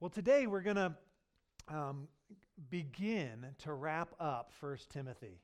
Well, 0.00 0.10
today 0.10 0.46
we're 0.46 0.60
going 0.60 0.76
to 0.76 0.94
um, 1.66 2.06
begin 2.70 3.44
to 3.64 3.72
wrap 3.72 4.14
up 4.20 4.52
1 4.60 4.78
Timothy. 4.90 5.40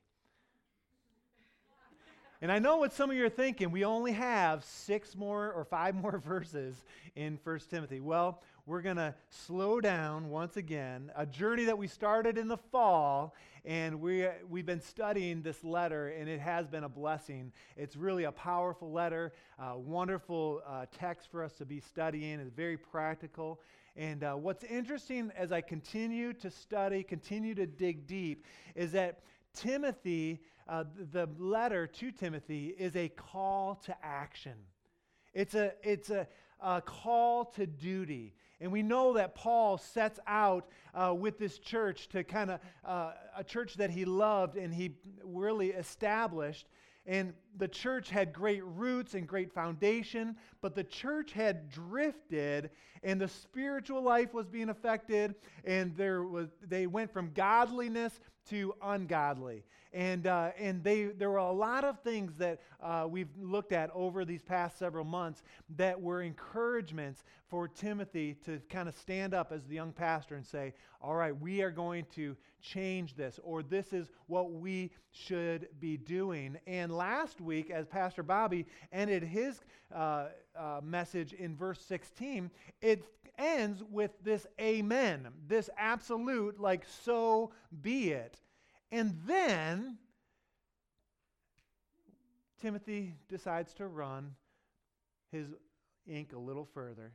And 2.41 2.49
I 2.49 2.59
know 2.59 2.77
what 2.77 2.93
some 2.93 3.09
of 3.09 3.17
you 3.17 3.25
are 3.25 3.29
thinking. 3.29 3.69
We 3.69 3.83
only 3.83 4.13
have 4.13 4.63
six 4.63 5.13
more 5.13 5.51
or 5.51 5.65
five 5.65 5.93
more 6.01 6.19
verses 6.19 6.85
in 7.17 7.37
1 7.43 7.59
Timothy. 7.69 7.99
Well, 7.99 8.41
we're 8.65 8.81
going 8.81 8.95
to 8.95 9.13
slow 9.29 9.81
down 9.81 10.29
once 10.29 10.55
again. 10.55 11.11
A 11.17 11.25
journey 11.25 11.65
that 11.65 11.77
we 11.77 11.87
started 11.87 12.37
in 12.37 12.47
the 12.47 12.55
fall, 12.55 13.35
and 13.65 13.99
we, 13.99 14.25
we've 14.49 14.65
been 14.65 14.79
studying 14.79 15.41
this 15.41 15.65
letter, 15.65 16.07
and 16.17 16.29
it 16.29 16.39
has 16.39 16.65
been 16.65 16.85
a 16.85 16.89
blessing. 16.89 17.51
It's 17.75 17.97
really 17.97 18.23
a 18.23 18.31
powerful 18.31 18.89
letter, 18.89 19.33
a 19.59 19.77
wonderful 19.77 20.61
uh, 20.65 20.85
text 20.97 21.29
for 21.29 21.43
us 21.43 21.51
to 21.55 21.65
be 21.65 21.81
studying. 21.81 22.39
It's 22.39 22.55
very 22.55 22.77
practical. 22.77 23.59
And 23.95 24.23
uh, 24.23 24.33
what's 24.33 24.63
interesting 24.65 25.31
as 25.37 25.51
I 25.51 25.61
continue 25.61 26.33
to 26.33 26.51
study, 26.51 27.01
continue 27.03 27.55
to 27.55 27.65
dig 27.65 28.07
deep, 28.07 28.45
is 28.75 28.91
that 28.91 29.19
Timothy, 29.53 30.41
uh, 30.67 30.83
the 31.11 31.29
letter 31.37 31.87
to 31.87 32.11
Timothy, 32.11 32.75
is 32.77 32.95
a 32.95 33.07
call 33.09 33.75
to 33.85 33.95
action. 34.03 34.55
It's 35.33 35.55
a, 35.55 35.73
it's 35.81 36.09
a, 36.09 36.27
a 36.61 36.81
call 36.81 37.45
to 37.55 37.65
duty. 37.65 38.33
And 38.59 38.71
we 38.71 38.83
know 38.83 39.13
that 39.13 39.35
Paul 39.35 39.77
sets 39.77 40.19
out 40.27 40.67
uh, 40.93 41.13
with 41.13 41.37
this 41.37 41.57
church 41.57 42.09
to 42.09 42.23
kind 42.23 42.51
of 42.51 42.59
uh, 42.85 43.11
a 43.37 43.43
church 43.43 43.75
that 43.75 43.89
he 43.89 44.05
loved 44.05 44.57
and 44.57 44.73
he 44.73 44.95
really 45.23 45.69
established. 45.69 46.67
And 47.05 47.33
the 47.57 47.67
church 47.67 48.09
had 48.09 48.33
great 48.33 48.63
roots 48.63 49.13
and 49.13 49.27
great 49.27 49.51
foundation, 49.51 50.35
but 50.61 50.75
the 50.75 50.83
church 50.83 51.31
had 51.31 51.69
drifted 51.69 52.69
and 53.03 53.19
the 53.19 53.27
spiritual 53.27 54.01
life 54.01 54.33
was 54.33 54.47
being 54.47 54.69
affected 54.69 55.35
and 55.63 55.95
there 55.95 56.23
was 56.23 56.49
they 56.67 56.87
went 56.87 57.11
from 57.11 57.31
godliness 57.33 58.19
to 58.49 58.73
ungodly. 58.81 59.63
And, 59.93 60.27
uh, 60.27 60.51
and 60.59 60.83
they, 60.83 61.05
there 61.05 61.29
were 61.29 61.37
a 61.37 61.51
lot 61.51 61.85
of 61.85 61.99
things 62.01 62.37
that 62.37 62.59
uh, 62.83 63.07
we've 63.09 63.29
looked 63.39 63.71
at 63.71 63.89
over 63.93 64.25
these 64.25 64.41
past 64.41 64.77
several 64.77 65.05
months 65.05 65.41
that 65.77 65.99
were 65.99 66.21
encouragements 66.21 67.23
for 67.47 67.69
Timothy 67.69 68.35
to 68.45 68.59
kind 68.69 68.89
of 68.89 68.95
stand 68.95 69.33
up 69.33 69.53
as 69.53 69.63
the 69.63 69.75
young 69.75 69.93
pastor 69.93 70.35
and 70.35 70.45
say, 70.45 70.73
All 71.01 71.15
right, 71.15 71.39
we 71.39 71.61
are 71.61 71.71
going 71.71 72.05
to 72.15 72.35
change 72.61 73.15
this, 73.15 73.39
or 73.41 73.63
this 73.63 73.93
is 73.93 74.09
what 74.27 74.51
we 74.51 74.91
should 75.11 75.69
be 75.79 75.95
doing. 75.95 76.57
And 76.67 76.91
last 76.91 77.39
week, 77.45 77.69
as 77.69 77.87
Pastor 77.87 78.23
Bobby 78.23 78.65
ended 78.91 79.23
his 79.23 79.61
uh, 79.93 80.27
uh 80.57 80.81
message 80.83 81.33
in 81.33 81.55
verse 81.55 81.79
16, 81.81 82.49
it 82.81 83.05
ends 83.37 83.83
with 83.89 84.11
this 84.23 84.47
amen, 84.59 85.27
this 85.47 85.69
absolute, 85.77 86.59
like, 86.59 86.83
so 87.03 87.51
be 87.81 88.11
it. 88.11 88.37
And 88.91 89.17
then 89.25 89.97
Timothy 92.61 93.15
decides 93.27 93.73
to 93.75 93.87
run 93.87 94.35
his 95.31 95.47
ink 96.07 96.33
a 96.33 96.39
little 96.39 96.65
further. 96.65 97.11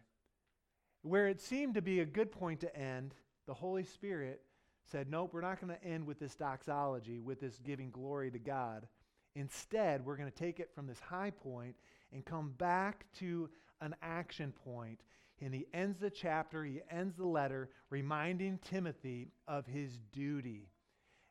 Where 1.03 1.29
it 1.29 1.41
seemed 1.41 1.75
to 1.75 1.83
be 1.83 2.01
a 2.01 2.05
good 2.05 2.31
point 2.31 2.61
to 2.61 2.77
end, 2.77 3.15
the 3.47 3.55
Holy 3.55 3.85
Spirit 3.85 4.43
said, 4.85 5.11
Nope, 5.11 5.31
we're 5.33 5.41
not 5.41 5.61
going 5.61 5.75
to 5.75 5.85
end 5.85 6.07
with 6.07 6.19
this 6.19 6.35
doxology, 6.35 7.19
with 7.19 7.41
this 7.41 7.59
giving 7.65 7.91
glory 7.91 8.31
to 8.31 8.39
God. 8.39 8.87
Instead, 9.41 10.05
we're 10.05 10.17
going 10.17 10.31
to 10.31 10.37
take 10.37 10.61
it 10.61 10.71
from 10.75 10.87
this 10.87 11.01
high 11.01 11.31
point 11.31 11.75
and 12.13 12.25
come 12.25 12.53
back 12.59 13.07
to 13.19 13.49
an 13.81 13.95
action 14.03 14.53
point. 14.65 15.01
And 15.41 15.55
he 15.55 15.67
ends 15.73 15.99
the 15.99 16.11
chapter, 16.11 16.63
he 16.63 16.83
ends 16.91 17.17
the 17.17 17.27
letter, 17.27 17.71
reminding 17.89 18.59
Timothy 18.59 19.29
of 19.49 19.67
his 19.67 19.99
duty. 20.13 20.69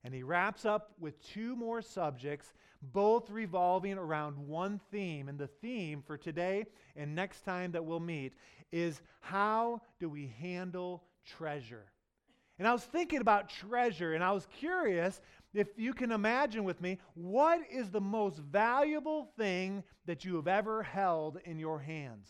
And 0.04 0.14
he 0.14 0.24
wraps 0.24 0.66
up 0.66 0.94
with 1.00 1.22
two 1.22 1.56
more 1.56 1.84
subjects, 1.84 2.52
both 2.82 3.30
revolving 3.30 4.00
around 4.00 4.40
one 4.48 4.80
theme. 4.90 5.30
And 5.30 5.38
the 5.38 5.48
theme 5.48 6.02
for 6.02 6.18
today 6.18 6.66
and 6.96 7.14
next 7.14 7.42
time 7.42 7.74
that 7.74 7.86
we'll 7.86 8.00
meet 8.00 8.34
is 8.72 9.02
how 9.20 9.82
do 10.00 10.10
we 10.10 10.34
handle 10.40 11.04
treasure? 11.38 11.86
And 12.58 12.68
I 12.68 12.74
was 12.74 12.84
thinking 12.84 13.22
about 13.22 13.50
treasure, 13.50 14.14
and 14.14 14.24
I 14.24 14.32
was 14.32 14.46
curious 14.58 15.22
if 15.54 15.68
you 15.78 15.94
can 15.94 16.12
imagine 16.12 16.64
with 16.64 16.82
me 16.82 17.00
what 17.16 17.62
is 17.72 17.90
the 17.90 18.02
most 18.02 18.40
valuable 18.40 19.32
thing 19.38 19.84
that 20.06 20.24
you 20.24 20.36
have 20.36 20.48
ever 20.48 20.84
held 20.84 21.40
in 21.46 21.60
your 21.60 21.80
hands? 21.80 22.30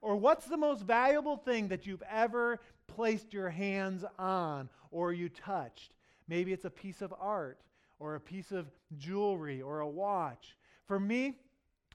Or 0.00 0.16
what's 0.16 0.46
the 0.46 0.56
most 0.56 0.82
valuable 0.82 1.36
thing 1.36 1.68
that 1.68 1.86
you've 1.86 2.02
ever 2.10 2.60
placed 2.88 3.32
your 3.32 3.48
hands 3.48 4.04
on 4.18 4.68
or 4.90 5.12
you 5.12 5.28
touched? 5.28 5.94
Maybe 6.28 6.52
it's 6.52 6.64
a 6.64 6.70
piece 6.70 7.02
of 7.02 7.14
art 7.18 7.60
or 7.98 8.16
a 8.16 8.20
piece 8.20 8.52
of 8.52 8.66
jewelry 8.98 9.62
or 9.62 9.80
a 9.80 9.88
watch. 9.88 10.56
For 10.86 10.98
me, 10.98 11.36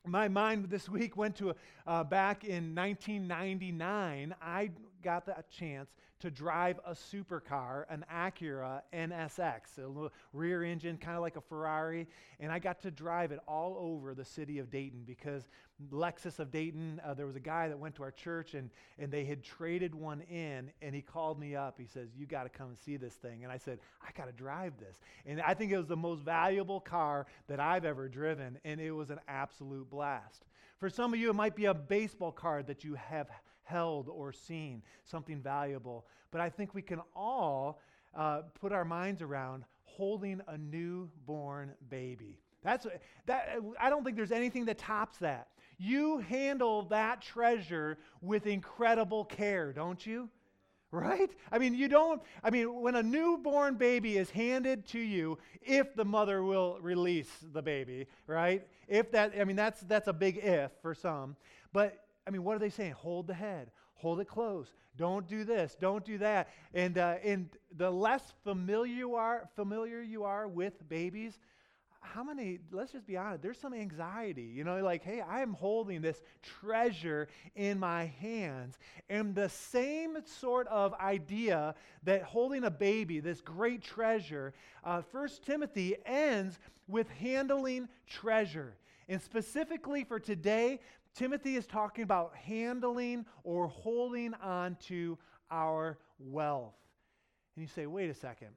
my 0.05 0.27
mind 0.27 0.69
this 0.69 0.87
week 0.89 1.17
went 1.17 1.35
to 1.37 1.53
uh, 1.85 2.03
back 2.03 2.45
in 2.45 2.73
1999. 2.73 4.33
I 4.41 4.71
got 5.03 5.25
the 5.25 5.35
chance 5.51 5.89
to 6.19 6.31
drive 6.31 6.79
a 6.85 6.93
supercar, 6.93 7.85
an 7.89 8.03
Acura 8.11 8.81
NSX, 8.93 9.77
a 9.77 9.87
little 9.87 10.11
rear 10.33 10.63
engine, 10.63 10.97
kind 10.97 11.15
of 11.15 11.21
like 11.21 11.35
a 11.35 11.41
Ferrari. 11.41 12.07
And 12.39 12.51
I 12.51 12.59
got 12.59 12.81
to 12.81 12.91
drive 12.91 13.31
it 13.31 13.39
all 13.47 13.77
over 13.79 14.13
the 14.13 14.25
city 14.25 14.59
of 14.59 14.71
Dayton 14.71 15.03
because 15.05 15.47
Lexus 15.91 16.39
of 16.39 16.49
Dayton, 16.49 16.99
uh, 17.05 17.13
there 17.13 17.27
was 17.27 17.35
a 17.35 17.41
guy 17.41 17.67
that 17.67 17.77
went 17.77 17.95
to 17.95 18.03
our 18.03 18.11
church 18.11 18.55
and, 18.55 18.71
and 18.97 19.11
they 19.11 19.25
had 19.25 19.43
traded 19.43 19.93
one 19.93 20.21
in. 20.21 20.71
And 20.81 20.95
he 20.95 21.01
called 21.01 21.39
me 21.39 21.55
up. 21.55 21.79
He 21.79 21.85
says, 21.85 22.09
You 22.17 22.25
got 22.25 22.43
to 22.43 22.49
come 22.49 22.69
and 22.69 22.77
see 22.77 22.97
this 22.97 23.13
thing. 23.13 23.43
And 23.43 23.51
I 23.51 23.57
said, 23.57 23.79
I 24.01 24.09
got 24.17 24.25
to 24.25 24.33
drive 24.33 24.73
this. 24.79 24.99
And 25.25 25.39
I 25.41 25.53
think 25.53 25.71
it 25.71 25.77
was 25.77 25.87
the 25.87 25.95
most 25.95 26.21
valuable 26.21 26.79
car 26.79 27.27
that 27.47 27.59
I've 27.59 27.85
ever 27.85 28.07
driven. 28.07 28.57
And 28.65 28.81
it 28.81 28.91
was 28.91 29.11
an 29.11 29.19
absolute 29.27 29.89
blast. 29.89 30.45
For 30.79 30.89
some 30.89 31.13
of 31.13 31.19
you, 31.19 31.29
it 31.29 31.33
might 31.33 31.55
be 31.55 31.65
a 31.65 31.73
baseball 31.73 32.31
card 32.31 32.67
that 32.67 32.83
you 32.83 32.95
have 32.95 33.27
held 33.67 34.07
or 34.09 34.31
seen, 34.31 34.81
something 35.03 35.41
valuable. 35.41 36.05
But 36.31 36.41
I 36.41 36.49
think 36.49 36.73
we 36.73 36.81
can 36.81 37.01
all 37.15 37.79
uh, 38.15 38.41
put 38.59 38.71
our 38.71 38.85
minds 38.85 39.21
around 39.21 39.65
holding 39.83 40.41
a 40.47 40.57
newborn 40.57 41.73
baby. 41.89 42.39
That's 42.63 42.87
that. 43.25 43.59
I 43.79 43.89
don't 43.89 44.03
think 44.03 44.17
there's 44.17 44.31
anything 44.31 44.65
that 44.65 44.77
tops 44.77 45.17
that. 45.19 45.47
You 45.77 46.17
handle 46.19 46.83
that 46.83 47.21
treasure 47.21 47.97
with 48.21 48.47
incredible 48.47 49.25
care, 49.25 49.71
don't 49.73 50.03
you? 50.05 50.29
Right? 50.89 51.29
I 51.51 51.59
mean, 51.59 51.75
you 51.75 51.89
don't, 51.89 52.21
I 52.43 52.49
mean, 52.49 52.81
when 52.81 52.95
a 52.95 53.03
newborn 53.03 53.75
baby 53.75 54.17
is 54.17 54.29
handed 54.29 54.87
to 54.87 54.99
you, 54.99 55.37
if 55.61 55.93
the 55.95 56.05
mother 56.05 56.41
will 56.41 56.79
release 56.81 57.29
the 57.53 57.61
baby, 57.61 58.07
right? 58.25 58.65
If 58.87 59.11
that, 59.11 59.33
I 59.39 59.43
mean, 59.43 59.57
that's, 59.57 59.81
that's 59.81 60.07
a 60.07 60.13
big 60.13 60.37
if 60.37 60.71
for 60.81 60.95
some. 60.95 61.35
But 61.73 62.06
I 62.27 62.29
mean, 62.29 62.43
what 62.43 62.55
are 62.55 62.59
they 62.59 62.69
saying? 62.69 62.93
Hold 62.93 63.27
the 63.27 63.33
head, 63.33 63.71
hold 63.95 64.19
it 64.19 64.27
close. 64.27 64.73
Don't 64.97 65.27
do 65.27 65.43
this, 65.43 65.77
don't 65.79 66.03
do 66.03 66.17
that. 66.17 66.49
And, 66.73 66.97
uh, 66.97 67.15
and 67.23 67.49
the 67.77 67.89
less 67.89 68.33
familiar 68.43 68.93
you 68.93 69.15
are, 69.15 69.47
familiar 69.55 70.01
you 70.01 70.23
are 70.23 70.47
with 70.47 70.87
babies, 70.89 71.39
how 72.13 72.23
many, 72.23 72.59
let's 72.71 72.91
just 72.91 73.05
be 73.05 73.17
honest, 73.17 73.41
there's 73.41 73.59
some 73.59 73.73
anxiety. 73.73 74.43
You 74.43 74.63
know, 74.63 74.81
like, 74.83 75.03
hey, 75.03 75.21
I 75.21 75.41
am 75.41 75.53
holding 75.53 76.01
this 76.01 76.21
treasure 76.41 77.27
in 77.55 77.79
my 77.79 78.05
hands. 78.05 78.77
And 79.09 79.35
the 79.35 79.49
same 79.49 80.17
sort 80.25 80.67
of 80.67 80.93
idea 80.95 81.75
that 82.03 82.23
holding 82.23 82.63
a 82.63 82.71
baby, 82.71 83.19
this 83.19 83.41
great 83.41 83.81
treasure, 83.81 84.53
uh, 84.83 85.01
First 85.01 85.45
Timothy 85.45 85.95
ends 86.05 86.59
with 86.87 87.09
handling 87.09 87.87
treasure. 88.07 88.75
And 89.09 89.21
specifically 89.21 90.03
for 90.03 90.19
today, 90.19 90.81
Timothy 91.17 91.55
is 91.55 91.65
talking 91.65 92.03
about 92.03 92.35
handling 92.35 93.25
or 93.43 93.67
holding 93.67 94.35
on 94.35 94.77
to 94.87 95.17
our 95.49 95.97
wealth. 96.19 96.75
And 97.55 97.63
you 97.63 97.67
say, 97.67 97.87
wait 97.87 98.11
a 98.11 98.13
second. 98.13 98.49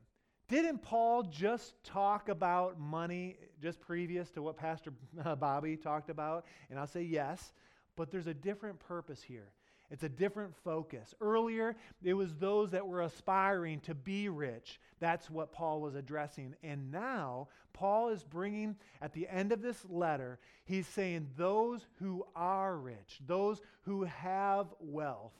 Didn't 0.47 0.83
Paul 0.83 1.23
just 1.23 1.83
talk 1.85 2.29
about 2.29 2.79
money 2.79 3.39
just 3.63 3.81
previous 3.81 4.31
to 4.33 4.43
what 4.43 4.59
Pastor 4.59 4.93
Bobby 5.39 5.77
talked 5.77 6.11
about? 6.11 6.45
And 6.69 6.79
I'll 6.79 6.87
say 6.87 7.03
yes, 7.03 7.55
but 7.97 8.11
there's 8.11 8.27
a 8.27 8.35
different 8.35 8.79
purpose 8.79 9.23
here. 9.23 9.53
It's 9.91 10.05
a 10.05 10.09
different 10.09 10.55
focus. 10.63 11.15
Earlier, 11.21 11.77
it 12.03 12.15
was 12.15 12.35
those 12.35 12.71
that 12.71 12.87
were 12.87 13.03
aspiring 13.03 13.81
to 13.81 13.95
be 13.95 14.29
rich. 14.29 14.79
That's 15.01 15.29
what 15.29 15.53
Paul 15.53 15.81
was 15.81 15.97
addressing. 15.97 16.55
And 16.63 16.93
now, 16.93 17.49
Paul 17.73 18.11
is 18.11 18.23
bringing, 18.23 18.77
at 19.03 19.13
the 19.13 19.27
end 19.29 19.51
of 19.53 19.63
this 19.63 19.85
letter, 19.89 20.39
he's 20.65 20.87
saying 20.87 21.29
those 21.37 21.87
who 21.99 22.25
are 22.37 22.77
rich, 22.77 23.21
those 23.27 23.61
who 23.83 24.05
have 24.05 24.67
wealth. 24.79 25.33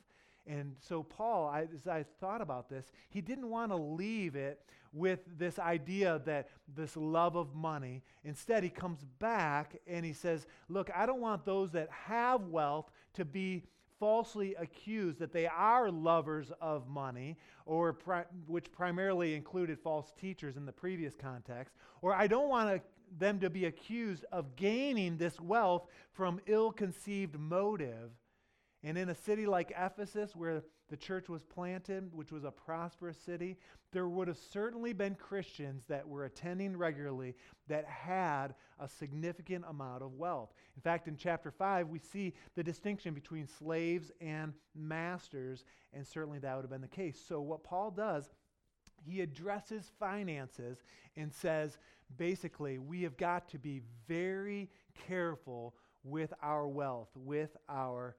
And 0.47 0.75
so, 0.81 1.05
Paul, 1.05 1.49
I, 1.49 1.69
as 1.73 1.87
I 1.87 2.05
thought 2.19 2.41
about 2.41 2.69
this, 2.69 2.91
he 3.11 3.21
didn't 3.21 3.49
want 3.49 3.71
to 3.71 3.77
leave 3.77 4.35
it 4.35 4.61
with 4.93 5.21
this 5.39 5.61
idea 5.61 6.21
that 6.25 6.49
this 6.75 6.97
love 6.97 7.37
of 7.37 7.55
money. 7.55 8.03
Instead, 8.25 8.65
he 8.65 8.71
comes 8.71 9.05
back 9.21 9.77
and 9.87 10.05
he 10.05 10.13
says, 10.13 10.47
Look, 10.69 10.91
I 10.93 11.07
don't 11.07 11.21
want 11.21 11.45
those 11.45 11.71
that 11.73 11.89
have 11.91 12.49
wealth 12.49 12.91
to 13.15 13.25
be 13.25 13.63
falsely 14.01 14.57
accused 14.57 15.21
that 15.21 15.33
they 15.33 15.47
are 15.47 15.91
lovers 15.91 16.51
of 16.61 16.89
money, 16.89 17.37
or 17.67 17.93
pri- 17.93 18.25
which 18.49 18.73
primarily 18.73 19.35
included 19.35 19.79
false 19.79 20.11
teachers 20.19 20.57
in 20.57 20.67
the 20.67 20.73
previous 20.73 21.15
context, 21.15 21.75
or 22.03 22.15
I 22.15 22.27
don't 22.27 22.49
want 22.49 22.71
to, 22.71 22.83
them 23.19 23.39
to 23.41 23.51
be 23.51 23.67
accused 23.67 24.25
of 24.33 24.57
gaining 24.57 25.19
this 25.19 25.39
wealth 25.41 25.87
from 26.13 26.41
ill 26.47 26.73
conceived 26.73 27.39
motive. 27.39 28.11
And 28.83 28.97
in 28.97 29.11
a 29.11 29.15
city 29.15 29.47
like 29.47 29.73
Ephesus, 29.77 30.35
where 30.35 30.63
the 30.91 30.97
church 30.97 31.29
was 31.29 31.45
planted, 31.45 32.13
which 32.13 32.33
was 32.33 32.45
a 32.45 32.51
prosperous 32.51 33.17
city, 33.17 33.57
there 33.93 34.09
would 34.09 34.27
have 34.29 34.39
certainly 34.53 34.93
been 34.93 35.15
Christians 35.15 35.85
that 35.87 36.07
were 36.07 36.25
attending 36.25 36.77
regularly 36.77 37.37
that 37.69 37.85
had 37.87 38.55
a 38.81 38.89
significant 38.89 39.65
amount 39.69 40.03
of 40.03 40.15
wealth. 40.15 40.53
In 40.77 40.83
fact, 40.83 41.07
in 41.07 41.17
chapter 41.17 41.53
5, 41.53 41.89
we 41.89 42.01
see 42.01 42.35
the 42.57 42.63
distinction 42.63 43.15
between 43.15 43.47
slaves 43.47 44.11
and 44.21 44.53
masters, 44.75 45.65
and 45.93 46.05
certainly 46.05 46.41
that 46.41 46.57
would 46.57 46.63
have 46.63 46.71
been 46.71 46.81
the 46.81 46.89
case. 46.89 47.21
So, 47.27 47.41
what 47.41 47.63
Paul 47.63 47.93
does, 47.93 48.29
he 49.05 49.21
addresses 49.21 49.91
finances 49.99 50.83
and 51.17 51.33
says, 51.33 51.79
basically, 52.17 52.79
we 52.79 53.03
have 53.03 53.17
got 53.17 53.49
to 53.51 53.59
be 53.59 53.83
very 54.09 54.69
careful 55.07 55.75
with 56.03 56.33
our 56.43 56.67
wealth, 56.67 57.11
with 57.15 57.57
our 57.69 58.17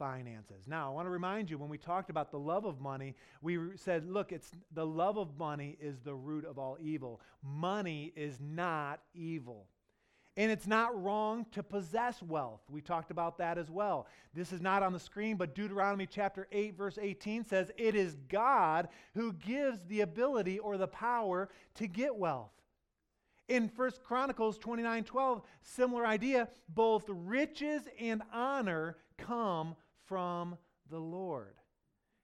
finances. 0.00 0.66
Now, 0.66 0.90
I 0.90 0.94
want 0.94 1.04
to 1.04 1.10
remind 1.10 1.50
you 1.50 1.58
when 1.58 1.68
we 1.68 1.76
talked 1.76 2.08
about 2.08 2.32
the 2.32 2.38
love 2.38 2.64
of 2.64 2.80
money, 2.80 3.14
we 3.42 3.58
said, 3.76 4.08
look, 4.08 4.32
it's 4.32 4.50
the 4.72 4.86
love 4.86 5.18
of 5.18 5.38
money 5.38 5.76
is 5.78 6.00
the 6.00 6.14
root 6.14 6.46
of 6.46 6.58
all 6.58 6.78
evil. 6.80 7.20
Money 7.44 8.10
is 8.16 8.40
not 8.40 9.00
evil. 9.14 9.66
And 10.38 10.50
it's 10.50 10.66
not 10.66 11.00
wrong 11.02 11.44
to 11.52 11.62
possess 11.62 12.22
wealth. 12.22 12.62
We 12.70 12.80
talked 12.80 13.10
about 13.10 13.36
that 13.38 13.58
as 13.58 13.70
well. 13.70 14.06
This 14.32 14.54
is 14.54 14.62
not 14.62 14.82
on 14.82 14.94
the 14.94 14.98
screen, 14.98 15.36
but 15.36 15.54
Deuteronomy 15.54 16.06
chapter 16.06 16.48
8, 16.50 16.78
verse 16.78 16.98
18 17.00 17.44
says, 17.44 17.70
It 17.76 17.94
is 17.94 18.16
God 18.30 18.88
who 19.14 19.34
gives 19.34 19.84
the 19.84 20.00
ability 20.00 20.58
or 20.58 20.78
the 20.78 20.88
power 20.88 21.50
to 21.74 21.86
get 21.86 22.16
wealth. 22.16 22.52
In 23.48 23.70
1 23.76 23.90
Chronicles 24.02 24.56
29 24.56 25.04
12, 25.04 25.42
similar 25.62 26.06
idea, 26.06 26.48
both 26.70 27.04
riches 27.08 27.82
and 27.98 28.22
honor 28.32 28.96
come 29.18 29.76
from 30.10 30.58
the 30.90 30.98
Lord. 30.98 31.54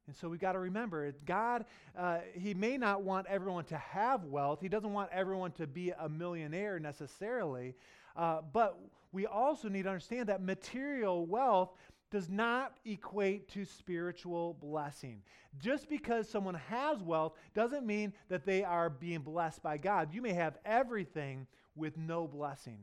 And 0.08 0.16
so 0.16 0.28
we've 0.28 0.40
got 0.40 0.52
to 0.52 0.58
remember, 0.58 1.12
God, 1.24 1.66
uh, 1.96 2.18
He 2.34 2.52
may 2.52 2.76
not 2.76 3.02
want 3.02 3.28
everyone 3.28 3.64
to 3.66 3.76
have 3.76 4.24
wealth. 4.24 4.58
He 4.60 4.68
doesn't 4.68 4.92
want 4.92 5.10
everyone 5.12 5.52
to 5.52 5.68
be 5.68 5.92
a 5.96 6.08
millionaire 6.08 6.80
necessarily. 6.80 7.76
Uh, 8.16 8.40
but 8.52 8.76
we 9.12 9.24
also 9.26 9.68
need 9.68 9.84
to 9.84 9.88
understand 9.88 10.28
that 10.28 10.42
material 10.42 11.26
wealth 11.26 11.70
does 12.10 12.28
not 12.28 12.76
equate 12.84 13.48
to 13.50 13.64
spiritual 13.64 14.54
blessing. 14.54 15.22
Just 15.60 15.88
because 15.88 16.28
someone 16.28 16.54
has 16.54 17.00
wealth 17.04 17.34
doesn't 17.54 17.86
mean 17.86 18.12
that 18.28 18.44
they 18.44 18.64
are 18.64 18.90
being 18.90 19.20
blessed 19.20 19.62
by 19.62 19.76
God. 19.76 20.12
You 20.12 20.22
may 20.22 20.32
have 20.32 20.58
everything 20.64 21.46
with 21.76 21.96
no 21.96 22.26
blessing. 22.26 22.78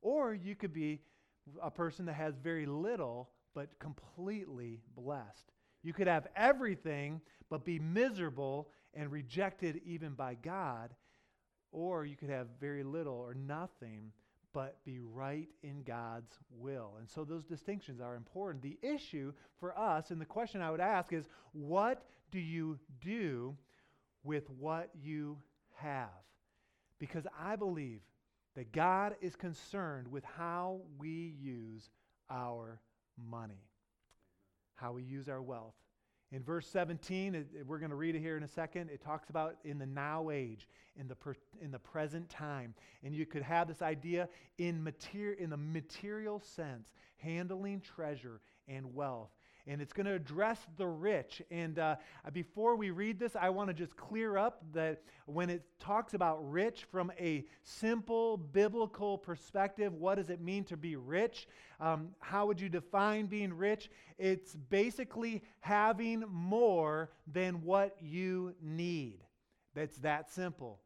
Or 0.00 0.32
you 0.32 0.54
could 0.54 0.72
be 0.72 1.00
a 1.62 1.70
person 1.70 2.06
that 2.06 2.14
has 2.14 2.36
very 2.36 2.64
little 2.64 3.28
but 3.56 3.78
completely 3.78 4.78
blessed. 4.94 5.50
You 5.82 5.94
could 5.94 6.08
have 6.08 6.28
everything, 6.36 7.22
but 7.48 7.64
be 7.64 7.78
miserable 7.78 8.68
and 8.92 9.10
rejected 9.10 9.80
even 9.86 10.12
by 10.12 10.34
God. 10.34 10.90
Or 11.72 12.04
you 12.04 12.16
could 12.16 12.28
have 12.28 12.48
very 12.60 12.84
little 12.84 13.14
or 13.14 13.32
nothing, 13.32 14.12
but 14.52 14.84
be 14.84 14.98
right 15.00 15.48
in 15.62 15.82
God's 15.84 16.38
will. 16.50 16.96
And 16.98 17.08
so 17.08 17.24
those 17.24 17.44
distinctions 17.44 17.98
are 17.98 18.14
important. 18.14 18.62
The 18.62 18.78
issue 18.82 19.32
for 19.58 19.76
us, 19.78 20.10
and 20.10 20.20
the 20.20 20.26
question 20.26 20.60
I 20.60 20.70
would 20.70 20.80
ask 20.80 21.14
is 21.14 21.24
what 21.52 22.04
do 22.30 22.38
you 22.38 22.78
do 23.00 23.56
with 24.22 24.50
what 24.50 24.90
you 25.02 25.38
have? 25.76 26.10
Because 26.98 27.24
I 27.40 27.56
believe 27.56 28.00
that 28.54 28.72
God 28.72 29.16
is 29.22 29.34
concerned 29.34 30.08
with 30.08 30.24
how 30.24 30.82
we 30.98 31.34
use 31.40 31.88
our 32.28 32.80
money, 33.16 33.64
how 34.74 34.92
we 34.92 35.02
use 35.02 35.28
our 35.28 35.42
wealth. 35.42 35.74
In 36.32 36.42
verse 36.42 36.66
17, 36.68 37.34
it, 37.34 37.46
it, 37.54 37.66
we're 37.66 37.78
going 37.78 37.90
to 37.90 37.96
read 37.96 38.16
it 38.16 38.20
here 38.20 38.36
in 38.36 38.42
a 38.42 38.48
second. 38.48 38.90
It 38.90 39.00
talks 39.00 39.30
about 39.30 39.56
in 39.64 39.78
the 39.78 39.86
now 39.86 40.30
age, 40.30 40.68
in 40.98 41.06
the, 41.06 41.14
per, 41.14 41.34
in 41.62 41.70
the 41.70 41.78
present 41.78 42.28
time. 42.28 42.74
And 43.04 43.14
you 43.14 43.26
could 43.26 43.42
have 43.42 43.68
this 43.68 43.80
idea 43.80 44.28
in, 44.58 44.82
materi- 44.82 45.38
in 45.38 45.50
the 45.50 45.56
material 45.56 46.40
sense, 46.40 46.88
handling 47.18 47.80
treasure 47.80 48.40
and 48.66 48.94
wealth 48.94 49.30
and 49.66 49.80
it's 49.80 49.92
going 49.92 50.06
to 50.06 50.12
address 50.12 50.58
the 50.76 50.86
rich. 50.86 51.42
And 51.50 51.78
uh, 51.78 51.96
before 52.32 52.76
we 52.76 52.90
read 52.90 53.18
this, 53.18 53.34
I 53.34 53.50
want 53.50 53.68
to 53.68 53.74
just 53.74 53.96
clear 53.96 54.36
up 54.36 54.64
that 54.72 55.02
when 55.26 55.50
it 55.50 55.64
talks 55.80 56.14
about 56.14 56.38
rich 56.50 56.86
from 56.90 57.10
a 57.18 57.44
simple 57.62 58.36
biblical 58.36 59.18
perspective, 59.18 59.92
what 59.92 60.16
does 60.16 60.30
it 60.30 60.40
mean 60.40 60.64
to 60.64 60.76
be 60.76 60.96
rich? 60.96 61.48
Um, 61.80 62.10
how 62.20 62.46
would 62.46 62.60
you 62.60 62.68
define 62.68 63.26
being 63.26 63.52
rich? 63.52 63.90
It's 64.18 64.54
basically 64.54 65.42
having 65.60 66.24
more 66.30 67.10
than 67.26 67.62
what 67.62 67.96
you 68.00 68.54
need. 68.62 69.18
That's 69.74 69.96
that 69.98 70.30
simple. 70.30 70.80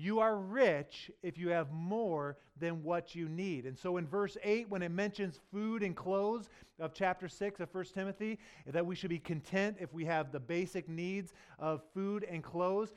You 0.00 0.20
are 0.20 0.36
rich 0.36 1.10
if 1.24 1.36
you 1.36 1.48
have 1.48 1.72
more 1.72 2.36
than 2.60 2.84
what 2.84 3.16
you 3.16 3.28
need. 3.28 3.66
And 3.66 3.76
so 3.76 3.96
in 3.96 4.06
verse 4.06 4.36
8, 4.44 4.70
when 4.70 4.80
it 4.80 4.92
mentions 4.92 5.40
food 5.52 5.82
and 5.82 5.96
clothes 5.96 6.50
of 6.78 6.94
chapter 6.94 7.26
6 7.26 7.58
of 7.58 7.74
1 7.74 7.84
Timothy, 7.86 8.38
that 8.64 8.86
we 8.86 8.94
should 8.94 9.10
be 9.10 9.18
content 9.18 9.76
if 9.80 9.92
we 9.92 10.04
have 10.04 10.30
the 10.30 10.38
basic 10.38 10.88
needs 10.88 11.32
of 11.58 11.82
food 11.94 12.24
and 12.30 12.44
clothes. 12.44 12.92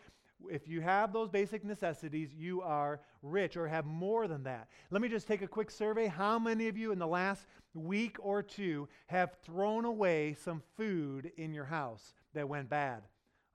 If 0.47 0.67
you 0.67 0.81
have 0.81 1.11
those 1.11 1.27
basic 1.27 1.65
necessities, 1.65 2.35
you 2.35 2.61
are 2.61 2.99
rich 3.23 3.57
or 3.57 3.67
have 3.67 3.87
more 3.87 4.27
than 4.27 4.43
that. 4.43 4.67
Let 4.91 5.01
me 5.01 5.09
just 5.09 5.27
take 5.27 5.41
a 5.41 5.47
quick 5.47 5.71
survey. 5.71 6.05
How 6.05 6.37
many 6.37 6.67
of 6.67 6.77
you 6.77 6.91
in 6.91 6.99
the 6.99 7.07
last 7.07 7.47
week 7.73 8.17
or 8.19 8.43
two 8.43 8.87
have 9.07 9.37
thrown 9.41 9.85
away 9.85 10.35
some 10.35 10.61
food 10.77 11.31
in 11.37 11.51
your 11.51 11.65
house 11.65 12.13
that 12.35 12.47
went 12.47 12.69
bad? 12.69 13.01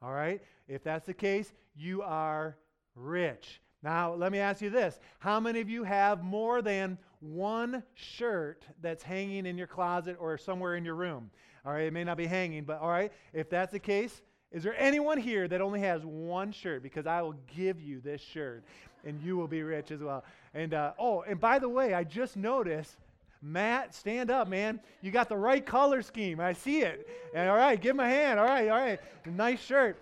All 0.02 0.12
right? 0.12 0.42
If 0.66 0.82
that's 0.82 1.06
the 1.06 1.14
case, 1.14 1.52
you 1.76 2.02
are 2.02 2.56
rich. 2.96 3.60
Now, 3.82 4.14
let 4.14 4.32
me 4.32 4.38
ask 4.40 4.60
you 4.60 4.70
this. 4.70 4.98
How 5.20 5.38
many 5.38 5.60
of 5.60 5.70
you 5.70 5.84
have 5.84 6.24
more 6.24 6.60
than 6.62 6.98
one 7.20 7.84
shirt 7.94 8.64
that's 8.82 9.02
hanging 9.02 9.46
in 9.46 9.56
your 9.56 9.68
closet 9.68 10.16
or 10.18 10.36
somewhere 10.36 10.74
in 10.74 10.84
your 10.84 10.96
room? 10.96 11.30
All 11.64 11.72
right, 11.72 11.86
it 11.86 11.92
may 11.92 12.02
not 12.02 12.16
be 12.16 12.26
hanging, 12.26 12.64
but 12.64 12.80
all 12.80 12.88
right, 12.88 13.12
if 13.32 13.48
that's 13.50 13.72
the 13.72 13.78
case, 13.78 14.22
is 14.52 14.62
there 14.62 14.74
anyone 14.78 15.18
here 15.18 15.46
that 15.48 15.60
only 15.60 15.80
has 15.80 16.04
one 16.04 16.52
shirt? 16.52 16.82
Because 16.82 17.06
I 17.06 17.20
will 17.22 17.34
give 17.54 17.80
you 17.80 18.00
this 18.00 18.20
shirt 18.20 18.64
and 19.04 19.20
you 19.22 19.36
will 19.36 19.48
be 19.48 19.62
rich 19.62 19.90
as 19.90 20.00
well. 20.00 20.24
And 20.54 20.74
uh, 20.74 20.92
oh, 20.98 21.22
and 21.22 21.40
by 21.40 21.58
the 21.58 21.68
way, 21.68 21.94
I 21.94 22.04
just 22.04 22.36
noticed, 22.36 22.96
Matt, 23.42 23.94
stand 23.94 24.30
up, 24.30 24.48
man. 24.48 24.80
You 25.02 25.10
got 25.10 25.28
the 25.28 25.36
right 25.36 25.64
color 25.64 26.02
scheme. 26.02 26.40
I 26.40 26.52
see 26.52 26.80
it. 26.80 27.08
And 27.34 27.48
all 27.48 27.56
right, 27.56 27.80
give 27.80 27.92
him 27.92 28.00
a 28.00 28.08
hand. 28.08 28.40
All 28.40 28.46
right, 28.46 28.68
all 28.68 28.78
right. 28.78 29.00
Nice 29.26 29.60
shirt. 29.60 29.98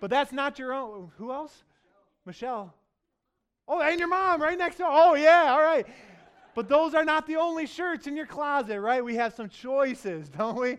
But 0.00 0.10
that's 0.10 0.32
not 0.32 0.58
your 0.58 0.72
own. 0.72 1.10
Who 1.16 1.32
else? 1.32 1.64
Michelle. 2.26 2.74
Oh, 3.68 3.80
and 3.80 3.98
your 3.98 4.08
mom 4.08 4.40
right 4.40 4.58
next 4.58 4.78
door. 4.78 4.88
Oh, 4.90 5.14
yeah, 5.14 5.46
all 5.50 5.62
right. 5.62 5.86
But 6.54 6.68
those 6.68 6.94
are 6.94 7.04
not 7.04 7.26
the 7.26 7.36
only 7.36 7.66
shirts 7.66 8.06
in 8.06 8.16
your 8.16 8.26
closet, 8.26 8.80
right? 8.80 9.04
We 9.04 9.16
have 9.16 9.34
some 9.34 9.48
choices, 9.48 10.28
don't 10.38 10.56
we? 10.56 10.76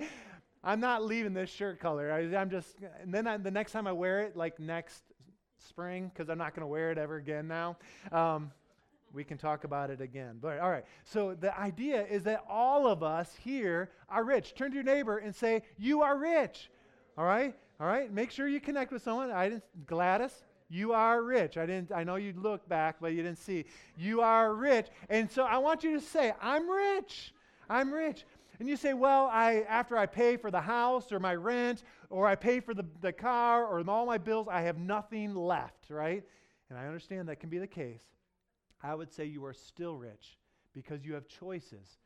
I'm 0.63 0.79
not 0.79 1.03
leaving 1.05 1.33
this 1.33 1.49
shirt 1.49 1.79
color. 1.79 2.11
I, 2.11 2.21
am 2.39 2.49
just, 2.49 2.75
and 3.01 3.13
then 3.13 3.27
I, 3.27 3.37
the 3.37 3.51
next 3.51 3.71
time 3.71 3.87
I 3.87 3.91
wear 3.91 4.21
it, 4.21 4.35
like 4.35 4.59
next 4.59 5.03
spring, 5.57 6.11
because 6.13 6.29
I'm 6.29 6.37
not 6.37 6.55
going 6.55 6.61
to 6.61 6.67
wear 6.67 6.91
it 6.91 6.97
ever 6.97 7.17
again 7.17 7.47
now, 7.47 7.77
um, 8.11 8.51
we 9.13 9.23
can 9.23 9.37
talk 9.37 9.63
about 9.63 9.89
it 9.89 10.01
again. 10.01 10.39
But 10.41 10.59
all 10.59 10.69
right, 10.69 10.83
so 11.03 11.35
the 11.39 11.57
idea 11.57 12.05
is 12.05 12.23
that 12.23 12.43
all 12.49 12.87
of 12.87 13.03
us 13.03 13.33
here 13.41 13.91
are 14.09 14.23
rich. 14.23 14.53
Turn 14.55 14.71
to 14.71 14.75
your 14.75 14.83
neighbor 14.83 15.19
and 15.19 15.33
say, 15.33 15.63
You 15.77 16.01
are 16.01 16.17
rich. 16.17 16.69
All 17.17 17.25
right? 17.25 17.55
All 17.79 17.87
right? 17.87 18.11
Make 18.11 18.31
sure 18.31 18.47
you 18.47 18.59
connect 18.59 18.91
with 18.91 19.03
someone. 19.03 19.31
I 19.31 19.49
didn't, 19.49 19.63
Gladys, 19.85 20.43
you 20.69 20.93
are 20.93 21.23
rich. 21.23 21.57
I 21.57 21.65
didn't 21.65 21.91
I 21.91 22.03
know 22.03 22.15
you 22.15 22.33
look 22.35 22.67
back, 22.67 22.97
but 22.99 23.13
you 23.13 23.23
didn't 23.23 23.37
see. 23.37 23.65
You 23.97 24.21
are 24.21 24.53
rich. 24.53 24.87
And 25.09 25.29
so 25.31 25.43
I 25.43 25.57
want 25.57 25.83
you 25.83 25.93
to 25.93 26.01
say, 26.01 26.33
I'm 26.41 26.69
rich. 26.69 27.33
I'm 27.69 27.91
rich. 27.93 28.25
And 28.59 28.67
you 28.67 28.75
say, 28.75 28.93
well, 28.93 29.29
I 29.31 29.65
after 29.69 29.97
I 29.97 30.05
pay 30.05 30.35
for 30.37 30.51
the 30.51 30.61
house 30.61 31.11
or 31.11 31.19
my 31.19 31.35
rent 31.35 31.83
or 32.09 32.27
I 32.27 32.35
pay 32.35 32.59
for 32.59 32.73
the, 32.73 32.85
the 33.01 33.13
car 33.13 33.65
or 33.65 33.83
all 33.89 34.05
my 34.05 34.17
bills, 34.17 34.47
I 34.49 34.61
have 34.61 34.77
nothing 34.77 35.35
left, 35.35 35.89
right? 35.89 36.23
And 36.69 36.77
I 36.77 36.85
understand 36.85 37.29
that 37.29 37.39
can 37.39 37.49
be 37.49 37.59
the 37.59 37.67
case. 37.67 38.01
I 38.81 38.93
would 38.93 39.11
say 39.11 39.25
you 39.25 39.45
are 39.45 39.53
still 39.53 39.95
rich 39.95 40.37
because 40.73 41.05
you 41.05 41.13
have 41.13 41.27
choices. 41.27 41.97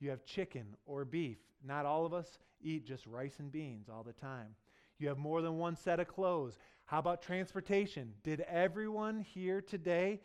You 0.00 0.10
have 0.10 0.24
chicken 0.24 0.66
or 0.86 1.04
beef. 1.04 1.38
Not 1.64 1.86
all 1.86 2.04
of 2.04 2.12
us 2.12 2.38
eat 2.60 2.86
just 2.86 3.06
rice 3.06 3.38
and 3.38 3.50
beans 3.50 3.88
all 3.88 4.02
the 4.02 4.12
time. 4.12 4.54
You 4.98 5.08
have 5.08 5.18
more 5.18 5.42
than 5.42 5.58
one 5.58 5.76
set 5.76 6.00
of 6.00 6.08
clothes. 6.08 6.58
How 6.92 6.98
about 6.98 7.22
transportation? 7.22 8.12
Did 8.22 8.40
everyone 8.40 9.20
here 9.20 9.62
today 9.62 10.20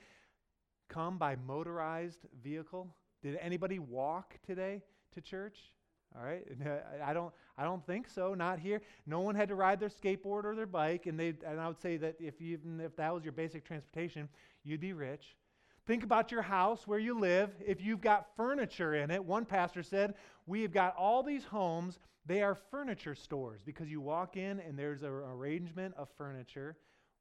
come 0.89 1.17
by 1.17 1.37
motorized 1.47 2.25
vehicle? 2.43 2.93
Did 3.23 3.37
anybody 3.37 3.79
walk 3.79 4.37
today 4.45 4.83
to 5.13 5.21
church? 5.21 5.71
All 6.13 6.25
right, 6.25 6.45
I 7.05 7.13
don't, 7.13 7.33
I 7.57 7.63
don't 7.63 7.87
think 7.87 8.09
so. 8.09 8.33
Not 8.33 8.59
here. 8.59 8.81
No 9.05 9.21
one 9.21 9.33
had 9.33 9.47
to 9.47 9.55
ride 9.55 9.79
their 9.79 9.87
skateboard 9.87 10.43
or 10.43 10.57
their 10.57 10.65
bike, 10.65 11.05
and 11.05 11.17
they, 11.17 11.35
and 11.47 11.57
I 11.57 11.69
would 11.69 11.79
say 11.79 11.95
that 11.95 12.17
if 12.19 12.41
even 12.41 12.81
if 12.81 12.97
that 12.97 13.13
was 13.13 13.23
your 13.23 13.31
basic 13.31 13.63
transportation, 13.63 14.27
you'd 14.65 14.81
be 14.81 14.91
rich. 14.91 15.37
Think 15.87 16.03
about 16.03 16.33
your 16.33 16.41
house 16.41 16.85
where 16.85 16.99
you 16.99 17.17
live. 17.17 17.51
If 17.65 17.81
you've 17.81 18.01
got 18.01 18.27
furniture 18.35 18.95
in 18.95 19.09
it, 19.09 19.23
one 19.23 19.45
pastor 19.45 19.81
said, 19.81 20.15
We 20.45 20.61
have 20.63 20.73
got 20.73 20.93
all 20.97 21.23
these 21.23 21.45
homes, 21.45 21.99
they 22.25 22.41
are 22.41 22.55
furniture 22.55 23.15
stores 23.15 23.61
because 23.65 23.87
you 23.89 24.01
walk 24.01 24.35
in 24.35 24.59
and 24.59 24.77
there's 24.77 25.03
an 25.03 25.09
arrangement 25.09 25.95
of 25.97 26.09
furniture. 26.17 26.75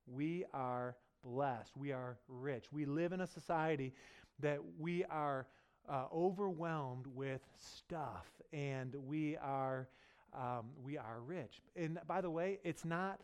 We 0.08 0.44
are 0.52 0.96
blessed. 1.23 1.76
We 1.76 1.92
are 1.92 2.18
rich. 2.28 2.66
We 2.73 2.87
live 2.87 3.12
in 3.12 3.20
a 3.20 3.26
society 3.26 3.94
that 4.40 4.58
we 4.80 5.04
are 5.04 5.46
uh, 5.88 6.06
overwhelmed 6.12 7.06
with 7.14 7.42
stuff 7.56 8.26
and 8.52 8.96
we 9.06 9.37
are, 9.37 9.87
um, 10.35 10.70
we 10.82 10.99
are 10.99 11.20
rich. 11.25 11.62
And 11.76 12.00
by 12.08 12.20
the 12.20 12.30
way, 12.30 12.58
it's 12.64 12.85
not 12.85 13.20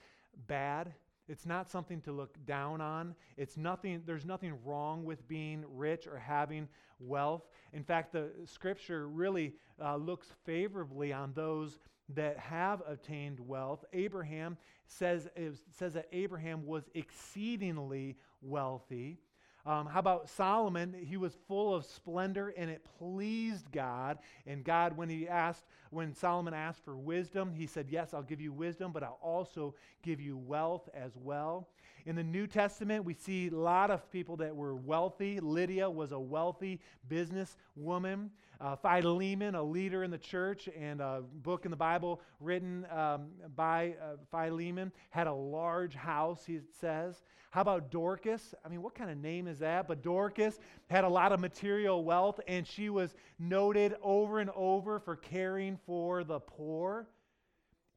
bad 0.47 0.95
it's 1.29 1.47
not 1.47 1.71
something 1.71 2.01
to 2.03 2.13
look 2.13 2.37
down 2.47 2.81
on. 2.81 3.15
It's 3.37 3.57
nothing, 3.57 4.03
there's 4.07 4.27
nothing 4.27 4.55
wrong 4.65 5.05
with 5.05 5.27
being 5.29 5.65
rich 5.75 6.07
or 6.07 6.19
having 6.19 6.69
wealth. 6.99 7.43
In 7.73 7.83
fact, 7.83 8.13
the 8.13 8.31
scripture 8.45 9.09
really 9.09 9.55
uh, 9.83 9.97
looks 9.97 10.29
favorably 10.45 11.13
on 11.13 11.33
those 11.35 11.79
that 12.15 12.39
have 12.39 12.83
obtained 12.87 13.41
wealth. 13.41 13.85
Abraham 13.93 14.57
says, 14.87 15.29
says 15.71 15.95
that 15.95 16.09
Abraham 16.13 16.67
was 16.67 16.91
exceedingly 16.95 18.17
wealthy. 18.43 19.19
Um, 19.65 19.87
how 19.87 20.01
about 20.01 20.29
Solomon? 20.29 20.93
He 20.93 21.17
was 21.17 21.37
full 21.47 21.75
of 21.75 21.85
splendor 21.85 22.53
and 22.57 22.69
it 22.69 22.85
pleased 22.99 23.71
God. 23.71 24.19
And 24.47 24.65
God, 24.65 24.97
when 24.97 25.09
he 25.09 25.29
asked, 25.29 25.65
when 25.91 26.15
Solomon 26.15 26.53
asked 26.53 26.85
for 26.85 26.97
wisdom, 26.97 27.53
he 27.55 27.67
said, 27.67 27.87
Yes, 27.89 28.13
I'll 28.13 28.23
give 28.23 28.41
you 28.41 28.53
wisdom, 28.53 28.91
but 28.93 29.05
I'll 29.05 29.21
also 29.23 29.75
give 30.03 30.21
you 30.21 30.37
wealth 30.37 30.89
as 30.95 31.13
well. 31.17 31.69
In 32.07 32.17
the 32.17 32.25
New 32.25 32.49
Testament, 32.49 33.05
we 33.05 33.15
see 33.15 33.49
a 33.49 33.55
lot 33.55 33.93
of 33.93 34.11
people 34.11 34.37
that 34.39 34.55
were 34.55 34.75
wealthy. 34.75 35.39
Lydia 35.39 35.89
was 35.89 36.11
a 36.11 36.19
wealthy 36.19 36.81
businesswoman. 37.09 38.31
Uh, 38.63 38.77
Philemon, 38.77 39.57
a 39.57 39.63
leader 39.63 40.05
in 40.05 40.11
the 40.13 40.19
church, 40.19 40.69
and 40.79 41.01
a 41.01 41.25
book 41.43 41.65
in 41.65 41.73
the 41.73 41.77
Bible 41.77 42.21
written 42.39 42.87
um, 42.97 43.31
by 43.57 43.97
uh, 44.01 44.15
Philemon, 44.31 44.93
had 45.11 45.27
a 45.27 45.33
large 45.33 45.97
house, 45.97 46.45
he 46.47 46.61
says. 46.81 47.25
How 47.51 47.63
about 47.63 47.91
Dorcas? 47.91 48.55
I 48.65 48.69
mean, 48.69 48.81
what 48.81 48.95
kind 48.95 49.11
of 49.11 49.19
name 49.19 49.49
is 49.49 49.59
that? 49.59 49.89
But 49.89 50.01
Dorcas 50.01 50.61
had 50.89 51.03
a 51.03 51.09
lot 51.09 51.33
of 51.33 51.41
material 51.41 52.05
wealth, 52.05 52.39
and 52.47 52.65
she 52.65 52.89
was 52.89 53.17
noted 53.37 53.97
over 54.01 54.39
and 54.39 54.51
over 54.55 55.01
for 55.01 55.17
caring 55.17 55.77
for 55.85 56.23
the 56.23 56.39
poor. 56.39 57.09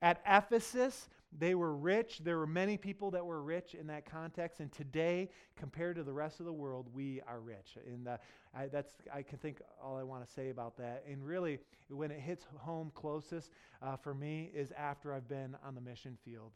At 0.01 0.19
Ephesus, 0.27 1.09
they 1.37 1.55
were 1.55 1.75
rich. 1.75 2.19
There 2.23 2.37
were 2.37 2.47
many 2.47 2.77
people 2.77 3.11
that 3.11 3.25
were 3.25 3.41
rich 3.41 3.75
in 3.75 3.87
that 3.87 4.05
context. 4.09 4.59
And 4.59 4.71
today, 4.71 5.29
compared 5.55 5.95
to 5.97 6.03
the 6.03 6.13
rest 6.13 6.39
of 6.39 6.45
the 6.45 6.53
world, 6.53 6.87
we 6.93 7.21
are 7.27 7.39
rich. 7.39 7.77
And 7.87 8.07
uh, 8.07 8.17
I, 8.55 8.67
that's, 8.67 8.93
I 9.13 9.21
can 9.21 9.37
think 9.37 9.61
all 9.83 9.97
I 9.97 10.03
want 10.03 10.25
to 10.25 10.31
say 10.31 10.49
about 10.49 10.77
that. 10.77 11.03
And 11.09 11.25
really, 11.25 11.59
when 11.89 12.11
it 12.11 12.19
hits 12.19 12.45
home 12.57 12.91
closest 12.95 13.51
uh, 13.81 13.95
for 13.95 14.13
me 14.13 14.51
is 14.53 14.71
after 14.77 15.13
I've 15.13 15.27
been 15.27 15.55
on 15.65 15.75
the 15.75 15.81
mission 15.81 16.17
field. 16.23 16.51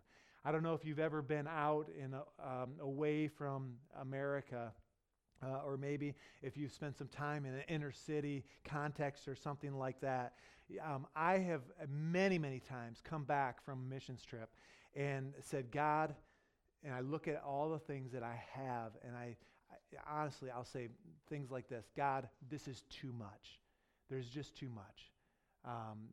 I 0.45 0.51
don't 0.51 0.63
know 0.63 0.73
if 0.73 0.85
you've 0.85 0.99
ever 0.99 1.21
been 1.21 1.47
out 1.47 1.89
in 2.01 2.13
a, 2.13 2.23
um, 2.41 2.71
away 2.79 3.27
from 3.27 3.73
America. 3.99 4.71
Uh, 5.41 5.61
or 5.65 5.77
maybe 5.77 6.15
if 6.41 6.57
you've 6.57 6.71
spent 6.71 6.97
some 6.97 7.07
time 7.07 7.45
in 7.45 7.53
an 7.53 7.63
inner 7.69 7.91
city 7.91 8.43
context 8.65 9.27
or 9.27 9.35
something 9.35 9.73
like 9.77 9.99
that. 10.01 10.33
Um, 10.85 11.07
I 11.15 11.37
have 11.37 11.61
many, 11.89 12.37
many 12.37 12.59
times 12.59 12.99
come 13.03 13.23
back 13.23 13.63
from 13.63 13.79
a 13.79 13.93
missions 13.93 14.21
trip 14.23 14.49
and 14.95 15.33
said, 15.41 15.71
God, 15.71 16.13
and 16.83 16.93
I 16.93 17.01
look 17.01 17.27
at 17.27 17.41
all 17.43 17.69
the 17.69 17.79
things 17.79 18.11
that 18.11 18.23
I 18.23 18.41
have, 18.53 18.91
and 19.05 19.15
I, 19.15 19.35
I 19.71 20.19
honestly, 20.21 20.49
I'll 20.49 20.65
say 20.65 20.89
things 21.29 21.51
like 21.51 21.67
this 21.67 21.85
God, 21.95 22.27
this 22.49 22.67
is 22.67 22.83
too 22.89 23.13
much. 23.17 23.59
There's 24.09 24.29
just 24.29 24.55
too 24.55 24.69
much. 24.69 25.11
Um, 25.65 26.09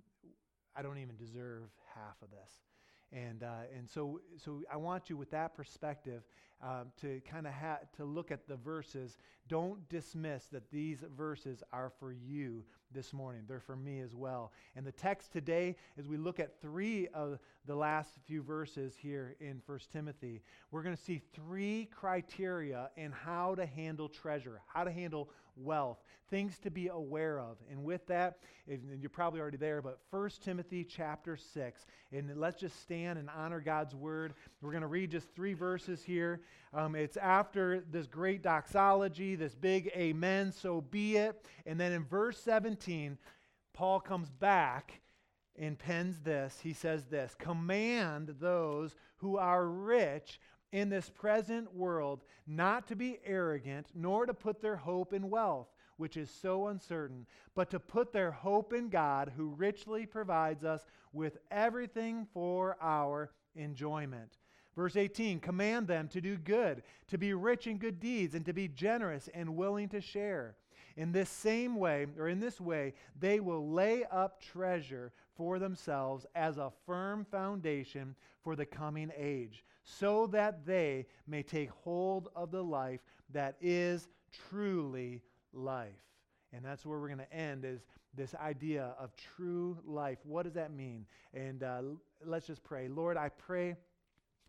I 0.75 0.83
don't 0.83 0.99
even 0.99 1.17
deserve 1.17 1.71
half 1.95 2.21
of 2.23 2.31
this. 2.31 2.51
And, 3.13 3.43
uh, 3.43 3.69
and 3.77 3.89
so, 3.89 4.21
so 4.37 4.63
I 4.73 4.77
want 4.77 5.09
you 5.09 5.17
with 5.17 5.31
that 5.31 5.55
perspective 5.55 6.23
um, 6.63 6.87
to 7.01 7.21
kind 7.31 7.47
of 7.47 7.53
ha- 7.53 7.81
to 7.97 8.05
look 8.05 8.31
at 8.31 8.49
the 8.49 8.57
verses. 8.57 9.19
Don't 9.49 9.89
dismiss 9.89 10.47
that 10.47 10.71
these 10.71 11.05
verses 11.17 11.63
are 11.73 11.93
for 12.01 12.13
you 12.13 12.65
this 12.93 13.13
morning. 13.13 13.43
They're 13.47 13.61
for 13.61 13.77
me 13.77 14.01
as 14.01 14.15
well. 14.15 14.53
And 14.75 14.87
the 14.87 14.93
text 14.93 15.33
today, 15.33 15.77
as 15.99 16.09
we 16.09 16.17
look 16.17 16.41
at 16.41 16.61
three 16.61 17.09
of 17.09 17.39
the 17.67 17.75
last 17.75 18.15
few 18.27 18.43
verses 18.43 18.95
here 18.97 19.37
in 19.41 19.61
1 19.67 19.79
Timothy, 19.93 20.43
we're 20.71 20.83
going 20.83 20.97
to 20.97 21.03
see 21.03 21.21
three 21.35 21.89
criteria 21.95 22.91
in 22.97 23.13
how 23.13 23.55
to 23.55 23.67
handle 23.67 24.09
treasure, 24.09 24.61
how 24.67 24.85
to 24.85 24.91
handle 24.91 25.31
wealth, 25.57 25.99
things 26.31 26.59
to 26.59 26.71
be 26.71 26.89
aware 26.89 27.39
of. 27.39 27.57
And 27.71 27.85
with 27.85 28.07
that, 28.07 28.39
and 28.69 29.01
you're 29.01 29.11
probably 29.11 29.41
already 29.41 29.57
there, 29.57 29.81
but 29.83 29.99
1 30.11 30.31
Timothy 30.43 30.85
chapter 30.85 31.37
6. 31.37 31.87
And 32.13 32.37
let's 32.37 32.61
just 32.61 32.81
stand 32.83 33.19
and 33.19 33.29
honor 33.37 33.61
God's 33.61 33.95
word. 33.95 34.35
We're 34.61 34.71
going 34.71 34.83
to 34.83 34.89
read 34.89 35.11
just 35.11 35.29
three 35.35 35.55
verses 35.55 36.03
here. 36.03 36.41
Um, 36.73 36.95
it's 36.95 37.17
after 37.17 37.85
this 37.91 38.07
great 38.07 38.43
doxology, 38.43 39.35
this 39.35 39.55
big 39.55 39.91
amen, 39.97 40.53
so 40.53 40.81
be 40.81 41.17
it. 41.17 41.45
And 41.65 41.79
then 41.79 41.93
in 41.93 42.05
verse 42.05 42.39
17, 42.39 43.19
Paul 43.73 44.01
comes 44.01 44.31
back 44.31 45.01
and 45.59 45.79
pens 45.79 46.21
this. 46.21 46.59
He 46.63 46.73
says 46.73 47.05
this 47.07 47.35
Command 47.39 48.37
those 48.41 48.95
who 49.19 49.39
are 49.39 49.67
rich 49.67 50.41
in 50.73 50.89
this 50.89 51.09
present 51.09 51.75
world 51.75 52.25
not 52.47 52.87
to 52.89 52.97
be 52.97 53.19
arrogant, 53.25 53.89
nor 53.95 54.27
to 54.27 54.35
put 54.35 54.61
their 54.61 54.77
hope 54.77 55.13
in 55.13 55.31
wealth, 55.31 55.69
which 55.97 56.17
is 56.17 56.31
so 56.31 56.69
uncertain, 56.69 57.27
but 57.55 57.71
to 57.71 57.81
put 57.81 58.13
their 58.13 58.31
hope 58.31 58.73
in 58.73 58.89
God, 58.89 59.33
who 59.37 59.49
richly 59.49 60.07
provides 60.07 60.65
us 60.65 60.85
with 61.13 61.39
everything 61.51 62.27
for 62.33 62.77
our 62.81 63.31
enjoyment. 63.55 64.39
Verse 64.75 64.97
18 64.97 65.41
Command 65.41 65.89
them 65.89 66.09
to 66.09 66.21
do 66.21 66.37
good, 66.37 66.83
to 67.09 67.19
be 67.19 67.33
rich 67.33 67.67
in 67.67 67.79
good 67.79 67.99
deeds, 67.99 68.35
and 68.35 68.45
to 68.45 68.53
be 68.53 68.69
generous 68.69 69.29
and 69.35 69.57
willing 69.57 69.89
to 69.89 70.01
share. 70.01 70.57
In 70.97 71.13
this 71.13 71.29
same 71.29 71.77
way, 71.77 72.07
or 72.19 72.29
in 72.29 72.41
this 72.41 72.61
way, 72.61 72.95
they 73.19 73.41
will 73.41 73.71
lay 73.71 74.05
up 74.05 74.41
treasure 74.41 75.13
for 75.37 75.59
themselves 75.59 76.25
as 76.35 76.57
a 76.57 76.73
firm 76.87 77.27
foundation 77.31 78.15
for 78.43 78.57
the 78.57 78.65
coming 78.65 79.11
age 79.17 79.63
so 79.87 80.27
that 80.27 80.67
they 80.67 81.07
may 81.29 81.43
take 81.43 81.71
hold 81.71 82.29
of 82.35 82.51
the 82.51 82.63
life 82.63 83.01
that 83.33 83.57
is 83.61 84.09
truly 84.51 85.23
life. 85.53 85.95
And 86.53 86.65
that's 86.65 86.85
where 86.85 86.99
we're 86.99 87.09
going 87.09 87.19
to 87.19 87.33
end 87.33 87.65
is 87.65 87.81
this 88.17 88.35
idea 88.35 88.95
of 88.99 89.11
true 89.37 89.79
life. 89.87 90.19
What 90.25 90.43
does 90.43 90.55
that 90.55 90.73
mean? 90.73 91.07
And 91.33 91.63
uh, 91.63 91.83
let's 92.25 92.47
just 92.47 92.65
pray. 92.65 92.89
Lord, 92.89 93.17
I 93.17 93.29
pray 93.29 93.77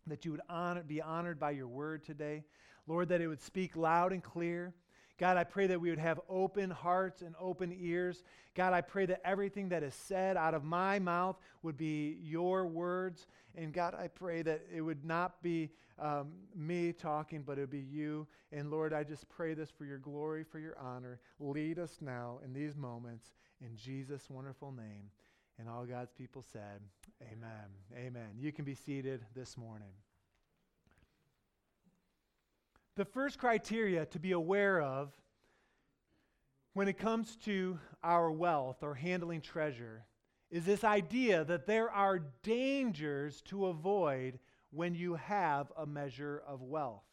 that 0.08 0.24
you 0.24 0.32
would 0.32 0.40
honor, 0.48 0.82
be 0.82 1.00
honored 1.00 1.38
by 1.38 1.52
your 1.52 1.68
word 1.68 2.02
today. 2.02 2.44
Lord, 2.86 3.08
that 3.10 3.20
it 3.20 3.28
would 3.28 3.42
speak 3.42 3.76
loud 3.76 4.12
and 4.12 4.22
clear. 4.22 4.74
God, 5.18 5.36
I 5.36 5.42
pray 5.42 5.66
that 5.66 5.80
we 5.80 5.90
would 5.90 5.98
have 5.98 6.20
open 6.28 6.70
hearts 6.70 7.22
and 7.22 7.34
open 7.40 7.76
ears. 7.78 8.22
God, 8.54 8.72
I 8.72 8.80
pray 8.80 9.04
that 9.06 9.20
everything 9.24 9.68
that 9.70 9.82
is 9.82 9.94
said 9.94 10.36
out 10.36 10.54
of 10.54 10.62
my 10.62 11.00
mouth 11.00 11.36
would 11.62 11.76
be 11.76 12.18
your 12.22 12.66
words. 12.66 13.26
And 13.56 13.72
God, 13.72 13.94
I 13.94 14.06
pray 14.06 14.42
that 14.42 14.62
it 14.72 14.80
would 14.80 15.04
not 15.04 15.42
be 15.42 15.70
um, 15.98 16.28
me 16.54 16.92
talking, 16.92 17.42
but 17.42 17.58
it 17.58 17.62
would 17.62 17.70
be 17.70 17.80
you. 17.80 18.28
And 18.52 18.70
Lord, 18.70 18.92
I 18.92 19.02
just 19.02 19.28
pray 19.28 19.54
this 19.54 19.70
for 19.70 19.84
your 19.84 19.98
glory, 19.98 20.44
for 20.44 20.60
your 20.60 20.78
honor. 20.78 21.18
Lead 21.40 21.80
us 21.80 21.98
now 22.00 22.38
in 22.44 22.52
these 22.52 22.76
moments 22.76 23.32
in 23.60 23.76
Jesus' 23.76 24.30
wonderful 24.30 24.70
name. 24.70 25.10
And 25.58 25.68
all 25.68 25.84
God's 25.84 26.12
people 26.12 26.44
said, 26.52 26.80
Amen. 27.22 27.50
Amen. 27.96 28.28
You 28.38 28.52
can 28.52 28.64
be 28.64 28.76
seated 28.76 29.24
this 29.34 29.56
morning. 29.56 29.90
The 32.98 33.04
first 33.04 33.38
criteria 33.38 34.06
to 34.06 34.18
be 34.18 34.32
aware 34.32 34.82
of 34.82 35.12
when 36.74 36.88
it 36.88 36.98
comes 36.98 37.36
to 37.44 37.78
our 38.02 38.28
wealth 38.28 38.82
or 38.82 38.96
handling 38.96 39.40
treasure 39.40 40.04
is 40.50 40.64
this 40.64 40.82
idea 40.82 41.44
that 41.44 41.68
there 41.68 41.92
are 41.92 42.24
dangers 42.42 43.40
to 43.42 43.66
avoid 43.66 44.40
when 44.72 44.96
you 44.96 45.14
have 45.14 45.70
a 45.76 45.86
measure 45.86 46.42
of 46.44 46.60
wealth. 46.60 47.04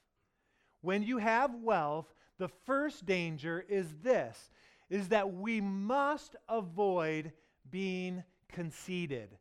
When 0.81 1.03
you 1.03 1.19
have 1.19 1.53
wealth, 1.53 2.11
the 2.39 2.49
first 2.65 3.05
danger 3.05 3.63
is 3.69 3.85
this 4.01 4.49
is 4.89 5.09
that 5.09 5.35
we 5.35 5.61
must 5.61 6.35
avoid 6.49 7.31
being 7.69 8.23
conceited, 8.51 9.37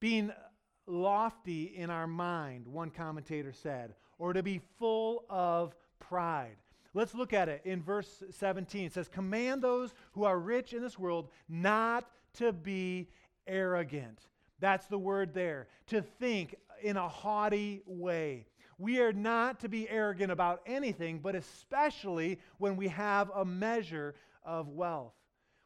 being 0.00 0.32
lofty 0.88 1.66
in 1.66 1.88
our 1.88 2.08
mind, 2.08 2.66
one 2.66 2.90
commentator 2.90 3.52
said, 3.52 3.94
or 4.18 4.32
to 4.32 4.42
be 4.42 4.60
full 4.78 5.24
of 5.28 5.74
pride. 6.00 6.56
Let's 6.94 7.14
look 7.14 7.32
at 7.32 7.48
it 7.48 7.62
in 7.64 7.82
verse 7.82 8.22
17. 8.30 8.86
It 8.86 8.92
says, 8.92 9.08
Command 9.08 9.62
those 9.62 9.94
who 10.12 10.24
are 10.24 10.38
rich 10.38 10.72
in 10.72 10.82
this 10.82 10.98
world 10.98 11.28
not 11.48 12.08
to 12.34 12.52
be 12.52 13.08
arrogant. 13.46 14.20
That's 14.60 14.86
the 14.86 14.98
word 14.98 15.34
there. 15.34 15.68
To 15.88 16.02
think 16.02 16.56
in 16.82 16.96
a 16.96 17.08
haughty 17.08 17.82
way. 17.86 18.46
We 18.78 19.00
are 19.00 19.12
not 19.12 19.60
to 19.60 19.68
be 19.68 19.88
arrogant 19.88 20.30
about 20.30 20.62
anything, 20.66 21.18
but 21.18 21.34
especially 21.34 22.38
when 22.58 22.76
we 22.76 22.88
have 22.88 23.30
a 23.34 23.44
measure 23.44 24.14
of 24.44 24.68
wealth. 24.68 25.14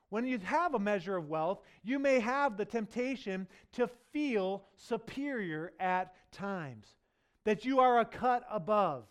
When 0.09 0.27
you 0.27 0.39
have 0.39 0.75
a 0.75 0.79
measure 0.79 1.17
of 1.17 1.29
wealth, 1.29 1.61
you 1.83 1.99
may 1.99 2.21
have 2.21 2.57
the 2.57 2.65
temptation 2.65 3.47
to 3.73 3.89
feel 4.13 4.65
superior 4.77 5.73
at 5.81 6.15
times, 6.33 6.87
that 7.45 7.65
you 7.65 7.81
are 7.81 8.01
a 8.01 8.05
cut 8.05 8.45
above. 8.51 9.05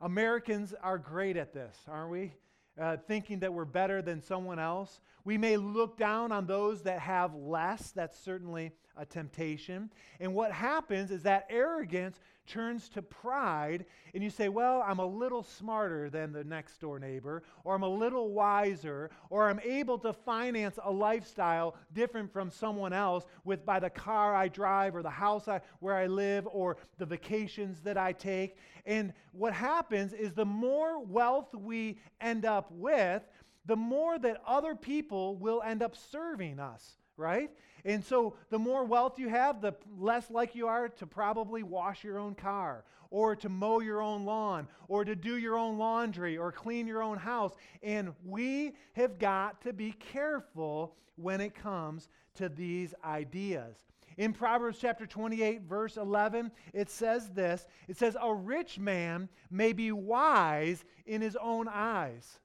Americans 0.00 0.74
are 0.82 0.98
great 0.98 1.36
at 1.36 1.52
this, 1.52 1.76
aren't 1.88 2.10
we? 2.10 2.32
Uh, 2.80 2.96
thinking 3.06 3.40
that 3.40 3.52
we're 3.52 3.64
better 3.64 4.00
than 4.00 4.22
someone 4.22 4.58
else. 4.58 5.00
We 5.24 5.36
may 5.36 5.56
look 5.56 5.98
down 5.98 6.32
on 6.32 6.46
those 6.46 6.82
that 6.82 7.00
have 7.00 7.34
less. 7.34 7.90
That's 7.90 8.18
certainly 8.18 8.72
a 9.00 9.06
temptation. 9.06 9.90
And 10.20 10.34
what 10.34 10.52
happens 10.52 11.10
is 11.10 11.22
that 11.22 11.46
arrogance 11.48 12.20
turns 12.46 12.88
to 12.90 13.00
pride, 13.00 13.86
and 14.12 14.22
you 14.22 14.28
say, 14.28 14.48
Well, 14.48 14.84
I'm 14.86 14.98
a 14.98 15.06
little 15.06 15.42
smarter 15.42 16.10
than 16.10 16.32
the 16.32 16.44
next 16.44 16.80
door 16.80 16.98
neighbor, 16.98 17.42
or 17.64 17.74
I'm 17.74 17.82
a 17.82 17.88
little 17.88 18.32
wiser, 18.32 19.10
or 19.30 19.48
I'm 19.48 19.60
able 19.60 19.98
to 20.00 20.12
finance 20.12 20.78
a 20.84 20.90
lifestyle 20.90 21.76
different 21.94 22.32
from 22.32 22.50
someone 22.50 22.92
else 22.92 23.24
with 23.44 23.64
by 23.64 23.78
the 23.78 23.90
car 23.90 24.34
I 24.34 24.48
drive, 24.48 24.94
or 24.94 25.02
the 25.02 25.10
house 25.10 25.48
I, 25.48 25.60
where 25.78 25.94
I 25.94 26.06
live, 26.06 26.46
or 26.52 26.76
the 26.98 27.06
vacations 27.06 27.80
that 27.80 27.96
I 27.96 28.12
take. 28.12 28.56
And 28.84 29.12
what 29.32 29.52
happens 29.52 30.12
is 30.12 30.34
the 30.34 30.44
more 30.44 31.02
wealth 31.02 31.54
we 31.54 31.98
end 32.20 32.44
up 32.44 32.70
with, 32.72 33.22
the 33.66 33.76
more 33.76 34.18
that 34.18 34.42
other 34.46 34.74
people 34.74 35.36
will 35.36 35.62
end 35.62 35.82
up 35.82 35.94
serving 35.94 36.58
us, 36.58 36.96
right? 37.20 37.50
And 37.84 38.04
so 38.04 38.34
the 38.50 38.58
more 38.58 38.84
wealth 38.84 39.18
you 39.18 39.28
have, 39.28 39.60
the 39.60 39.74
less 39.98 40.30
like 40.30 40.54
you 40.54 40.66
are 40.66 40.88
to 40.88 41.06
probably 41.06 41.62
wash 41.62 42.02
your 42.02 42.18
own 42.18 42.34
car 42.34 42.84
or 43.10 43.36
to 43.36 43.48
mow 43.48 43.80
your 43.80 44.00
own 44.00 44.24
lawn 44.24 44.66
or 44.88 45.04
to 45.04 45.14
do 45.14 45.36
your 45.36 45.56
own 45.56 45.78
laundry 45.78 46.36
or 46.38 46.50
clean 46.50 46.86
your 46.86 47.02
own 47.02 47.18
house. 47.18 47.52
And 47.82 48.14
we 48.24 48.72
have 48.94 49.18
got 49.18 49.60
to 49.62 49.72
be 49.72 49.92
careful 49.92 50.96
when 51.16 51.40
it 51.40 51.54
comes 51.54 52.08
to 52.36 52.48
these 52.48 52.94
ideas. 53.04 53.76
In 54.16 54.32
Proverbs 54.32 54.78
chapter 54.80 55.06
28, 55.06 55.62
verse 55.62 55.96
11, 55.96 56.50
it 56.72 56.90
says 56.90 57.30
this 57.30 57.66
It 57.88 57.96
says, 57.96 58.16
A 58.20 58.34
rich 58.34 58.78
man 58.78 59.28
may 59.50 59.72
be 59.72 59.92
wise 59.92 60.84
in 61.06 61.20
his 61.20 61.36
own 61.36 61.68
eyes. 61.68 62.38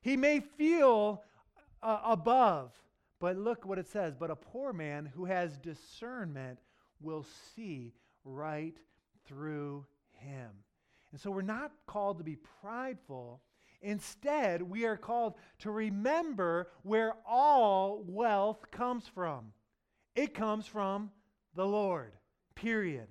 He 0.00 0.16
may 0.16 0.40
feel 0.40 1.22
uh, 1.82 2.00
above 2.04 2.72
but 3.22 3.38
look 3.38 3.64
what 3.64 3.78
it 3.78 3.86
says. 3.86 4.16
But 4.18 4.32
a 4.32 4.36
poor 4.36 4.72
man 4.72 5.06
who 5.14 5.26
has 5.26 5.56
discernment 5.56 6.58
will 7.00 7.24
see 7.54 7.94
right 8.24 8.76
through 9.26 9.86
him. 10.10 10.50
And 11.12 11.20
so 11.20 11.30
we're 11.30 11.42
not 11.42 11.70
called 11.86 12.18
to 12.18 12.24
be 12.24 12.36
prideful. 12.60 13.40
Instead, 13.80 14.60
we 14.60 14.86
are 14.86 14.96
called 14.96 15.34
to 15.60 15.70
remember 15.70 16.70
where 16.82 17.14
all 17.24 18.02
wealth 18.08 18.72
comes 18.72 19.06
from. 19.06 19.52
It 20.16 20.34
comes 20.34 20.66
from 20.66 21.12
the 21.54 21.64
Lord, 21.64 22.14
period. 22.56 23.06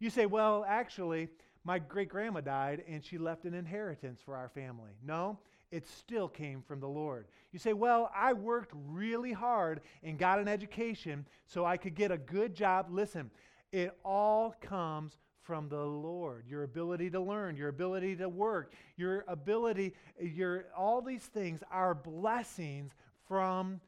You 0.00 0.10
say, 0.10 0.26
well, 0.26 0.66
actually, 0.68 1.28
my 1.64 1.78
great 1.78 2.10
grandma 2.10 2.42
died 2.42 2.84
and 2.86 3.02
she 3.02 3.16
left 3.16 3.46
an 3.46 3.54
inheritance 3.54 4.20
for 4.22 4.36
our 4.36 4.50
family. 4.50 4.90
No, 5.02 5.38
it 5.70 5.86
still 5.88 6.28
came 6.28 6.62
from 6.62 6.80
the 6.80 6.88
Lord. 6.88 7.26
You 7.52 7.58
say, 7.58 7.72
Well, 7.72 8.10
I 8.14 8.32
worked 8.32 8.72
really 8.88 9.32
hard 9.32 9.80
and 10.02 10.18
got 10.18 10.38
an 10.38 10.48
education 10.48 11.26
so 11.46 11.64
I 11.64 11.76
could 11.76 11.94
get 11.94 12.10
a 12.10 12.18
good 12.18 12.54
job. 12.54 12.86
Listen, 12.90 13.30
it 13.72 13.96
all 14.04 14.54
comes 14.60 15.18
from 15.42 15.68
the 15.68 15.84
Lord. 15.84 16.44
Your 16.48 16.64
ability 16.64 17.10
to 17.10 17.20
learn, 17.20 17.56
your 17.56 17.68
ability 17.68 18.16
to 18.16 18.28
work, 18.28 18.72
your 18.96 19.24
ability, 19.28 19.94
your 20.20 20.66
all 20.76 21.00
these 21.00 21.24
things 21.24 21.62
are 21.70 21.94
blessings 21.94 22.92
from 23.26 23.80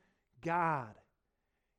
God. 0.43 0.95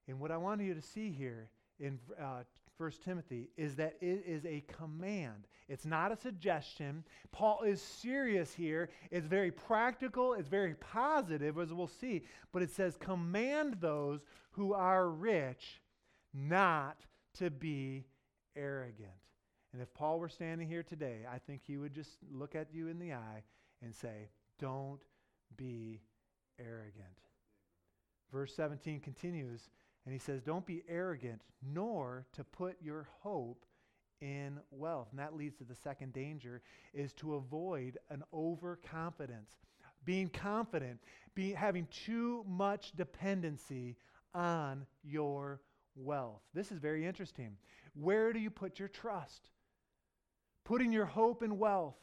And 0.08 0.20
what 0.20 0.32
I 0.32 0.38
want 0.38 0.62
you 0.62 0.74
to 0.74 0.82
see 0.82 1.12
here 1.12 1.50
in 1.80 2.00
uh, 2.22 2.44
1 2.80 2.92
Timothy 3.04 3.50
is 3.58 3.76
that 3.76 3.96
it 4.00 4.24
is 4.26 4.46
a 4.46 4.63
command. 4.68 5.48
It's 5.68 5.86
not 5.86 6.13
a 6.13 6.15
suggestion. 6.15 7.04
Paul 7.32 7.63
is 7.63 7.82
serious 7.82 8.54
here. 8.54 8.89
It's 9.12 9.28
very 9.28 9.52
practical, 9.52 10.34
it's 10.34 10.48
very 10.48 10.76
positive, 10.76 11.58
as 11.58 11.74
we'll 11.74 11.88
see. 11.88 12.24
But 12.54 12.62
it 12.62 12.72
says, 12.72 12.96
Command 12.98 13.78
those 13.82 14.22
who 14.52 14.74
are 14.74 15.10
rich 15.10 15.82
not 16.34 17.06
to 17.36 17.50
be 17.50 18.06
arrogant. 18.56 19.12
And 19.74 19.82
if 19.82 19.94
Paul 19.94 20.20
were 20.20 20.30
standing 20.30 20.68
here 20.68 20.84
today, 20.84 21.26
I 21.32 21.38
think 21.38 21.62
he 21.68 21.78
would 21.78 21.94
just 21.94 22.18
look 22.32 22.56
at 22.56 22.74
you 22.74 22.88
in 22.88 22.98
the 22.98 23.13
eye 23.13 23.44
and 23.82 23.94
say, 23.94 24.30
Don't 24.58 25.02
be 25.58 26.02
arrogant. 26.58 27.20
Verse 28.32 28.54
17 28.56 29.00
continues 29.00 29.70
and 30.10 30.13
he 30.15 30.26
says, 30.26 30.41
Don't 30.41 30.65
be 30.65 30.82
arrogant, 30.89 31.39
nor 31.62 32.26
to 32.34 32.43
put 32.43 32.78
your 32.82 33.08
hope 33.19 33.63
in 34.22 34.58
wealth. 34.72 35.10
And 35.12 35.19
that 35.19 35.36
leads 35.36 35.58
to 35.58 35.63
the 35.63 35.76
second 35.76 36.13
danger 36.13 36.63
is 36.95 37.13
to 37.13 37.36
avoid 37.36 38.00
an 38.10 38.24
overconfidence. 38.34 39.52
Being 40.06 40.30
confident, 40.30 41.00
having 41.56 41.88
too 41.91 42.43
much 42.48 42.93
dependency 42.95 43.98
on 44.34 44.88
your 45.04 45.62
wealth. 45.95 46.41
This 46.56 46.72
is 46.72 46.80
very 46.80 47.06
interesting. 47.06 47.56
Where 47.93 48.34
do 48.34 48.39
you 48.39 48.50
put 48.50 48.80
your 48.80 48.88
trust? 48.88 49.52
Putting 50.65 50.91
your 50.91 51.06
hope 51.06 51.43
in 51.43 51.60
wealth. 51.60 51.98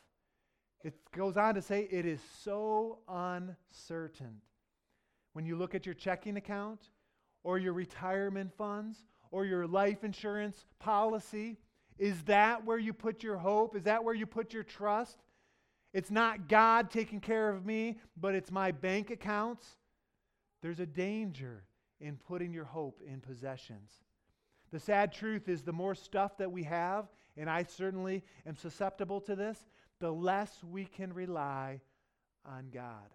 It 0.85 0.95
goes 1.11 1.37
on 1.37 1.57
to 1.57 1.61
say 1.63 1.89
it 1.91 2.07
is 2.07 2.21
so 2.45 3.01
uncertain. 3.09 4.43
When 5.33 5.45
you 5.45 5.57
look 5.57 5.75
at 5.75 5.85
your 5.85 5.97
checking 5.97 6.37
account, 6.37 6.83
or 7.47 7.59
your 7.59 7.73
retirement 7.73 8.53
funds 8.59 9.05
or 9.31 9.45
your 9.45 9.69
life 9.69 10.03
insurance 10.03 10.67
policy? 10.81 11.57
Is 11.97 12.21
that 12.25 12.65
where 12.65 12.77
you 12.77 12.93
put 12.93 13.23
your 13.23 13.37
hope? 13.37 13.77
Is 13.77 13.85
that 13.85 14.03
where 14.03 14.17
you 14.17 14.27
put 14.27 14.53
your 14.53 14.65
trust? 14.65 15.17
It's 15.95 16.11
not 16.11 16.49
God 16.49 16.91
taking 16.91 17.21
care 17.21 17.49
of 17.49 17.65
me, 17.65 17.99
but 18.17 18.35
it's 18.35 18.51
my 18.51 18.73
bank 18.73 19.11
accounts. 19.13 19.65
There's 20.61 20.81
a 20.81 20.87
danger 20.87 21.63
in 22.01 22.17
putting 22.17 22.53
your 22.53 22.65
hope 22.65 23.01
in 23.07 23.21
possessions. 23.21 23.93
The 24.73 24.81
sad 24.81 25.13
truth 25.13 25.49
is 25.49 25.63
the 25.63 25.73
more 25.73 25.95
stuff 25.95 26.37
that 26.39 26.51
we 26.51 26.65
have, 26.65 27.07
and 27.37 27.49
I 27.49 27.63
certainly 27.63 28.25
am 28.45 28.57
susceptible 28.57 29.21
to 29.21 29.37
this, 29.37 29.59
the 30.01 30.11
less 30.11 30.65
we 30.65 30.85
can 30.85 31.13
rely 31.13 31.81
on 32.45 32.71
God. 32.75 33.15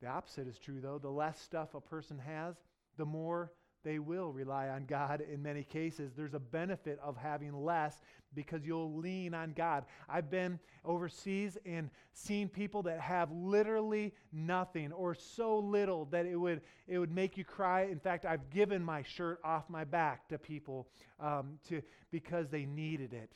The 0.00 0.08
opposite 0.08 0.46
is 0.46 0.58
true, 0.58 0.80
though. 0.80 0.98
The 0.98 1.08
less 1.08 1.40
stuff 1.40 1.74
a 1.74 1.80
person 1.80 2.18
has, 2.18 2.56
the 2.96 3.06
more 3.06 3.52
they 3.84 3.98
will 3.98 4.32
rely 4.32 4.68
on 4.68 4.84
God 4.84 5.22
in 5.32 5.42
many 5.42 5.62
cases. 5.62 6.12
There's 6.14 6.34
a 6.34 6.40
benefit 6.40 6.98
of 7.02 7.16
having 7.16 7.52
less 7.52 8.00
because 8.34 8.66
you'll 8.66 8.96
lean 8.96 9.34
on 9.34 9.52
God. 9.56 9.84
I've 10.08 10.30
been 10.30 10.58
overseas 10.84 11.56
and 11.64 11.90
seen 12.12 12.48
people 12.48 12.82
that 12.82 13.00
have 13.00 13.30
literally 13.30 14.12
nothing 14.32 14.92
or 14.92 15.14
so 15.14 15.58
little 15.58 16.04
that 16.06 16.26
it 16.26 16.36
would, 16.36 16.60
it 16.86 16.98
would 16.98 17.12
make 17.12 17.36
you 17.36 17.44
cry. 17.44 17.84
In 17.84 17.98
fact, 17.98 18.26
I've 18.26 18.50
given 18.50 18.84
my 18.84 19.02
shirt 19.02 19.40
off 19.44 19.70
my 19.70 19.84
back 19.84 20.28
to 20.28 20.38
people 20.38 20.88
um, 21.20 21.58
to, 21.68 21.80
because 22.10 22.48
they 22.48 22.66
needed 22.66 23.14
it. 23.14 23.30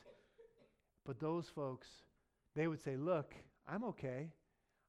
But 1.07 1.18
those 1.18 1.48
folks, 1.48 1.88
they 2.55 2.68
would 2.68 2.83
say, 2.83 2.96
Look, 2.96 3.35
I'm 3.68 3.85
okay. 3.85 4.29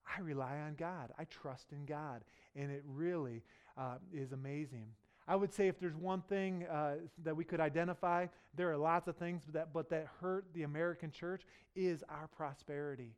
I 0.05 0.21
rely 0.21 0.59
on 0.59 0.75
God. 0.75 1.11
I 1.17 1.25
trust 1.25 1.71
in 1.71 1.85
God. 1.85 2.23
And 2.55 2.71
it 2.71 2.83
really 2.85 3.43
uh, 3.77 3.95
is 4.13 4.31
amazing. 4.31 4.87
I 5.27 5.35
would 5.35 5.53
say 5.53 5.67
if 5.67 5.79
there's 5.79 5.95
one 5.95 6.21
thing 6.21 6.65
uh, 6.69 6.95
that 7.23 7.35
we 7.35 7.45
could 7.45 7.61
identify, 7.61 8.27
there 8.55 8.71
are 8.71 8.77
lots 8.77 9.07
of 9.07 9.15
things 9.15 9.41
that, 9.53 9.73
but 9.73 9.89
that 9.89 10.07
hurt 10.19 10.45
the 10.53 10.63
American 10.63 11.11
church 11.11 11.43
is 11.75 12.03
our 12.09 12.27
prosperity. 12.27 13.15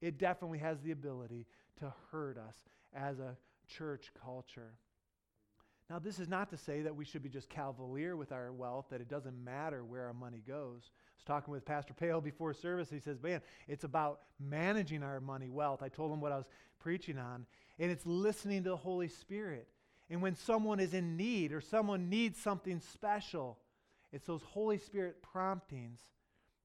It 0.00 0.18
definitely 0.18 0.58
has 0.58 0.80
the 0.80 0.90
ability 0.90 1.46
to 1.78 1.92
hurt 2.10 2.36
us 2.38 2.56
as 2.94 3.20
a 3.20 3.36
church 3.68 4.10
culture. 4.22 4.72
Now, 5.90 5.98
this 5.98 6.18
is 6.18 6.28
not 6.28 6.48
to 6.50 6.56
say 6.56 6.80
that 6.82 6.96
we 6.96 7.04
should 7.04 7.22
be 7.22 7.28
just 7.28 7.50
cavalier 7.50 8.16
with 8.16 8.32
our 8.32 8.52
wealth, 8.52 8.86
that 8.90 9.02
it 9.02 9.08
doesn't 9.08 9.44
matter 9.44 9.84
where 9.84 10.06
our 10.06 10.14
money 10.14 10.42
goes. 10.46 10.90
I 10.90 11.16
was 11.16 11.24
talking 11.26 11.52
with 11.52 11.66
Pastor 11.66 11.92
Pale 11.92 12.22
before 12.22 12.54
service. 12.54 12.88
He 12.88 13.00
says, 13.00 13.22
Man, 13.22 13.42
it's 13.68 13.84
about 13.84 14.20
managing 14.40 15.02
our 15.02 15.20
money 15.20 15.50
wealth. 15.50 15.82
I 15.82 15.88
told 15.88 16.10
him 16.10 16.20
what 16.20 16.32
I 16.32 16.38
was 16.38 16.48
preaching 16.80 17.18
on, 17.18 17.44
and 17.78 17.90
it's 17.90 18.06
listening 18.06 18.64
to 18.64 18.70
the 18.70 18.76
Holy 18.76 19.08
Spirit. 19.08 19.68
And 20.08 20.22
when 20.22 20.36
someone 20.36 20.80
is 20.80 20.94
in 20.94 21.16
need 21.16 21.52
or 21.52 21.60
someone 21.60 22.08
needs 22.08 22.38
something 22.38 22.80
special, 22.80 23.58
it's 24.12 24.26
those 24.26 24.42
Holy 24.42 24.78
Spirit 24.78 25.22
promptings 25.22 26.00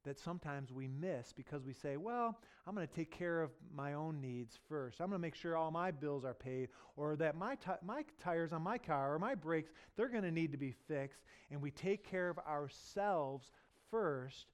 that 0.05 0.19
sometimes 0.19 0.71
we 0.71 0.88
miss 0.88 1.33
because 1.33 1.65
we 1.65 1.73
say, 1.73 1.97
well, 1.97 2.39
I'm 2.65 2.75
going 2.75 2.88
to 2.88 2.93
take 2.93 3.12
care 3.12 3.41
of 3.41 3.51
my 3.73 3.93
own 3.93 4.21
needs 4.21 4.57
first. 4.69 5.01
I'm 5.01 5.07
going 5.07 5.19
to 5.19 5.21
make 5.21 5.35
sure 5.35 5.57
all 5.57 5.71
my 5.71 5.91
bills 5.91 6.23
are 6.23 6.33
paid 6.33 6.69
or 6.95 7.15
that 7.17 7.35
my, 7.35 7.55
t- 7.55 7.71
my 7.83 8.03
tires 8.21 8.53
on 8.53 8.62
my 8.62 8.77
car 8.77 9.13
or 9.13 9.19
my 9.19 9.35
brakes, 9.35 9.71
they're 9.95 10.07
going 10.09 10.23
to 10.23 10.31
need 10.31 10.51
to 10.51 10.57
be 10.57 10.73
fixed. 10.88 11.21
And 11.51 11.62
we 11.62 11.71
take 11.71 12.09
care 12.09 12.29
of 12.29 12.39
ourselves 12.39 13.51
first. 13.91 14.45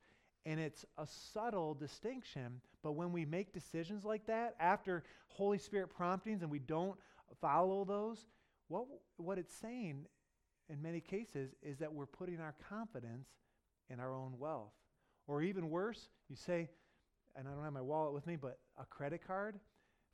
And 0.46 0.60
it's 0.60 0.86
a 0.98 1.08
subtle 1.08 1.74
distinction. 1.74 2.62
But 2.84 2.94
when 2.94 3.12
we 3.12 3.26
make 3.26 3.54
decisions 3.54 4.06
like 4.06 4.26
that 4.28 4.56
after 4.60 5.04
Holy 5.28 5.58
Spirit 5.58 5.90
promptings 5.90 6.42
and 6.42 6.52
we 6.52 6.60
don't 6.60 6.98
follow 7.42 7.86
those, 7.86 8.26
what, 8.68 8.86
what 9.18 9.38
it's 9.38 9.54
saying 9.54 10.06
in 10.70 10.82
many 10.82 11.02
cases 11.02 11.54
is 11.62 11.78
that 11.80 11.94
we're 11.94 12.06
putting 12.06 12.40
our 12.40 12.56
confidence 12.70 13.28
in 13.90 14.00
our 14.00 14.16
own 14.16 14.34
wealth. 14.40 14.74
Or 15.28 15.42
even 15.42 15.70
worse, 15.70 16.10
you 16.30 16.36
say, 16.36 16.70
and 17.36 17.48
I 17.48 17.52
don't 17.52 17.64
have 17.64 17.74
my 17.74 17.82
wallet 17.82 18.14
with 18.14 18.28
me, 18.28 18.36
but 18.36 18.60
a 18.80 18.86
credit 18.86 19.22
card 19.26 19.60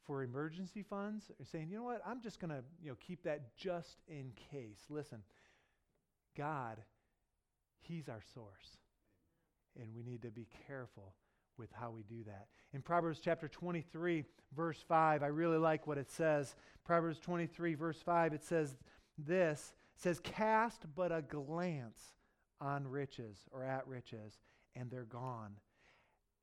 for 0.06 0.24
emergency 0.24 0.82
funds, 0.82 1.30
or 1.39 1.45
saying, 1.45 1.69
you 1.69 1.78
know 1.78 1.84
what, 1.84 2.02
I'm 2.06 2.21
just 2.21 2.39
going 2.39 2.50
to 2.50 2.63
you 2.82 2.89
know, 2.89 2.97
keep 3.00 3.24
that 3.24 3.56
just 3.56 3.97
in 4.08 4.32
case. 4.52 4.80
Listen, 4.89 5.19
God, 6.36 6.78
He's 7.82 8.10
our 8.10 8.21
source. 8.34 8.78
And 9.80 9.93
we 9.95 10.04
need 10.04 10.21
to 10.24 10.32
be 10.32 10.47
careful 10.67 11.13
with 11.58 11.69
how 11.71 11.91
we 11.91 12.04
do 12.04 12.24
that. 12.26 12.47
In 12.74 12.82
Proverbs 12.82 13.19
chapter 13.24 13.47
23, 13.47 14.24
verse 14.56 14.84
5, 14.88 15.24
I 15.24 15.28
really 15.28 15.58
like 15.58 15.88
what 15.88 15.97
it 15.97 16.10
says. 16.10 16.56
Proverbs 16.84 17.19
23, 17.19 17.76
verse 17.76 18.02
5, 18.04 18.34
it 18.34 18.43
says 18.43 18.76
this 19.17 19.74
it 19.95 20.02
says, 20.02 20.19
Cast 20.19 20.86
but 20.95 21.12
a 21.12 21.21
glance 21.21 22.15
on 22.60 22.88
riches 22.88 23.38
or 23.52 23.63
at 23.63 23.88
riches, 23.88 24.39
and 24.76 24.90
they're 24.90 25.04
gone, 25.04 25.56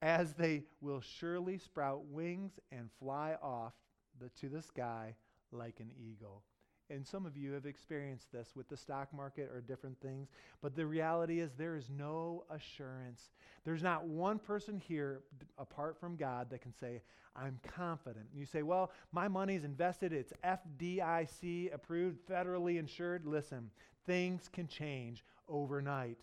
as 0.02 0.34
they 0.34 0.64
will 0.80 1.00
surely 1.00 1.58
sprout 1.58 2.06
wings 2.06 2.58
and 2.70 2.90
fly 2.98 3.36
off 3.42 3.74
the, 4.20 4.28
to 4.40 4.48
the 4.48 4.62
sky 4.62 5.14
like 5.52 5.80
an 5.80 5.90
eagle. 5.98 6.42
And 6.90 7.06
some 7.06 7.26
of 7.26 7.36
you 7.36 7.52
have 7.52 7.66
experienced 7.66 8.32
this 8.32 8.52
with 8.56 8.68
the 8.68 8.76
stock 8.76 9.12
market 9.12 9.50
or 9.52 9.60
different 9.60 10.00
things. 10.00 10.28
But 10.62 10.74
the 10.74 10.86
reality 10.86 11.40
is, 11.40 11.52
there 11.52 11.76
is 11.76 11.90
no 11.90 12.44
assurance. 12.50 13.30
There's 13.64 13.82
not 13.82 14.06
one 14.06 14.38
person 14.38 14.78
here, 14.78 15.20
apart 15.58 15.98
from 16.00 16.16
God, 16.16 16.48
that 16.50 16.62
can 16.62 16.72
say, 16.72 17.02
I'm 17.36 17.60
confident. 17.74 18.26
You 18.34 18.46
say, 18.46 18.62
well, 18.62 18.90
my 19.12 19.28
money's 19.28 19.64
invested, 19.64 20.14
it's 20.14 20.32
FDIC 20.42 21.74
approved, 21.74 22.26
federally 22.26 22.78
insured. 22.78 23.26
Listen, 23.26 23.70
things 24.06 24.48
can 24.50 24.66
change 24.66 25.24
overnight. 25.46 26.18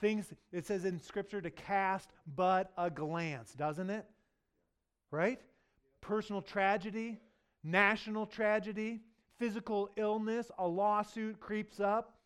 Things, 0.00 0.32
it 0.52 0.66
says 0.66 0.84
in 0.84 1.00
Scripture 1.00 1.40
to 1.40 1.50
cast 1.50 2.10
but 2.36 2.72
a 2.76 2.90
glance, 2.90 3.52
doesn't 3.54 3.90
it? 3.90 4.06
Right? 5.10 5.40
Personal 6.00 6.42
tragedy, 6.42 7.20
national 7.64 8.26
tragedy, 8.26 9.00
physical 9.38 9.90
illness, 9.96 10.50
a 10.58 10.66
lawsuit 10.66 11.40
creeps 11.40 11.80
up, 11.80 12.18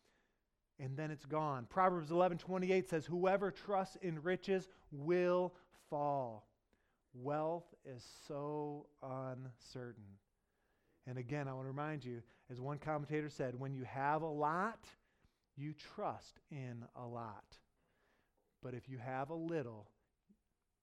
and 0.79 0.97
then 0.97 1.11
it's 1.11 1.25
gone. 1.25 1.65
Proverbs 1.69 2.11
11:28 2.11 2.89
says, 2.89 3.05
"Whoever 3.05 3.51
trusts 3.51 3.95
in 3.97 4.21
riches 4.21 4.67
will 4.91 5.55
fall." 5.89 6.47
Wealth 7.13 7.73
is 7.85 8.03
so 8.27 8.87
uncertain. 9.01 10.17
And 11.05 11.17
again, 11.17 11.47
I 11.47 11.53
want 11.53 11.65
to 11.65 11.71
remind 11.71 12.03
you, 12.03 12.23
as 12.49 12.59
one 12.59 12.79
commentator 12.79 13.29
said, 13.29 13.59
when 13.59 13.73
you 13.73 13.83
have 13.83 14.21
a 14.21 14.27
lot, 14.27 14.87
you 15.55 15.73
trust 15.73 16.39
in 16.49 16.87
a 16.95 17.05
lot. 17.05 17.57
But 18.63 18.73
if 18.73 18.87
you 18.87 18.97
have 18.97 19.29
a 19.29 19.35
little, 19.35 19.87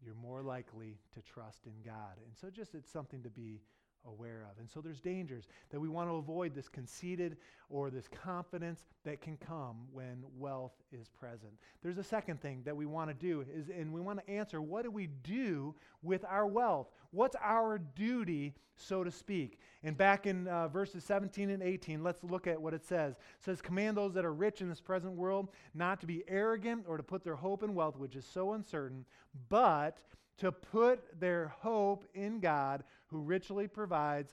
you're 0.04 0.14
more 0.14 0.42
likely 0.42 0.98
to 1.14 1.22
trust 1.22 1.66
in 1.66 1.72
God. 1.84 2.18
And 2.26 2.36
so 2.36 2.50
just 2.50 2.74
it's 2.74 2.90
something 2.90 3.22
to 3.22 3.30
be 3.30 3.62
aware 4.06 4.46
of. 4.50 4.58
And 4.58 4.70
so 4.70 4.80
there's 4.80 5.00
dangers 5.00 5.46
that 5.70 5.80
we 5.80 5.88
want 5.88 6.08
to 6.08 6.14
avoid 6.14 6.54
this 6.54 6.68
conceited 6.68 7.36
or 7.68 7.90
this 7.90 8.08
confidence 8.08 8.84
that 9.04 9.20
can 9.20 9.36
come 9.36 9.76
when 9.92 10.24
wealth 10.38 10.72
is 10.92 11.08
present. 11.08 11.52
There's 11.82 11.98
a 11.98 12.04
second 12.04 12.40
thing 12.40 12.62
that 12.64 12.76
we 12.76 12.86
want 12.86 13.10
to 13.10 13.14
do 13.14 13.44
is 13.54 13.68
and 13.68 13.92
we 13.92 14.00
want 14.00 14.24
to 14.24 14.30
answer 14.30 14.62
what 14.62 14.84
do 14.84 14.90
we 14.90 15.08
do 15.22 15.74
with 16.02 16.24
our 16.24 16.46
wealth? 16.46 16.88
What's 17.12 17.36
our 17.42 17.78
duty, 17.78 18.54
so 18.76 19.02
to 19.02 19.10
speak? 19.10 19.58
And 19.82 19.96
back 19.96 20.26
in 20.26 20.46
uh, 20.46 20.68
verses 20.68 21.02
17 21.04 21.50
and 21.50 21.62
18, 21.62 22.02
let's 22.02 22.22
look 22.22 22.46
at 22.46 22.60
what 22.60 22.74
it 22.74 22.84
says. 22.84 23.14
It 23.14 23.44
says, 23.44 23.60
Command 23.60 23.96
those 23.96 24.14
that 24.14 24.24
are 24.24 24.32
rich 24.32 24.60
in 24.60 24.68
this 24.68 24.80
present 24.80 25.14
world 25.14 25.48
not 25.74 26.00
to 26.00 26.06
be 26.06 26.22
arrogant 26.28 26.84
or 26.86 26.96
to 26.96 27.02
put 27.02 27.24
their 27.24 27.34
hope 27.34 27.62
in 27.62 27.74
wealth, 27.74 27.96
which 27.96 28.14
is 28.14 28.24
so 28.24 28.52
uncertain, 28.52 29.04
but 29.48 30.02
to 30.38 30.52
put 30.52 31.20
their 31.20 31.48
hope 31.60 32.04
in 32.14 32.40
God, 32.40 32.84
who 33.06 33.20
richly 33.20 33.66
provides 33.66 34.32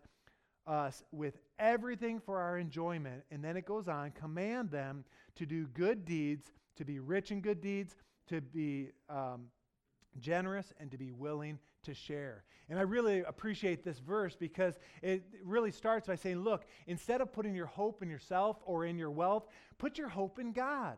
us 0.67 1.03
with 1.11 1.37
everything 1.57 2.19
for 2.19 2.39
our 2.39 2.57
enjoyment. 2.57 3.23
And 3.31 3.43
then 3.43 3.57
it 3.57 3.65
goes 3.65 3.87
on 3.87 4.11
command 4.11 4.69
them 4.69 5.03
to 5.35 5.45
do 5.45 5.67
good 5.67 6.05
deeds, 6.05 6.51
to 6.75 6.85
be 6.85 6.99
rich 6.99 7.31
in 7.31 7.41
good 7.41 7.61
deeds, 7.61 7.95
to 8.27 8.41
be 8.41 8.89
um, 9.09 9.45
generous, 10.19 10.73
and 10.79 10.91
to 10.91 10.97
be 10.97 11.11
willing 11.11 11.57
to 11.83 11.93
share. 11.93 12.43
And 12.69 12.77
I 12.77 12.81
really 12.81 13.21
appreciate 13.21 13.83
this 13.83 13.99
verse 13.99 14.35
because 14.35 14.77
it 15.01 15.23
really 15.43 15.71
starts 15.71 16.07
by 16.07 16.15
saying, 16.15 16.39
look, 16.39 16.65
instead 16.85 17.21
of 17.21 17.31
putting 17.31 17.55
your 17.55 17.65
hope 17.65 18.01
in 18.01 18.09
yourself 18.09 18.57
or 18.65 18.85
in 18.85 18.97
your 18.97 19.11
wealth, 19.11 19.47
put 19.77 19.97
your 19.97 20.09
hope 20.09 20.39
in 20.39 20.51
God. 20.51 20.97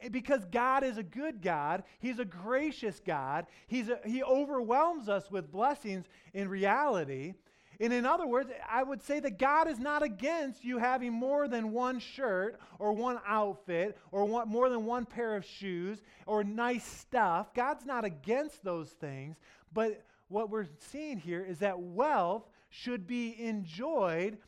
Eh, 0.00 0.08
because 0.08 0.44
God 0.46 0.84
is 0.84 0.98
a 0.98 1.02
good 1.02 1.40
God, 1.42 1.84
He's 1.98 2.18
a 2.18 2.24
gracious 2.24 3.00
God, 3.04 3.46
He's 3.66 3.88
a, 3.88 4.00
He 4.04 4.22
overwhelms 4.22 5.08
us 5.08 5.30
with 5.30 5.50
blessings 5.50 6.06
in 6.34 6.48
reality. 6.48 7.34
And 7.80 7.92
in 7.92 8.06
other 8.06 8.26
words, 8.26 8.50
I 8.68 8.82
would 8.82 9.02
say 9.02 9.20
that 9.20 9.38
God 9.38 9.68
is 9.68 9.78
not 9.78 10.02
against 10.02 10.64
you 10.64 10.78
having 10.78 11.12
more 11.12 11.46
than 11.46 11.72
one 11.72 11.98
shirt 11.98 12.58
or 12.78 12.92
one 12.92 13.18
outfit 13.26 13.98
or 14.12 14.24
one, 14.24 14.48
more 14.48 14.68
than 14.68 14.86
one 14.86 15.04
pair 15.04 15.36
of 15.36 15.44
shoes 15.44 16.02
or 16.26 16.42
nice 16.42 16.84
stuff. 16.84 17.52
God's 17.54 17.84
not 17.84 18.04
against 18.04 18.64
those 18.64 18.88
things. 18.90 19.36
But 19.72 20.02
what 20.28 20.50
we're 20.50 20.66
seeing 20.78 21.18
here 21.18 21.44
is 21.44 21.58
that 21.58 21.78
wealth 21.78 22.48
should 22.70 23.06
be 23.06 23.36
enjoyed 23.38 24.38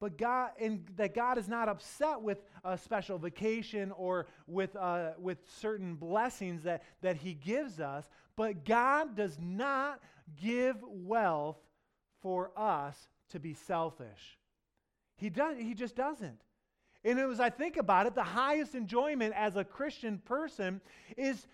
but 0.00 0.16
God, 0.16 0.50
and 0.60 0.86
that 0.96 1.14
God 1.14 1.38
is 1.38 1.48
not 1.48 1.68
upset 1.68 2.20
with 2.22 2.38
a 2.64 2.78
special 2.78 3.18
vacation 3.18 3.90
or 3.92 4.26
with, 4.46 4.76
uh, 4.76 5.10
with 5.18 5.38
certain 5.60 5.96
blessings 5.96 6.62
that, 6.62 6.84
that 7.02 7.16
He 7.16 7.34
gives 7.34 7.80
us, 7.80 8.08
but 8.36 8.64
God 8.64 9.16
does 9.16 9.36
not 9.40 10.00
give 10.40 10.76
wealth 10.86 11.56
for 12.22 12.50
us 12.56 13.08
to 13.30 13.38
be 13.38 13.54
selfish. 13.54 14.38
He, 15.16 15.30
does, 15.30 15.58
he 15.58 15.74
just 15.74 15.96
doesn't. 15.96 16.40
And 17.04 17.18
as 17.18 17.40
I 17.40 17.50
think 17.50 17.76
about 17.76 18.06
it, 18.06 18.14
the 18.14 18.22
highest 18.22 18.74
enjoyment 18.74 19.34
as 19.36 19.56
a 19.56 19.64
Christian 19.64 20.18
person 20.18 20.80
is 21.16 21.46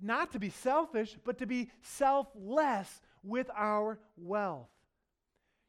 not 0.00 0.32
to 0.32 0.38
be 0.38 0.50
selfish, 0.50 1.16
but 1.24 1.38
to 1.38 1.46
be 1.46 1.70
selfless 1.82 3.00
with 3.22 3.50
our 3.56 3.98
wealth. 4.16 4.68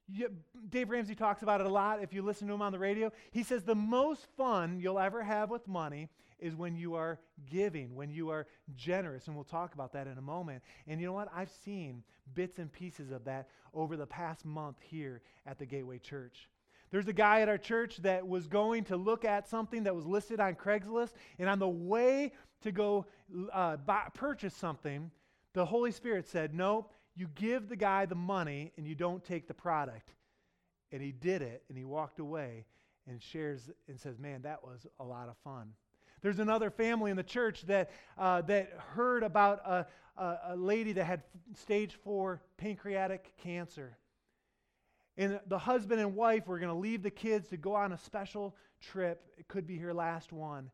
You, 0.07 0.29
Dave 0.69 0.89
Ramsey 0.89 1.15
talks 1.15 1.41
about 1.41 1.61
it 1.61 1.67
a 1.67 1.69
lot 1.69 2.03
if 2.03 2.13
you 2.13 2.21
listen 2.21 2.47
to 2.47 2.53
him 2.53 2.61
on 2.61 2.73
the 2.73 2.79
radio. 2.79 3.11
He 3.31 3.43
says 3.43 3.63
the 3.63 3.75
most 3.75 4.25
fun 4.35 4.79
you'll 4.79 4.99
ever 4.99 5.23
have 5.23 5.49
with 5.49 5.67
money 5.67 6.09
is 6.41 6.55
when 6.55 6.75
you 6.75 6.95
are 6.95 7.19
giving, 7.49 7.95
when 7.95 8.09
you 8.09 8.29
are 8.29 8.47
generous. 8.75 9.27
And 9.27 9.35
we'll 9.35 9.45
talk 9.45 9.73
about 9.73 9.93
that 9.93 10.07
in 10.07 10.17
a 10.17 10.21
moment. 10.21 10.63
And 10.87 10.99
you 10.99 11.07
know 11.07 11.13
what? 11.13 11.29
I've 11.33 11.51
seen 11.63 12.03
bits 12.33 12.59
and 12.59 12.71
pieces 12.71 13.11
of 13.11 13.23
that 13.25 13.47
over 13.73 13.95
the 13.95 14.07
past 14.07 14.43
month 14.43 14.77
here 14.81 15.21
at 15.45 15.59
the 15.59 15.65
Gateway 15.65 15.99
Church. 15.99 16.49
There's 16.89 17.07
a 17.07 17.13
guy 17.13 17.41
at 17.41 17.47
our 17.47 17.57
church 17.57 17.97
that 17.97 18.27
was 18.27 18.47
going 18.47 18.83
to 18.85 18.97
look 18.97 19.23
at 19.23 19.47
something 19.47 19.83
that 19.83 19.95
was 19.95 20.05
listed 20.05 20.39
on 20.41 20.55
Craigslist. 20.55 21.13
And 21.39 21.47
on 21.47 21.59
the 21.59 21.69
way 21.69 22.33
to 22.63 22.71
go 22.71 23.05
uh, 23.53 23.77
buy, 23.77 24.07
purchase 24.13 24.55
something, 24.55 25.09
the 25.53 25.65
Holy 25.65 25.91
Spirit 25.91 26.27
said, 26.27 26.53
No, 26.53 26.87
you 27.15 27.27
give 27.35 27.69
the 27.69 27.75
guy 27.75 28.05
the 28.05 28.15
money 28.15 28.73
and 28.77 28.85
you 28.85 28.95
don't 28.95 29.23
take 29.23 29.47
the 29.47 29.53
product. 29.53 30.13
And 30.91 31.01
he 31.01 31.11
did 31.11 31.41
it 31.41 31.63
and 31.69 31.77
he 31.77 31.85
walked 31.85 32.19
away 32.19 32.65
and 33.07 33.21
shares 33.21 33.69
and 33.87 33.99
says, 33.99 34.19
Man, 34.19 34.41
that 34.41 34.63
was 34.63 34.85
a 34.99 35.03
lot 35.03 35.29
of 35.29 35.37
fun. 35.43 35.73
There's 36.21 36.39
another 36.39 36.69
family 36.69 37.11
in 37.11 37.17
the 37.17 37.23
church 37.23 37.63
that, 37.63 37.91
uh, 38.17 38.41
that 38.43 38.71
heard 38.93 39.23
about 39.23 39.59
a, 39.65 39.85
a, 40.17 40.37
a 40.49 40.55
lady 40.55 40.93
that 40.93 41.05
had 41.05 41.23
stage 41.55 41.95
four 42.03 42.41
pancreatic 42.57 43.33
cancer. 43.37 43.97
And 45.17 45.39
the 45.47 45.57
husband 45.57 45.99
and 45.99 46.15
wife 46.15 46.47
were 46.47 46.59
going 46.59 46.71
to 46.71 46.79
leave 46.79 47.03
the 47.03 47.11
kids 47.11 47.49
to 47.49 47.57
go 47.57 47.75
on 47.75 47.91
a 47.91 47.97
special 47.97 48.55
trip. 48.79 49.23
It 49.37 49.47
could 49.47 49.67
be 49.67 49.77
her 49.79 49.93
last 49.93 50.31
one. 50.31 50.69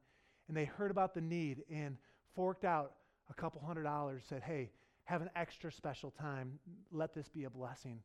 And 0.47 0.55
they 0.55 0.65
heard 0.65 0.91
about 0.91 1.13
the 1.13 1.21
need 1.21 1.63
and 1.71 1.97
forked 2.35 2.63
out 2.63 2.93
a 3.29 3.33
couple 3.33 3.61
hundred 3.61 3.83
dollars, 3.83 4.23
said, 4.27 4.43
Hey, 4.43 4.71
have 5.05 5.21
an 5.21 5.29
extra 5.35 5.71
special 5.71 6.11
time. 6.11 6.59
Let 6.91 7.13
this 7.13 7.29
be 7.29 7.45
a 7.45 7.49
blessing. 7.49 8.01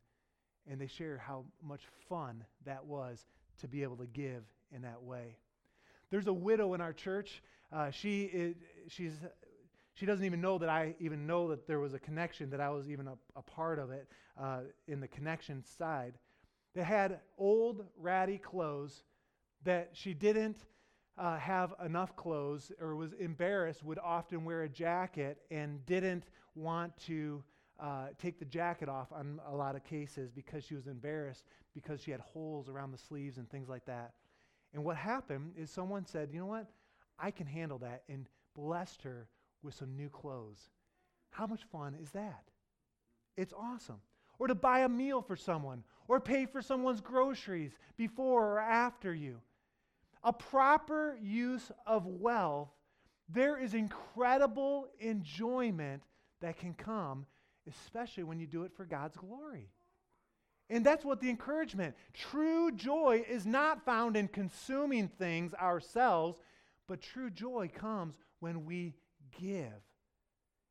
And 0.69 0.81
they 0.81 0.87
share 0.87 1.19
how 1.19 1.45
much 1.63 1.83
fun 2.09 2.45
that 2.65 2.85
was 2.85 3.27
to 3.61 3.69
be 3.69 3.83
able 3.83 3.97
to 3.97 4.07
give 4.07 4.45
in 4.75 4.83
that 4.83 5.03
way. 5.03 5.37
There's 6.13 6.29
a 6.29 6.35
widow 6.35 6.75
in 6.75 6.83
our 6.83 6.95
church. 6.95 7.43
Uh, 7.73 7.91
she 7.91 8.25
is, 8.25 8.57
she's, 8.89 9.15
She 9.95 10.07
doesn't 10.07 10.25
even 10.27 10.41
know 10.41 10.59
that 10.59 10.69
I 10.71 10.95
even 11.01 11.27
know 11.27 11.49
that 11.51 11.67
there 11.67 11.81
was 11.81 11.95
a 11.95 12.01
connection, 12.01 12.51
that 12.51 12.61
I 12.61 12.71
was 12.71 12.91
even 12.91 13.09
a, 13.09 13.15
a 13.37 13.43
part 13.43 13.79
of 13.81 13.91
it 13.93 14.09
uh, 14.41 14.61
in 14.89 15.01
the 15.01 15.09
connection 15.09 15.65
side. 15.65 16.15
They 16.75 16.83
had 16.85 17.21
old, 17.39 17.87
ratty 17.99 18.39
clothes 18.39 19.05
that 19.65 19.91
she 19.95 20.15
didn't 20.15 20.59
uh, 21.19 21.39
have 21.39 21.75
enough 21.85 22.17
clothes 22.17 22.73
or 22.81 22.97
was 22.97 23.13
embarrassed, 23.15 23.85
would 23.85 23.99
often 24.01 24.45
wear 24.45 24.63
a 24.63 24.69
jacket 24.69 25.39
and 25.51 25.85
didn't 25.87 26.25
want 26.55 26.97
to 27.07 27.45
uh, 27.81 28.09
take 28.19 28.39
the 28.39 28.47
jacket 28.47 28.89
off 28.89 29.13
on 29.13 29.41
a 29.49 29.55
lot 29.55 29.77
of 29.77 29.85
cases 29.85 30.31
because 30.33 30.65
she 30.65 30.75
was 30.75 30.87
embarrassed 30.87 31.45
because 31.75 32.03
she 32.03 32.11
had 32.13 32.21
holes 32.21 32.69
around 32.69 32.93
the 32.93 32.99
sleeves 32.99 33.39
and 33.39 33.51
things 33.51 33.69
like 33.69 33.87
that. 33.87 34.13
And 34.75 34.85
what 34.85 34.97
happened 34.97 35.53
is 35.57 35.71
someone 35.71 36.07
said, 36.07 36.31
you 36.33 36.41
know 36.41 36.47
what? 36.47 36.67
I 37.19 37.31
can 37.31 37.47
handle 37.47 37.79
that 37.79 38.03
and 38.09 38.27
blessed 38.55 39.03
her 39.03 39.29
with 39.63 39.75
some 39.75 39.97
new 39.97 40.09
clothes. 40.09 40.71
How 41.31 41.47
much 41.47 41.63
fun 41.65 41.95
is 42.01 42.11
that? 42.11 42.45
It's 43.37 43.53
awesome. 43.53 44.01
Or 44.39 44.47
to 44.47 44.55
buy 44.55 44.81
a 44.81 44.89
meal 44.89 45.23
for 45.23 45.37
someone, 45.37 45.85
or 46.09 46.21
pay 46.21 46.47
for 46.47 46.63
someone's 46.63 47.01
groceries 47.01 47.73
before 47.97 48.55
or 48.55 48.59
after 48.59 49.15
you. 49.15 49.41
A 50.25 50.33
proper 50.33 51.17
use 51.23 51.71
of 51.87 52.07
wealth, 52.07 52.71
there 53.29 53.57
is 53.57 53.75
incredible 53.75 54.89
enjoyment 54.99 56.03
that 56.41 56.59
can 56.59 56.75
come, 56.75 57.27
especially 57.69 58.25
when 58.25 58.41
you 58.41 58.47
do 58.47 58.65
it 58.65 58.73
for 58.77 58.85
God's 58.85 59.17
glory. 59.17 59.71
And 60.73 60.87
that's 60.87 61.05
what 61.05 61.21
the 61.21 61.29
encouragement. 61.29 61.95
True 62.15 62.73
joy 62.73 63.23
is 63.29 63.45
not 63.45 63.85
found 63.85 64.17
in 64.17 64.27
consuming 64.27 65.07
things 65.07 65.53
ourselves, 65.53 66.39
but 66.89 67.03
true 67.03 67.29
joy 67.29 67.71
comes 67.73 68.15
when 68.41 68.65
we 68.65 68.95
give. 69.39 69.75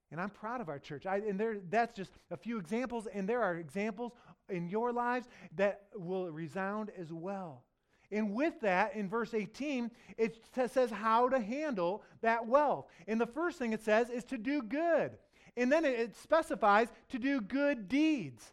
And 0.09 0.19
I'm 0.19 0.31
proud 0.31 0.59
of 0.59 0.69
our 0.69 0.79
church. 0.79 1.05
I, 1.05 1.17
and 1.17 1.39
there, 1.39 1.57
that's 1.69 1.95
just 1.95 2.13
a 2.31 2.35
few 2.35 2.57
examples, 2.57 3.07
and 3.13 3.29
there 3.29 3.43
are 3.43 3.57
examples 3.57 4.13
in 4.49 4.67
your 4.67 4.91
lives 4.91 5.27
that 5.55 5.83
will 5.95 6.31
resound 6.31 6.89
as 6.97 7.13
well. 7.13 7.63
And 8.11 8.33
with 8.33 8.59
that, 8.61 8.95
in 8.95 9.07
verse 9.07 9.35
18, 9.35 9.91
it 10.17 10.43
says 10.55 10.89
how 10.89 11.29
to 11.29 11.39
handle 11.39 12.01
that 12.21 12.47
wealth. 12.47 12.87
And 13.07 13.21
the 13.21 13.27
first 13.27 13.59
thing 13.59 13.71
it 13.71 13.83
says 13.83 14.09
is 14.09 14.23
to 14.25 14.39
do 14.39 14.63
good. 14.63 15.11
And 15.55 15.71
then 15.71 15.85
it 15.85 16.15
specifies 16.15 16.87
to 17.09 17.19
do 17.19 17.39
good 17.39 17.87
deeds. 17.87 18.51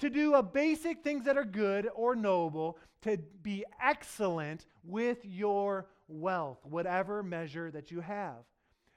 To 0.00 0.10
do 0.10 0.34
a 0.34 0.42
basic 0.42 1.02
things 1.02 1.24
that 1.24 1.38
are 1.38 1.44
good 1.44 1.88
or 1.94 2.14
noble, 2.14 2.78
to 3.02 3.18
be 3.42 3.64
excellent 3.82 4.66
with 4.84 5.24
your 5.24 5.86
wealth, 6.08 6.58
whatever 6.64 7.22
measure 7.22 7.70
that 7.70 7.90
you 7.90 8.00
have. 8.00 8.44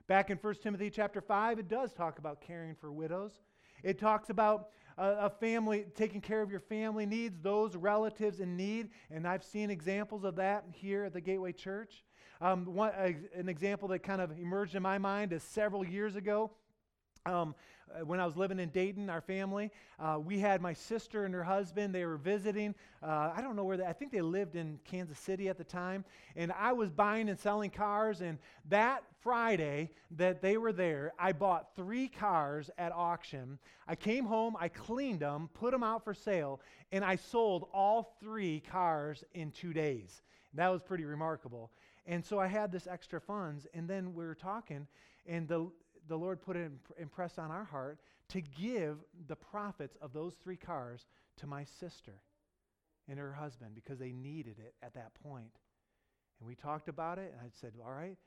Back 0.07 0.29
in 0.29 0.37
1 0.37 0.55
Timothy 0.55 0.89
chapter 0.89 1.21
5, 1.21 1.59
it 1.59 1.67
does 1.67 1.93
talk 1.93 2.19
about 2.19 2.41
caring 2.41 2.75
for 2.75 2.91
widows. 2.91 3.39
It 3.83 3.99
talks 3.99 4.29
about 4.29 4.69
a, 4.97 5.29
family, 5.29 5.85
taking 5.95 6.19
care 6.19 6.41
of 6.41 6.51
your 6.51 6.59
family 6.59 7.05
needs, 7.05 7.37
those 7.41 7.75
relatives 7.75 8.41
in 8.41 8.57
need. 8.57 8.89
And 9.09 9.25
I've 9.27 9.43
seen 9.43 9.69
examples 9.69 10.23
of 10.23 10.35
that 10.35 10.65
here 10.71 11.05
at 11.05 11.13
the 11.13 11.21
Gateway 11.21 11.53
Church. 11.53 12.03
Um, 12.41 12.65
one, 12.65 12.91
uh, 12.91 13.11
an 13.35 13.49
example 13.49 13.87
that 13.89 13.99
kind 13.99 14.21
of 14.21 14.31
emerged 14.37 14.75
in 14.75 14.83
my 14.83 14.97
mind 14.97 15.31
is 15.31 15.43
several 15.43 15.85
years 15.85 16.15
ago. 16.15 16.51
Um, 17.25 17.55
when 18.03 18.19
I 18.19 18.25
was 18.25 18.35
living 18.35 18.59
in 18.59 18.69
Dayton, 18.69 19.09
our 19.09 19.21
family, 19.21 19.71
uh, 19.99 20.19
we 20.23 20.39
had 20.39 20.61
my 20.61 20.73
sister 20.73 21.25
and 21.25 21.33
her 21.33 21.43
husband. 21.43 21.93
They 21.93 22.05
were 22.05 22.17
visiting. 22.17 22.75
Uh, 23.01 23.31
I 23.35 23.41
don't 23.41 23.55
know 23.55 23.63
where 23.63 23.77
they, 23.77 23.85
I 23.85 23.93
think 23.93 24.11
they 24.11 24.21
lived 24.21 24.55
in 24.55 24.79
Kansas 24.85 25.19
City 25.19 25.49
at 25.49 25.57
the 25.57 25.63
time. 25.63 26.05
And 26.35 26.51
I 26.51 26.71
was 26.71 26.89
buying 26.89 27.29
and 27.29 27.39
selling 27.39 27.69
cars. 27.69 28.21
And 28.21 28.37
that 28.69 29.03
Friday 29.21 29.91
that 30.11 30.41
they 30.41 30.57
were 30.57 30.73
there, 30.73 31.13
I 31.19 31.31
bought 31.31 31.75
three 31.75 32.07
cars 32.07 32.69
at 32.77 32.91
auction. 32.91 33.59
I 33.87 33.95
came 33.95 34.25
home, 34.25 34.55
I 34.59 34.69
cleaned 34.69 35.19
them, 35.19 35.49
put 35.53 35.71
them 35.71 35.83
out 35.83 36.03
for 36.03 36.13
sale, 36.13 36.61
and 36.91 37.03
I 37.03 37.15
sold 37.15 37.67
all 37.73 38.15
three 38.21 38.61
cars 38.71 39.23
in 39.33 39.51
two 39.51 39.73
days. 39.73 40.21
That 40.53 40.69
was 40.69 40.81
pretty 40.81 41.05
remarkable. 41.05 41.71
And 42.05 42.25
so 42.25 42.39
I 42.39 42.47
had 42.47 42.71
this 42.71 42.87
extra 42.87 43.21
funds, 43.21 43.67
and 43.73 43.87
then 43.87 44.13
we 44.13 44.25
were 44.25 44.35
talking, 44.35 44.87
and 45.27 45.47
the 45.47 45.69
the 46.09 46.17
Lord 46.17 46.41
put 46.41 46.57
it 46.57 46.71
impressed 46.99 47.39
on 47.39 47.51
our 47.51 47.63
heart 47.63 47.99
to 48.29 48.41
give 48.41 48.97
the 49.27 49.35
profits 49.35 49.95
of 50.01 50.11
those 50.11 50.33
three 50.43 50.57
cars 50.57 51.05
to 51.37 51.47
my 51.47 51.63
sister 51.63 52.21
and 53.07 53.17
her 53.17 53.31
husband 53.31 53.71
because 53.75 53.99
they 53.99 54.11
needed 54.11 54.57
it 54.59 54.73
at 54.83 54.93
that 54.95 55.13
point. 55.23 55.51
And 56.39 56.47
we 56.47 56.55
talked 56.55 56.89
about 56.89 57.19
it, 57.19 57.33
and 57.33 57.41
I 57.41 57.49
said, 57.61 57.73
All 57.85 57.93
right, 57.93 58.17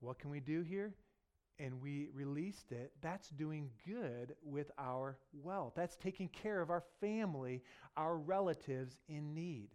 what 0.00 0.18
can 0.18 0.30
we 0.30 0.40
do 0.40 0.62
here? 0.62 0.94
And 1.58 1.80
we 1.80 2.08
released 2.14 2.72
it. 2.72 2.92
That's 3.02 3.28
doing 3.28 3.70
good 3.86 4.34
with 4.42 4.70
our 4.78 5.18
wealth. 5.32 5.74
That's 5.76 5.96
taking 5.96 6.28
care 6.28 6.60
of 6.60 6.70
our 6.70 6.82
family, 7.00 7.62
our 7.96 8.16
relatives 8.16 8.96
in 9.08 9.34
need. 9.34 9.68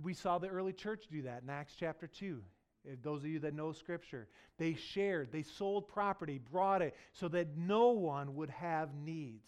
We 0.00 0.14
saw 0.14 0.38
the 0.38 0.48
early 0.48 0.72
church 0.72 1.04
do 1.10 1.22
that 1.22 1.42
in 1.42 1.50
Acts 1.50 1.74
chapter 1.78 2.06
2. 2.06 2.42
Eh, 2.86 2.94
those 3.02 3.22
of 3.22 3.28
you 3.28 3.38
that 3.40 3.54
know 3.54 3.72
Scripture, 3.72 4.28
they 4.58 4.74
shared, 4.74 5.32
they 5.32 5.42
sold 5.42 5.88
property, 5.88 6.38
brought 6.38 6.82
it 6.82 6.94
so 7.12 7.28
that 7.28 7.56
no 7.56 7.90
one 7.90 8.34
would 8.36 8.50
have 8.50 8.94
needs. 8.94 9.46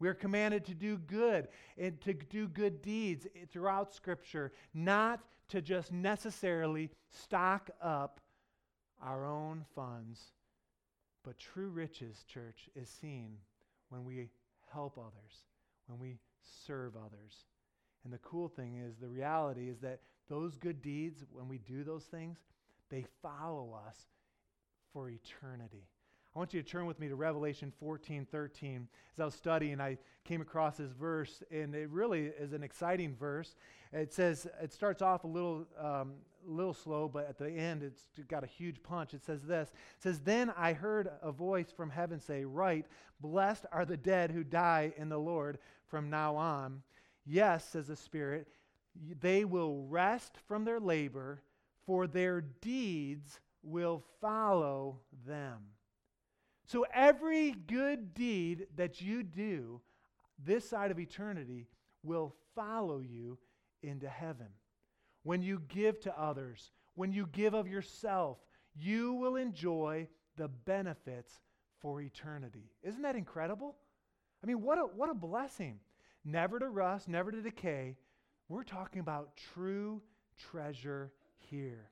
We 0.00 0.08
are 0.08 0.14
commanded 0.14 0.64
to 0.66 0.74
do 0.74 0.96
good 0.96 1.48
and 1.76 2.00
to 2.02 2.14
do 2.14 2.48
good 2.48 2.82
deeds 2.82 3.26
throughout 3.50 3.92
Scripture, 3.94 4.52
not 4.72 5.20
to 5.48 5.60
just 5.60 5.92
necessarily 5.92 6.90
stock 7.08 7.70
up 7.82 8.20
our 9.02 9.26
own 9.26 9.64
funds. 9.74 10.20
But 11.24 11.38
true 11.38 11.68
riches, 11.68 12.24
church, 12.28 12.68
is 12.76 12.88
seen 12.88 13.36
when 13.88 14.04
we 14.04 14.30
help 14.72 14.98
others, 14.98 15.44
when 15.86 15.98
we 15.98 16.18
serve 16.66 16.94
others. 16.96 17.44
And 18.04 18.12
the 18.12 18.18
cool 18.18 18.48
thing 18.48 18.76
is, 18.76 18.96
the 18.96 19.08
reality 19.08 19.68
is 19.68 19.80
that 19.80 20.00
those 20.28 20.56
good 20.56 20.80
deeds, 20.80 21.24
when 21.32 21.48
we 21.48 21.58
do 21.58 21.82
those 21.82 22.04
things, 22.04 22.38
they 22.90 23.04
follow 23.22 23.78
us 23.86 23.96
for 24.92 25.08
eternity. 25.10 25.88
I 26.34 26.38
want 26.38 26.54
you 26.54 26.62
to 26.62 26.68
turn 26.68 26.86
with 26.86 27.00
me 27.00 27.08
to 27.08 27.16
Revelation 27.16 27.72
14 27.80 28.26
13. 28.30 28.88
As 29.14 29.20
I 29.20 29.24
was 29.24 29.34
studying, 29.34 29.80
I 29.80 29.98
came 30.24 30.40
across 30.40 30.76
this 30.76 30.92
verse, 30.92 31.42
and 31.50 31.74
it 31.74 31.88
really 31.90 32.26
is 32.26 32.52
an 32.52 32.62
exciting 32.62 33.16
verse. 33.16 33.56
It 33.92 34.12
says, 34.12 34.46
it 34.62 34.72
starts 34.72 35.02
off 35.02 35.24
a 35.24 35.26
little, 35.26 35.66
um, 35.80 36.12
little 36.46 36.74
slow, 36.74 37.08
but 37.08 37.28
at 37.28 37.38
the 37.38 37.50
end, 37.50 37.82
it's 37.82 38.02
got 38.28 38.44
a 38.44 38.46
huge 38.46 38.82
punch. 38.82 39.14
It 39.14 39.24
says 39.24 39.42
this 39.42 39.70
It 39.70 40.02
says, 40.02 40.20
Then 40.20 40.52
I 40.56 40.74
heard 40.74 41.10
a 41.22 41.32
voice 41.32 41.72
from 41.74 41.90
heaven 41.90 42.20
say, 42.20 42.44
Write, 42.44 42.86
blessed 43.20 43.66
are 43.72 43.84
the 43.84 43.96
dead 43.96 44.30
who 44.30 44.44
die 44.44 44.92
in 44.96 45.08
the 45.08 45.18
Lord 45.18 45.58
from 45.86 46.10
now 46.10 46.36
on. 46.36 46.82
Yes, 47.26 47.64
says 47.70 47.88
the 47.88 47.96
Spirit, 47.96 48.46
they 49.20 49.44
will 49.44 49.86
rest 49.88 50.36
from 50.46 50.64
their 50.64 50.78
labor 50.78 51.42
for 51.88 52.06
their 52.06 52.42
deeds 52.42 53.40
will 53.62 54.04
follow 54.20 55.00
them. 55.26 55.56
So 56.66 56.84
every 56.92 57.52
good 57.52 58.12
deed 58.12 58.66
that 58.76 59.00
you 59.00 59.22
do 59.22 59.80
this 60.38 60.68
side 60.68 60.90
of 60.90 60.98
eternity 61.00 61.66
will 62.02 62.34
follow 62.54 63.00
you 63.00 63.38
into 63.82 64.06
heaven. 64.06 64.48
When 65.22 65.40
you 65.40 65.62
give 65.66 65.98
to 66.00 66.20
others, 66.20 66.72
when 66.94 67.10
you 67.10 67.26
give 67.32 67.54
of 67.54 67.66
yourself, 67.66 68.36
you 68.76 69.14
will 69.14 69.36
enjoy 69.36 70.08
the 70.36 70.48
benefits 70.48 71.40
for 71.80 72.02
eternity. 72.02 72.70
Isn't 72.82 73.00
that 73.00 73.16
incredible? 73.16 73.76
I 74.44 74.46
mean, 74.46 74.60
what 74.60 74.76
a, 74.76 74.82
what 74.82 75.08
a 75.08 75.14
blessing. 75.14 75.80
Never 76.22 76.58
to 76.58 76.68
rust, 76.68 77.08
never 77.08 77.32
to 77.32 77.40
decay. 77.40 77.96
We're 78.50 78.62
talking 78.62 79.00
about 79.00 79.38
true 79.54 80.02
treasure 80.36 81.12
here. 81.50 81.90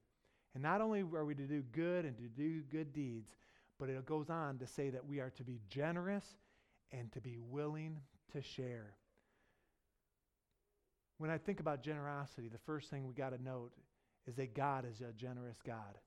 And 0.55 0.63
not 0.63 0.81
only 0.81 1.01
are 1.01 1.25
we 1.25 1.35
to 1.35 1.47
do 1.47 1.63
good 1.73 2.05
and 2.05 2.17
to 2.17 2.25
do 2.25 2.63
good 2.63 2.93
deeds, 2.93 3.31
but 3.79 3.89
it 3.89 4.07
goes 4.07 4.31
on 4.31 4.59
to 4.59 4.67
say 4.67 4.91
that 4.91 5.07
we 5.07 5.21
are 5.21 5.31
to 5.37 5.45
be 5.45 5.61
generous 5.69 6.25
and 6.93 7.13
to 7.13 7.21
be 7.21 7.37
willing 7.39 7.99
to 8.33 8.43
share. 8.43 8.95
When 11.19 11.31
I 11.31 11.39
think 11.39 11.61
about 11.61 11.83
generosity, 11.83 12.49
the 12.49 12.59
first 12.59 12.91
thing 12.91 13.07
we 13.07 13.15
got 13.15 13.31
to 13.31 13.43
note 13.43 13.73
is 14.27 14.37
that 14.37 14.55
God 14.55 14.87
is 14.91 15.01
a 15.01 15.13
generous 15.13 15.59
God. 15.65 15.99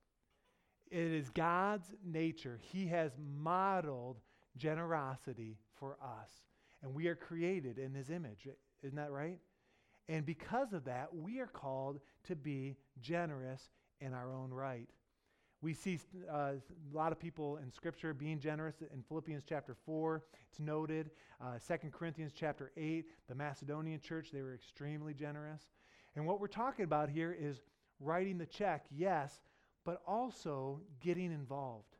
It 0.92 1.12
is 1.12 1.30
God's 1.30 1.92
nature. 2.04 2.60
He 2.72 2.88
has 2.88 3.12
modeled 3.20 4.20
generosity 4.58 5.58
for 5.80 5.98
us. 6.02 6.30
And 6.82 6.94
we 6.94 7.08
are 7.08 7.16
created 7.16 7.78
in 7.78 7.94
His 7.94 8.10
image. 8.10 8.48
Isn't 8.84 8.98
that 8.98 9.12
right? 9.12 9.38
And 10.10 10.26
because 10.26 10.74
of 10.74 10.86
that, 10.86 11.15
we 11.15 11.39
are 11.39 11.48
called 11.48 12.02
to 12.26 12.36
be 12.36 12.78
generous 13.02 13.69
in 14.02 14.13
our 14.13 14.34
own 14.34 14.52
right. 14.52 14.89
We 15.62 15.74
see 15.74 16.00
uh, 16.32 16.36
a 16.36 16.98
lot 16.98 17.12
of 17.13 17.19
people 17.19 17.58
in 17.58 17.72
Scripture 17.72 18.13
being 18.13 18.39
generous. 18.39 18.76
In 18.93 19.04
Philippians 19.04 19.43
chapter 19.48 19.76
4, 19.86 20.24
it's 20.50 20.60
noted. 20.60 21.12
Uh, 21.41 21.60
2 21.65 21.89
Corinthians 21.91 22.34
chapter 22.36 22.72
8, 22.78 23.06
the 23.30 23.36
Macedonian 23.36 24.02
church, 24.02 24.32
they 24.34 24.41
were 24.41 24.56
extremely 24.56 25.13
generous. 25.13 25.63
And 26.15 26.26
what 26.26 26.41
we're 26.41 26.48
talking 26.48 26.86
about 26.86 27.10
here 27.10 27.38
is 27.39 27.62
writing 28.00 28.38
the 28.38 28.48
check, 28.48 28.86
yes, 28.91 29.41
but 29.86 30.02
also 30.08 30.82
getting 31.02 31.32
involved. 31.32 31.98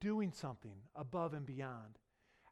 doing 0.00 0.32
something 0.32 0.76
above 0.96 1.34
and 1.34 1.46
beyond. 1.46 1.98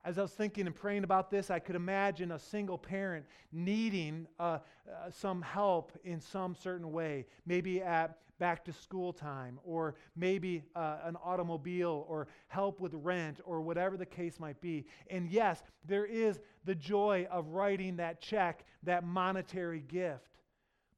As 0.02 0.18
I 0.18 0.22
was 0.22 0.32
thinking 0.32 0.66
and 0.66 0.74
praying 0.74 1.04
about 1.04 1.30
this, 1.30 1.50
I 1.50 1.58
could 1.58 1.76
imagine 1.76 2.32
a 2.32 2.38
single 2.38 2.78
parent 2.78 3.26
needing 3.52 4.26
uh, 4.38 4.42
uh, 4.42 5.10
some 5.10 5.42
help 5.42 5.92
in 6.04 6.20
some 6.20 6.54
certain 6.54 6.90
way, 6.90 7.26
maybe 7.44 7.82
at 7.82 8.16
back 8.38 8.64
to 8.64 8.72
school 8.72 9.12
time, 9.12 9.58
or 9.62 9.96
maybe 10.16 10.64
uh, 10.74 10.96
an 11.04 11.16
automobile, 11.22 12.06
or 12.08 12.28
help 12.48 12.80
with 12.80 12.94
rent, 12.94 13.40
or 13.44 13.60
whatever 13.60 13.98
the 13.98 14.06
case 14.06 14.40
might 14.40 14.58
be. 14.62 14.86
And 15.10 15.28
yes, 15.30 15.62
there 15.86 16.06
is 16.06 16.40
the 16.64 16.74
joy 16.74 17.28
of 17.30 17.48
writing 17.48 17.96
that 17.96 18.22
check, 18.22 18.64
that 18.84 19.04
monetary 19.04 19.80
gift. 19.80 20.38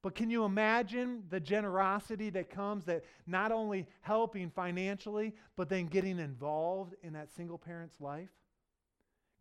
But 0.01 0.15
can 0.15 0.29
you 0.29 0.45
imagine 0.45 1.23
the 1.29 1.39
generosity 1.41 2.29
that 2.29 2.49
comes 2.49 2.85
that 2.85 3.03
not 3.27 3.51
only 3.51 3.87
helping 3.99 4.49
financially, 4.49 5.33
but 5.57 5.67
then 5.67 5.87
getting 5.87 6.19
involved 6.19 6.95
in 7.03 7.11
that 7.13 7.33
single 7.33 7.57
parent's 7.57 7.99
life? 7.99 8.29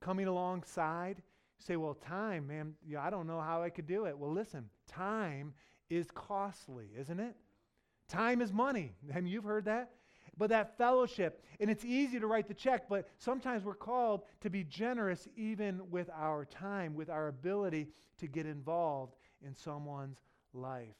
Coming 0.02 0.26
alongside, 0.26 1.18
you 1.18 1.64
say, 1.64 1.76
Well, 1.76 1.94
time, 1.94 2.48
man, 2.48 2.74
yeah, 2.86 3.02
I 3.02 3.10
don't 3.10 3.26
know 3.26 3.40
how 3.40 3.62
I 3.62 3.70
could 3.70 3.86
do 3.86 4.06
it. 4.06 4.18
Well, 4.18 4.32
listen, 4.32 4.68
time 4.88 5.54
is 5.88 6.08
costly, 6.12 6.90
isn't 6.98 7.20
it? 7.20 7.36
Time 8.08 8.42
is 8.42 8.52
money. 8.52 8.94
Mean, 9.14 9.26
you've 9.26 9.44
heard 9.44 9.66
that. 9.66 9.92
But 10.36 10.48
that 10.48 10.78
fellowship, 10.78 11.44
and 11.60 11.70
it's 11.70 11.84
easy 11.84 12.18
to 12.18 12.26
write 12.26 12.48
the 12.48 12.54
check, 12.54 12.88
but 12.88 13.06
sometimes 13.18 13.64
we're 13.64 13.74
called 13.74 14.22
to 14.40 14.50
be 14.50 14.64
generous 14.64 15.28
even 15.36 15.90
with 15.90 16.08
our 16.10 16.46
time, 16.46 16.94
with 16.94 17.10
our 17.10 17.28
ability 17.28 17.88
to 18.18 18.26
get 18.26 18.46
involved 18.46 19.14
in 19.46 19.54
someone's 19.54 20.18
life. 20.54 20.96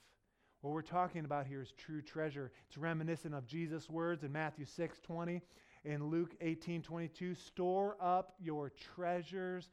What 0.61 0.75
we're 0.75 0.83
talking 0.83 1.25
about 1.25 1.47
here 1.47 1.63
is 1.63 1.73
true 1.73 2.03
treasure. 2.03 2.53
It's 2.69 2.79
reminiscent 2.79 3.35
of 3.35 3.47
Jesus' 3.47 3.91
words 3.91 4.23
in 4.23 4.31
Matthew 4.31 4.67
6 4.67 5.01
20 5.01 5.41
and 5.85 6.11
Luke 6.11 6.35
18 6.41 6.83
22. 6.83 7.35
Store 7.35 7.97
up 8.01 8.35
your 8.41 8.71
treasures 8.95 9.69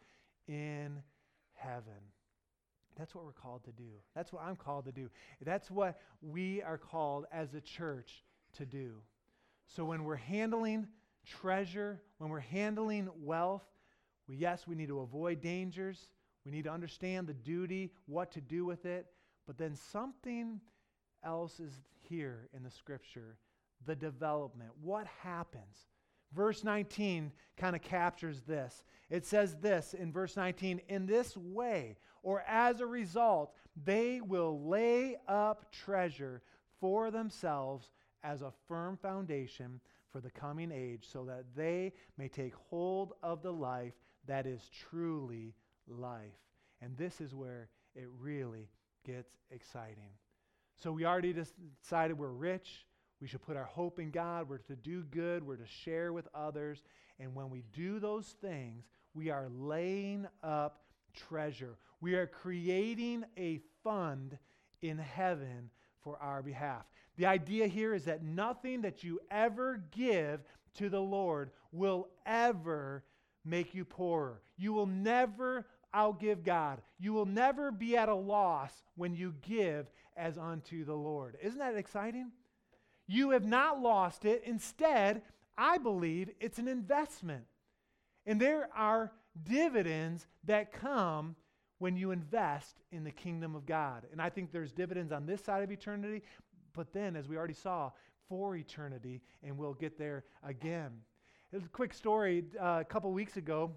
in 0.47 1.01
heaven. 1.53 2.01
That's 2.97 3.15
what 3.15 3.23
we're 3.23 3.31
called 3.31 3.63
to 3.63 3.71
do. 3.71 3.91
That's 4.15 4.33
what 4.33 4.43
I'm 4.43 4.55
called 4.55 4.85
to 4.85 4.91
do. 4.91 5.09
That's 5.45 5.71
what 5.71 5.99
we 6.21 6.61
are 6.61 6.77
called 6.77 7.25
as 7.31 7.53
a 7.53 7.61
church 7.61 8.23
to 8.57 8.65
do. 8.65 8.95
So 9.67 9.85
when 9.85 10.03
we're 10.03 10.15
handling 10.15 10.87
treasure, 11.25 12.01
when 12.17 12.29
we're 12.29 12.39
handling 12.39 13.09
wealth, 13.21 13.63
we, 14.27 14.35
yes, 14.35 14.67
we 14.67 14.75
need 14.75 14.89
to 14.89 14.99
avoid 14.99 15.41
dangers. 15.41 16.09
We 16.45 16.51
need 16.51 16.63
to 16.65 16.71
understand 16.71 17.27
the 17.27 17.33
duty, 17.33 17.91
what 18.05 18.31
to 18.31 18.41
do 18.41 18.65
with 18.65 18.85
it. 18.85 19.07
But 19.47 19.57
then 19.57 19.75
something 19.75 20.59
else 21.23 21.59
is 21.59 21.73
here 22.01 22.49
in 22.55 22.63
the 22.63 22.71
scripture 22.71 23.37
the 23.85 23.95
development. 23.95 24.71
What 24.81 25.07
happens? 25.21 25.87
Verse 26.33 26.63
19 26.63 27.31
kind 27.57 27.75
of 27.75 27.81
captures 27.81 28.41
this. 28.41 28.83
It 29.09 29.25
says 29.25 29.55
this 29.55 29.93
in 29.93 30.11
verse 30.11 30.37
19 30.37 30.81
In 30.87 31.05
this 31.05 31.35
way, 31.35 31.97
or 32.21 32.43
as 32.47 32.81
a 32.81 32.85
result, 32.85 33.53
they 33.83 34.21
will 34.21 34.67
lay 34.67 35.17
up 35.27 35.71
treasure 35.71 36.41
for 36.79 37.11
themselves 37.11 37.91
as 38.23 38.41
a 38.41 38.53
firm 38.67 38.97
foundation 38.97 39.79
for 40.11 40.19
the 40.19 40.31
coming 40.31 40.71
age, 40.71 41.05
so 41.11 41.23
that 41.25 41.45
they 41.55 41.93
may 42.17 42.27
take 42.27 42.53
hold 42.69 43.13
of 43.21 43.41
the 43.41 43.53
life 43.53 43.93
that 44.25 44.45
is 44.45 44.69
truly 44.89 45.53
life. 45.87 46.37
And 46.81 46.97
this 46.97 47.21
is 47.21 47.35
where 47.35 47.69
it 47.95 48.07
really 48.19 48.69
gets 49.05 49.31
exciting. 49.51 50.11
So 50.77 50.91
we 50.91 51.05
already 51.05 51.33
decided 51.33 52.17
we're 52.17 52.29
rich. 52.29 52.85
We 53.21 53.27
should 53.27 53.41
put 53.41 53.57
our 53.57 53.65
hope 53.65 53.99
in 53.99 54.11
God. 54.11 54.47
We're 54.47 54.59
to 54.59 54.75
do 54.75 55.03
good. 55.03 55.45
We're 55.45 55.57
to 55.57 55.67
share 55.67 56.13
with 56.13 56.27
others. 56.33 56.83
And 57.19 57.35
when 57.35 57.49
we 57.49 57.63
do 57.73 57.99
those 57.99 58.27
things, 58.41 58.85
we 59.13 59.29
are 59.29 59.49
laying 59.49 60.27
up 60.43 60.83
treasure. 61.13 61.77
We 62.01 62.15
are 62.15 62.27
creating 62.27 63.25
a 63.37 63.59
fund 63.83 64.37
in 64.81 64.97
heaven 64.97 65.69
for 66.01 66.17
our 66.21 66.41
behalf. 66.41 66.85
The 67.17 67.25
idea 67.25 67.67
here 67.67 67.93
is 67.93 68.05
that 68.05 68.23
nothing 68.23 68.81
that 68.81 69.03
you 69.03 69.19
ever 69.29 69.83
give 69.91 70.41
to 70.75 70.89
the 70.89 71.01
Lord 71.01 71.51
will 71.73 72.07
ever 72.25 73.03
make 73.43 73.73
you 73.73 73.83
poorer. 73.83 74.41
You 74.57 74.71
will 74.71 74.85
never 74.85 75.65
outgive 75.93 76.43
God. 76.43 76.81
You 76.99 77.13
will 77.13 77.25
never 77.25 77.71
be 77.71 77.97
at 77.97 78.07
a 78.07 78.15
loss 78.15 78.71
when 78.95 79.13
you 79.13 79.33
give 79.41 79.87
as 80.15 80.37
unto 80.37 80.85
the 80.85 80.95
Lord. 80.95 81.37
Isn't 81.41 81.59
that 81.59 81.75
exciting? 81.75 82.31
You 83.11 83.31
have 83.31 83.43
not 83.43 83.81
lost 83.81 84.23
it. 84.23 84.43
Instead, 84.45 85.23
I 85.57 85.79
believe 85.79 86.29
it's 86.39 86.59
an 86.59 86.67
investment. 86.67 87.43
And 88.27 88.39
there 88.39 88.69
are 88.75 89.11
dividends 89.43 90.27
that 90.43 90.71
come 90.71 91.35
when 91.79 91.97
you 91.97 92.11
invest 92.11 92.75
in 92.91 93.03
the 93.03 93.09
kingdom 93.09 93.55
of 93.55 93.65
God. 93.65 94.05
And 94.11 94.21
I 94.21 94.29
think 94.29 94.51
there's 94.51 94.71
dividends 94.71 95.11
on 95.11 95.25
this 95.25 95.43
side 95.43 95.63
of 95.63 95.71
eternity, 95.71 96.21
but 96.75 96.93
then, 96.93 97.15
as 97.15 97.27
we 97.27 97.35
already 97.35 97.55
saw, 97.55 97.89
for 98.27 98.55
eternity, 98.55 99.21
and 99.41 99.57
we'll 99.57 99.73
get 99.73 99.97
there 99.97 100.23
again. 100.43 100.91
It 101.51 101.55
was 101.55 101.65
a 101.65 101.69
quick 101.69 101.95
story. 101.95 102.43
Uh, 102.61 102.77
a 102.81 102.85
couple 102.85 103.11
weeks 103.11 103.37
ago, 103.37 103.71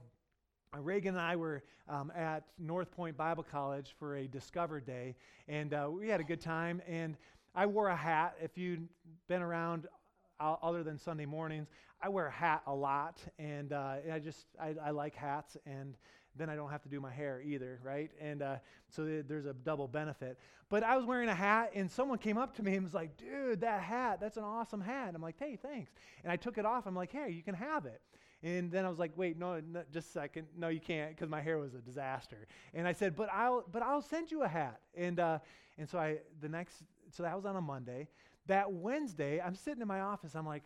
uh, 0.76 0.80
Reagan 0.80 1.14
and 1.14 1.24
I 1.24 1.36
were 1.36 1.62
um, 1.88 2.12
at 2.14 2.44
North 2.58 2.90
Point 2.90 3.16
Bible 3.16 3.44
College 3.44 3.94
for 3.98 4.16
a 4.16 4.26
Discover 4.26 4.80
Day, 4.80 5.16
and 5.48 5.72
uh, 5.72 5.88
we 5.90 6.08
had 6.08 6.20
a 6.20 6.24
good 6.24 6.42
time. 6.42 6.82
And 6.86 7.16
I 7.54 7.66
wore 7.66 7.88
a 7.88 7.96
hat. 7.96 8.36
If 8.42 8.56
you've 8.56 8.80
been 9.28 9.42
around 9.42 9.86
uh, 10.40 10.56
other 10.62 10.82
than 10.82 10.98
Sunday 10.98 11.26
mornings, 11.26 11.68
I 12.02 12.08
wear 12.08 12.26
a 12.26 12.32
hat 12.32 12.62
a 12.66 12.74
lot, 12.74 13.20
and 13.38 13.72
uh, 13.72 13.96
I 14.12 14.18
just 14.18 14.46
I, 14.60 14.74
I, 14.84 14.90
like 14.90 15.14
hats, 15.14 15.56
and 15.66 15.94
then 16.34 16.50
I 16.50 16.56
don't 16.56 16.70
have 16.70 16.82
to 16.82 16.88
do 16.88 17.00
my 17.00 17.12
hair 17.12 17.40
either, 17.44 17.78
right? 17.84 18.10
And 18.20 18.42
uh, 18.42 18.56
so 18.88 19.04
th- 19.04 19.26
there's 19.28 19.46
a 19.46 19.52
double 19.52 19.86
benefit. 19.86 20.38
But 20.68 20.82
I 20.82 20.96
was 20.96 21.04
wearing 21.04 21.28
a 21.28 21.34
hat, 21.34 21.70
and 21.74 21.90
someone 21.90 22.18
came 22.18 22.38
up 22.38 22.56
to 22.56 22.62
me 22.62 22.74
and 22.74 22.82
was 22.82 22.94
like, 22.94 23.16
"Dude, 23.16 23.60
that 23.60 23.82
hat, 23.82 24.18
that's 24.20 24.36
an 24.36 24.44
awesome 24.44 24.80
hat." 24.80 25.12
I'm 25.14 25.22
like, 25.22 25.38
"Hey, 25.38 25.56
thanks." 25.60 25.92
And 26.24 26.32
I 26.32 26.36
took 26.36 26.58
it 26.58 26.66
off. 26.66 26.86
I'm 26.86 26.96
like, 26.96 27.12
"Hey, 27.12 27.30
you 27.30 27.42
can 27.42 27.54
have 27.54 27.86
it." 27.86 28.00
And 28.42 28.72
then 28.72 28.84
I 28.84 28.88
was 28.88 28.98
like, 28.98 29.12
wait, 29.14 29.38
no, 29.38 29.60
no 29.60 29.82
just 29.92 30.08
a 30.08 30.12
second. 30.12 30.48
No, 30.56 30.68
you 30.68 30.80
can't 30.80 31.10
because 31.10 31.28
my 31.28 31.40
hair 31.40 31.58
was 31.58 31.74
a 31.74 31.78
disaster. 31.78 32.48
And 32.74 32.88
I 32.88 32.92
said, 32.92 33.14
but 33.14 33.28
I'll, 33.32 33.64
but 33.70 33.82
I'll 33.82 34.02
send 34.02 34.32
you 34.32 34.42
a 34.42 34.48
hat. 34.48 34.80
And, 34.96 35.20
uh, 35.20 35.38
and 35.78 35.88
so 35.88 35.98
I, 35.98 36.18
the 36.40 36.48
next, 36.48 36.82
so 37.12 37.22
that 37.22 37.36
was 37.36 37.44
on 37.44 37.56
a 37.56 37.60
Monday. 37.60 38.08
That 38.46 38.72
Wednesday, 38.72 39.40
I'm 39.40 39.54
sitting 39.54 39.82
in 39.82 39.88
my 39.88 40.00
office. 40.00 40.34
I'm 40.34 40.46
like, 40.46 40.64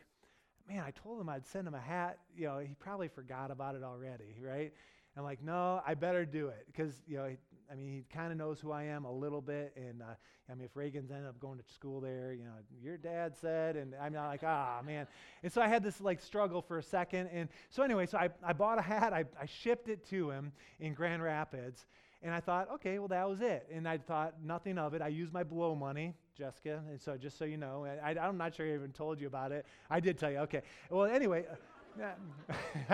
man, 0.68 0.82
I 0.86 0.90
told 0.92 1.20
him 1.20 1.28
I'd 1.28 1.46
send 1.46 1.68
him 1.68 1.74
a 1.74 1.80
hat. 1.80 2.18
You 2.36 2.46
know, 2.46 2.58
he 2.58 2.74
probably 2.78 3.08
forgot 3.08 3.50
about 3.50 3.74
it 3.74 3.82
already, 3.82 4.36
right? 4.40 4.72
I'm 5.16 5.24
like, 5.24 5.42
no, 5.42 5.80
I 5.86 5.94
better 5.94 6.24
do 6.26 6.48
it 6.48 6.66
because 6.66 6.92
you 7.06 7.16
know 7.16 7.30
I 7.70 7.74
mean, 7.74 7.90
he 7.90 8.04
kind 8.14 8.32
of 8.32 8.38
knows 8.38 8.60
who 8.60 8.70
I 8.70 8.84
am 8.84 9.04
a 9.04 9.12
little 9.12 9.40
bit. 9.40 9.72
And 9.76 10.02
uh, 10.02 10.14
I 10.50 10.54
mean, 10.54 10.64
if 10.64 10.76
Reagan's 10.76 11.10
ended 11.10 11.26
up 11.26 11.38
going 11.40 11.58
to 11.58 11.64
school 11.72 12.00
there, 12.00 12.32
you 12.32 12.44
know, 12.44 12.52
your 12.80 12.96
dad 12.96 13.36
said, 13.36 13.76
and 13.76 13.94
I'm 14.00 14.12
not 14.12 14.28
like, 14.28 14.42
ah, 14.44 14.80
man. 14.84 15.06
And 15.42 15.52
so 15.52 15.60
I 15.60 15.68
had 15.68 15.82
this 15.82 16.00
like 16.00 16.20
struggle 16.20 16.62
for 16.62 16.78
a 16.78 16.82
second. 16.82 17.28
And 17.32 17.48
so 17.70 17.82
anyway, 17.82 18.06
so 18.06 18.18
I, 18.18 18.30
I 18.42 18.52
bought 18.52 18.78
a 18.78 18.82
hat. 18.82 19.12
I, 19.12 19.24
I 19.40 19.46
shipped 19.46 19.88
it 19.88 20.06
to 20.10 20.30
him 20.30 20.52
in 20.80 20.94
Grand 20.94 21.22
Rapids. 21.22 21.86
And 22.22 22.34
I 22.34 22.40
thought, 22.40 22.70
okay, 22.74 22.98
well, 22.98 23.08
that 23.08 23.28
was 23.28 23.40
it. 23.40 23.68
And 23.72 23.88
I 23.88 23.98
thought 23.98 24.34
nothing 24.42 24.78
of 24.78 24.94
it. 24.94 25.02
I 25.02 25.08
used 25.08 25.32
my 25.32 25.44
blow 25.44 25.74
money, 25.74 26.14
Jessica. 26.36 26.82
And 26.88 27.00
so 27.00 27.16
just 27.16 27.38
so 27.38 27.44
you 27.44 27.56
know, 27.56 27.86
I, 28.02 28.12
am 28.12 28.36
not 28.36 28.54
sure 28.54 28.66
I 28.66 28.74
even 28.74 28.92
told 28.92 29.20
you 29.20 29.26
about 29.26 29.52
it. 29.52 29.64
I 29.90 30.00
did 30.00 30.18
tell 30.18 30.30
you. 30.30 30.38
Okay. 30.38 30.62
Well, 30.90 31.06
anyway, 31.06 31.44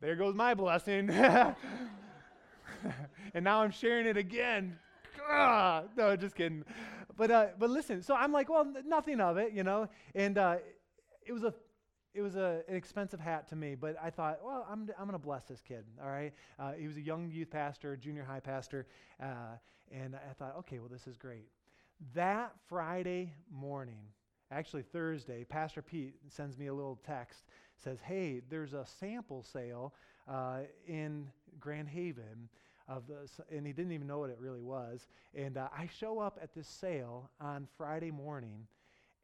there 0.00 0.16
goes 0.16 0.34
my 0.34 0.54
blessing. 0.54 1.10
and 1.10 1.54
now 3.42 3.62
I'm 3.62 3.70
sharing 3.70 4.06
it 4.06 4.16
again. 4.16 4.78
Ugh. 5.30 5.84
No, 5.96 6.16
just 6.16 6.34
kidding. 6.34 6.64
But 7.16 7.30
uh, 7.30 7.46
but 7.58 7.70
listen. 7.70 8.02
So 8.02 8.14
I'm 8.14 8.32
like, 8.32 8.48
well, 8.48 8.66
nothing 8.86 9.20
of 9.20 9.36
it, 9.36 9.52
you 9.52 9.62
know. 9.62 9.88
And 10.14 10.36
uh, 10.38 10.56
it 11.26 11.32
was 11.32 11.44
a 11.44 11.54
it 12.14 12.22
was 12.22 12.36
a, 12.36 12.62
an 12.68 12.76
expensive 12.76 13.20
hat 13.20 13.48
to 13.48 13.56
me, 13.56 13.74
but 13.74 13.96
I 14.02 14.08
thought, 14.08 14.38
well, 14.44 14.66
I'm, 14.70 14.88
I'm 14.96 15.06
going 15.06 15.12
to 15.12 15.18
bless 15.18 15.44
this 15.46 15.60
kid, 15.60 15.84
all 16.00 16.08
right? 16.08 16.32
Uh, 16.60 16.72
he 16.74 16.86
was 16.86 16.96
a 16.96 17.00
young 17.00 17.28
youth 17.28 17.50
pastor, 17.50 17.96
junior 17.96 18.22
high 18.22 18.38
pastor, 18.38 18.86
uh, 19.20 19.56
and 19.90 20.14
I 20.14 20.32
thought, 20.34 20.54
okay, 20.60 20.78
well, 20.78 20.88
this 20.88 21.08
is 21.08 21.16
great. 21.16 21.48
That 22.12 22.52
Friday 22.68 23.32
morning, 23.50 24.02
actually 24.50 24.82
Thursday, 24.82 25.44
Pastor 25.44 25.80
Pete 25.80 26.14
sends 26.28 26.58
me 26.58 26.66
a 26.66 26.74
little 26.74 26.98
text, 27.06 27.44
says, 27.82 27.98
hey, 28.00 28.42
there's 28.50 28.74
a 28.74 28.84
sample 28.84 29.42
sale 29.42 29.94
uh, 30.28 30.60
in 30.86 31.26
Grand 31.58 31.88
Haven 31.88 32.48
of 32.88 33.06
the, 33.06 33.28
and 33.50 33.66
he 33.66 33.72
didn't 33.72 33.92
even 33.92 34.06
know 34.06 34.18
what 34.18 34.30
it 34.30 34.38
really 34.38 34.60
was. 34.60 35.06
And 35.34 35.56
uh, 35.56 35.68
I 35.76 35.88
show 35.98 36.18
up 36.18 36.38
at 36.42 36.54
this 36.54 36.68
sale 36.68 37.30
on 37.40 37.66
Friday 37.78 38.10
morning, 38.10 38.66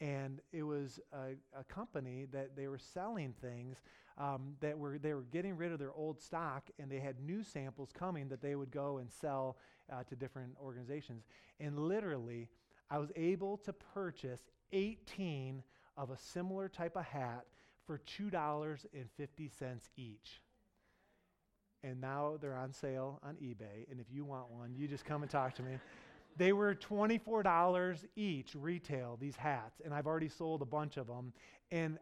and 0.00 0.40
it 0.50 0.62
was 0.62 0.98
a, 1.12 1.58
a 1.58 1.64
company 1.64 2.26
that 2.32 2.56
they 2.56 2.66
were 2.66 2.78
selling 2.78 3.34
things 3.42 3.76
um, 4.16 4.54
that 4.60 4.78
were 4.78 4.98
they 4.98 5.12
were 5.12 5.24
getting 5.32 5.56
rid 5.56 5.72
of 5.72 5.78
their 5.78 5.92
old 5.92 6.20
stock, 6.20 6.70
and 6.78 6.90
they 6.90 7.00
had 7.00 7.20
new 7.20 7.44
samples 7.44 7.90
coming 7.92 8.28
that 8.28 8.40
they 8.40 8.54
would 8.54 8.70
go 8.70 8.98
and 8.98 9.10
sell 9.10 9.58
uh, 9.92 10.02
to 10.04 10.16
different 10.16 10.56
organizations. 10.62 11.24
And 11.58 11.78
literally, 11.78 12.48
I 12.90 12.98
was 12.98 13.10
able 13.16 13.56
to 13.58 13.72
purchase 13.72 14.40
18 14.72 15.62
of 15.96 16.10
a 16.10 16.16
similar 16.16 16.68
type 16.68 16.96
of 16.96 17.04
hat 17.04 17.44
for 17.86 18.00
$2.50 18.20 19.78
each. 19.96 20.40
And 21.82 22.00
now 22.00 22.36
they're 22.40 22.56
on 22.56 22.72
sale 22.72 23.20
on 23.22 23.36
eBay. 23.36 23.90
And 23.90 24.00
if 24.00 24.06
you 24.12 24.24
want 24.24 24.50
one, 24.50 24.74
you 24.76 24.86
just 24.86 25.04
come 25.04 25.22
and 25.22 25.30
talk 25.30 25.54
to 25.56 25.62
me. 25.62 25.72
They 26.36 26.52
were 26.52 26.74
$24 26.76 28.04
each 28.16 28.54
retail, 28.54 29.18
these 29.20 29.34
hats. 29.34 29.80
And 29.84 29.92
I've 29.92 30.06
already 30.06 30.28
sold 30.28 30.62
a 30.62 30.64
bunch 30.64 30.96
of 30.96 31.08
them. 31.08 31.32
And 31.70 31.98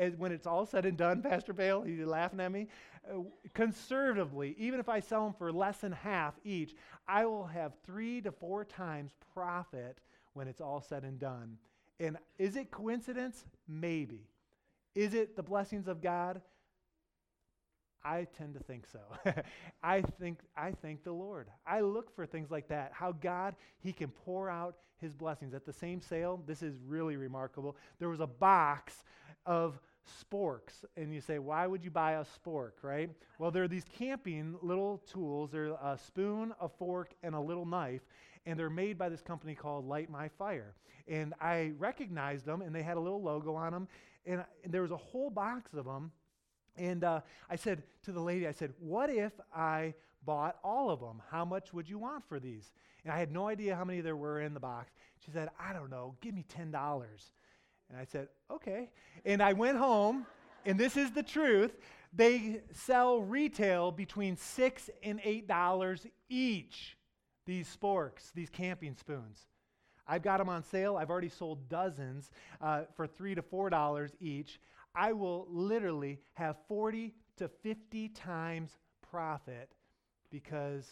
as, 0.00 0.16
when 0.16 0.32
it's 0.32 0.46
all 0.46 0.66
said 0.66 0.86
and 0.86 0.96
done, 0.96 1.22
Pastor 1.30 1.52
Bale, 1.52 1.82
he's 1.82 2.00
laughing 2.00 2.40
at 2.40 2.50
me. 2.50 2.66
Uh, 3.08 3.20
conservatively, 3.54 4.56
even 4.58 4.80
if 4.80 4.88
I 4.88 5.00
sell 5.00 5.24
them 5.24 5.34
for 5.34 5.52
less 5.52 5.78
than 5.78 5.92
half 5.92 6.34
each, 6.44 6.74
I 7.06 7.26
will 7.26 7.46
have 7.46 7.72
three 7.84 8.20
to 8.22 8.32
four 8.32 8.64
times 8.64 9.12
profit 9.34 9.98
when 10.32 10.48
it's 10.48 10.60
all 10.60 10.80
said 10.80 11.04
and 11.04 11.18
done. 11.18 11.58
And 12.00 12.16
is 12.38 12.56
it 12.56 12.70
coincidence? 12.70 13.44
Maybe. 13.68 14.26
Is 14.94 15.14
it 15.14 15.36
the 15.36 15.42
blessings 15.42 15.86
of 15.86 16.00
God? 16.00 16.40
I 18.02 18.26
tend 18.36 18.54
to 18.54 18.60
think 18.60 18.86
so. 18.86 19.00
I 19.82 20.00
think 20.00 20.40
I 20.56 20.72
thank 20.72 21.04
the 21.04 21.12
Lord. 21.12 21.48
I 21.66 21.80
look 21.80 22.14
for 22.14 22.24
things 22.24 22.50
like 22.50 22.68
that. 22.68 22.92
How 22.94 23.12
God 23.12 23.54
he 23.80 23.92
can 23.92 24.08
pour 24.08 24.48
out 24.48 24.76
his 24.96 25.12
blessings 25.12 25.52
at 25.52 25.66
the 25.66 25.72
same 25.72 26.00
sale. 26.00 26.42
This 26.46 26.62
is 26.62 26.74
really 26.86 27.16
remarkable. 27.16 27.76
There 27.98 28.08
was 28.08 28.20
a 28.20 28.26
box 28.26 29.04
of 29.46 29.78
sporks 30.24 30.84
and 30.96 31.12
you 31.12 31.20
say 31.20 31.38
why 31.38 31.66
would 31.66 31.84
you 31.84 31.90
buy 31.90 32.12
a 32.12 32.24
spork? 32.24 32.72
Right? 32.82 33.10
Well 33.38 33.50
there 33.50 33.62
are 33.62 33.68
these 33.68 33.84
camping 33.98 34.56
little 34.62 34.98
tools. 35.10 35.50
They're 35.52 35.66
a 35.66 35.98
spoon 36.06 36.52
a 36.60 36.68
fork 36.68 37.12
and 37.22 37.34
a 37.34 37.40
little 37.40 37.66
knife 37.66 38.02
and 38.46 38.58
they're 38.58 38.70
made 38.70 38.98
by 38.98 39.08
this 39.08 39.20
company 39.20 39.54
called 39.54 39.86
Light 39.86 40.10
My 40.10 40.28
Fire. 40.28 40.74
And 41.08 41.34
i 41.40 41.72
recognized 41.78 42.46
them 42.46 42.62
and 42.62 42.74
they 42.74 42.82
had 42.82 42.96
a 42.96 43.00
little 43.00 43.22
logo 43.22 43.54
on 43.54 43.72
them 43.72 43.88
and, 44.26 44.44
and 44.64 44.72
there 44.72 44.82
was 44.82 44.90
a 44.90 44.96
whole 44.96 45.30
box 45.30 45.72
of 45.74 45.84
them 45.84 46.12
and 46.76 47.02
uh, 47.04 47.20
i 47.48 47.56
said 47.56 47.82
to 48.02 48.12
the 48.12 48.20
lady 48.20 48.46
i 48.46 48.52
said 48.52 48.72
what 48.78 49.10
if 49.10 49.32
i 49.54 49.92
bought 50.24 50.56
all 50.62 50.90
of 50.90 51.00
them 51.00 51.20
how 51.30 51.44
much 51.44 51.72
would 51.72 51.88
you 51.88 51.98
want 51.98 52.22
for 52.28 52.38
these? 52.38 52.72
And 53.04 53.12
i 53.12 53.18
had 53.18 53.32
no 53.32 53.48
idea 53.48 53.74
how 53.74 53.84
many 53.84 54.00
there 54.00 54.16
were 54.16 54.40
in 54.40 54.54
the 54.54 54.60
box. 54.60 54.92
She 55.24 55.30
said 55.30 55.48
i 55.58 55.72
don't 55.72 55.90
know. 55.90 56.16
Give 56.20 56.34
me 56.34 56.44
$10 56.56 56.72
and 57.90 57.98
I 57.98 58.04
said, 58.04 58.28
okay. 58.50 58.88
And 59.24 59.42
I 59.42 59.52
went 59.52 59.76
home, 59.76 60.26
and 60.64 60.78
this 60.78 60.96
is 60.96 61.10
the 61.10 61.22
truth. 61.22 61.76
They 62.12 62.62
sell 62.72 63.20
retail 63.20 63.92
between 63.92 64.36
six 64.36 64.88
and 65.02 65.20
eight 65.24 65.46
dollars 65.46 66.06
each, 66.28 66.96
these 67.46 67.68
sporks, 67.74 68.32
these 68.34 68.48
camping 68.48 68.96
spoons. 68.96 69.46
I've 70.06 70.22
got 70.22 70.38
them 70.38 70.48
on 70.48 70.64
sale. 70.64 70.96
I've 70.96 71.10
already 71.10 71.28
sold 71.28 71.68
dozens 71.68 72.30
uh, 72.60 72.82
for 72.96 73.06
three 73.06 73.34
to 73.34 73.42
four 73.42 73.70
dollars 73.70 74.10
each. 74.20 74.60
I 74.94 75.12
will 75.12 75.46
literally 75.48 76.18
have 76.34 76.56
40 76.66 77.14
to 77.36 77.48
50 77.48 78.08
times 78.08 78.76
profit 79.08 79.70
because 80.30 80.90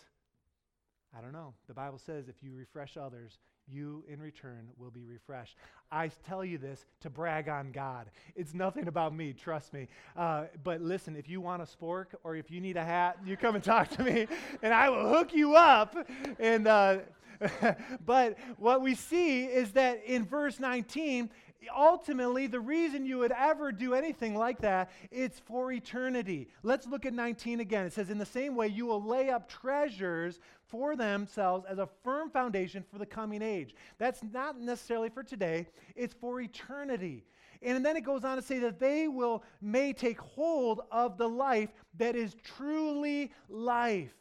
I 1.17 1.21
don't 1.21 1.33
know. 1.33 1.55
The 1.67 1.75
Bible 1.75 1.99
says 1.99 2.29
if 2.29 2.43
you 2.43 2.55
refresh 2.55 2.97
others, 2.97 3.39
you 3.71 4.05
in 4.09 4.21
return 4.21 4.69
will 4.79 4.91
be 4.91 5.05
refreshed. 5.05 5.57
I 5.91 6.11
tell 6.27 6.45
you 6.45 6.59
this 6.59 6.85
to 7.01 7.11
brag 7.11 7.49
on 7.49 7.73
God. 7.73 8.11
It's 8.37 8.55
nothing 8.55 8.89
about 8.89 9.15
me, 9.15 9.33
trust 9.33 9.73
me. 9.73 9.89
Uh, 10.17 10.45
but 10.63 10.81
listen, 10.81 11.17
if 11.17 11.29
you 11.29 11.41
want 11.41 11.63
a 11.63 11.65
spork 11.65 12.07
or 12.25 12.37
if 12.37 12.51
you 12.51 12.61
need 12.61 12.77
a 12.77 12.85
hat, 12.85 13.19
you 13.25 13.37
come 13.37 13.55
and 13.55 13.65
talk 13.65 13.89
to 13.91 14.03
me, 14.03 14.27
and 14.63 14.75
I 14.75 14.91
will 14.91 15.09
hook 15.09 15.33
you 15.33 15.55
up. 15.55 15.97
And 16.39 16.67
uh, 16.67 16.99
but 18.05 18.37
what 18.57 18.83
we 18.83 18.95
see 18.95 19.45
is 19.45 19.73
that 19.73 20.05
in 20.05 20.25
verse 20.25 20.59
19, 20.61 21.31
ultimately, 21.77 22.47
the 22.47 22.61
reason 22.61 23.05
you 23.05 23.19
would 23.19 23.33
ever 23.33 23.73
do 23.73 23.95
anything 23.95 24.35
like 24.35 24.61
that, 24.61 24.91
it's 25.11 25.39
for 25.39 25.73
eternity. 25.73 26.49
Let's 26.63 26.87
look 26.87 27.07
at 27.07 27.13
19 27.13 27.61
again. 27.61 27.87
It 27.87 27.93
says, 27.93 28.11
In 28.11 28.19
the 28.19 28.27
same 28.27 28.55
way, 28.55 28.69
you 28.69 28.87
will 28.87 29.03
lay 29.03 29.31
up 29.31 29.49
treasures 29.49 30.41
for 30.67 30.97
themselves 30.97 31.65
as 31.69 31.79
a 31.79 31.89
firm 32.05 32.31
foundation 32.31 32.85
for 32.91 32.99
the 32.99 33.07
coming 33.07 33.43
age. 33.43 33.75
That's 33.99 34.23
not 34.23 34.61
necessarily 34.61 35.09
for 35.09 35.23
today, 35.23 35.67
it's 35.97 36.15
for 36.15 36.41
eternity. 36.41 37.25
And 37.61 37.85
then 37.85 37.97
it 37.97 38.05
goes 38.05 38.25
on 38.25 38.37
to 38.37 38.43
say 38.43 38.61
that 38.61 38.79
they 38.79 39.09
will 39.09 39.43
may 39.61 39.93
take 39.93 40.21
hold 40.21 40.83
of 40.93 41.19
the 41.19 41.29
life 41.29 41.71
that 41.97 42.15
is 42.15 42.37
truly 42.45 43.33
life. 43.49 44.13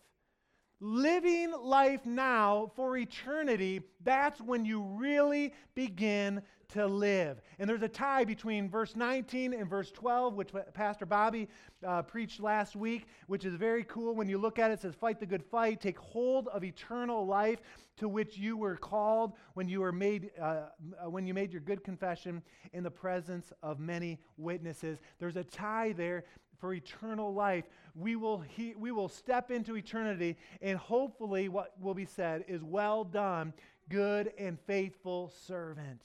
Living 0.79 1.51
life 1.59 2.05
now 2.05 2.71
for 2.75 2.97
eternity, 2.97 3.81
that's 4.03 4.39
when 4.39 4.63
you 4.63 4.81
really 4.81 5.53
begin 5.73 6.41
to 6.69 6.85
live. 6.85 7.41
And 7.59 7.69
there's 7.69 7.81
a 7.81 7.87
tie 7.87 8.25
between 8.25 8.69
verse 8.69 8.95
19 8.95 9.53
and 9.53 9.69
verse 9.69 9.91
12, 9.91 10.33
which 10.33 10.49
Pastor 10.73 11.05
Bobby 11.05 11.47
uh, 11.85 12.01
preached 12.01 12.39
last 12.39 12.75
week, 12.75 13.07
which 13.27 13.45
is 13.45 13.55
very 13.55 13.83
cool. 13.85 14.15
When 14.15 14.27
you 14.27 14.37
look 14.37 14.59
at 14.59 14.71
it, 14.71 14.75
it 14.75 14.81
says, 14.81 14.95
Fight 14.95 15.19
the 15.19 15.25
good 15.25 15.43
fight, 15.43 15.81
take 15.81 15.97
hold 15.97 16.47
of 16.49 16.63
eternal 16.63 17.25
life 17.25 17.59
to 17.97 18.07
which 18.07 18.37
you 18.37 18.57
were 18.57 18.75
called 18.75 19.33
when 19.53 19.67
you 19.67 19.81
were 19.81 19.91
made 19.91 20.31
uh, 20.41 20.67
when 21.09 21.25
you 21.25 21.33
made 21.33 21.51
your 21.51 21.61
good 21.61 21.83
confession 21.83 22.41
in 22.73 22.83
the 22.83 22.91
presence 22.91 23.51
of 23.63 23.79
many 23.79 24.19
witnesses 24.37 24.99
there's 25.19 25.35
a 25.35 25.43
tie 25.43 25.91
there 25.93 26.23
for 26.59 26.73
eternal 26.73 27.33
life 27.33 27.65
we 27.95 28.15
will 28.15 28.39
he, 28.39 28.73
we 28.75 28.91
will 28.91 29.09
step 29.09 29.51
into 29.51 29.75
eternity 29.75 30.37
and 30.61 30.77
hopefully 30.77 31.49
what 31.49 31.73
will 31.81 31.93
be 31.93 32.05
said 32.05 32.43
is 32.47 32.63
well 32.63 33.03
done 33.03 33.53
good 33.89 34.31
and 34.37 34.59
faithful 34.61 35.31
servant 35.47 36.01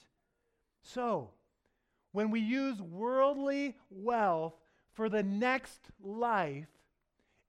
so, 0.83 1.30
when 2.12 2.30
we 2.30 2.41
use 2.41 2.80
worldly 2.80 3.76
wealth 3.91 4.55
for 4.93 5.09
the 5.09 5.22
next 5.22 5.80
life, 6.03 6.68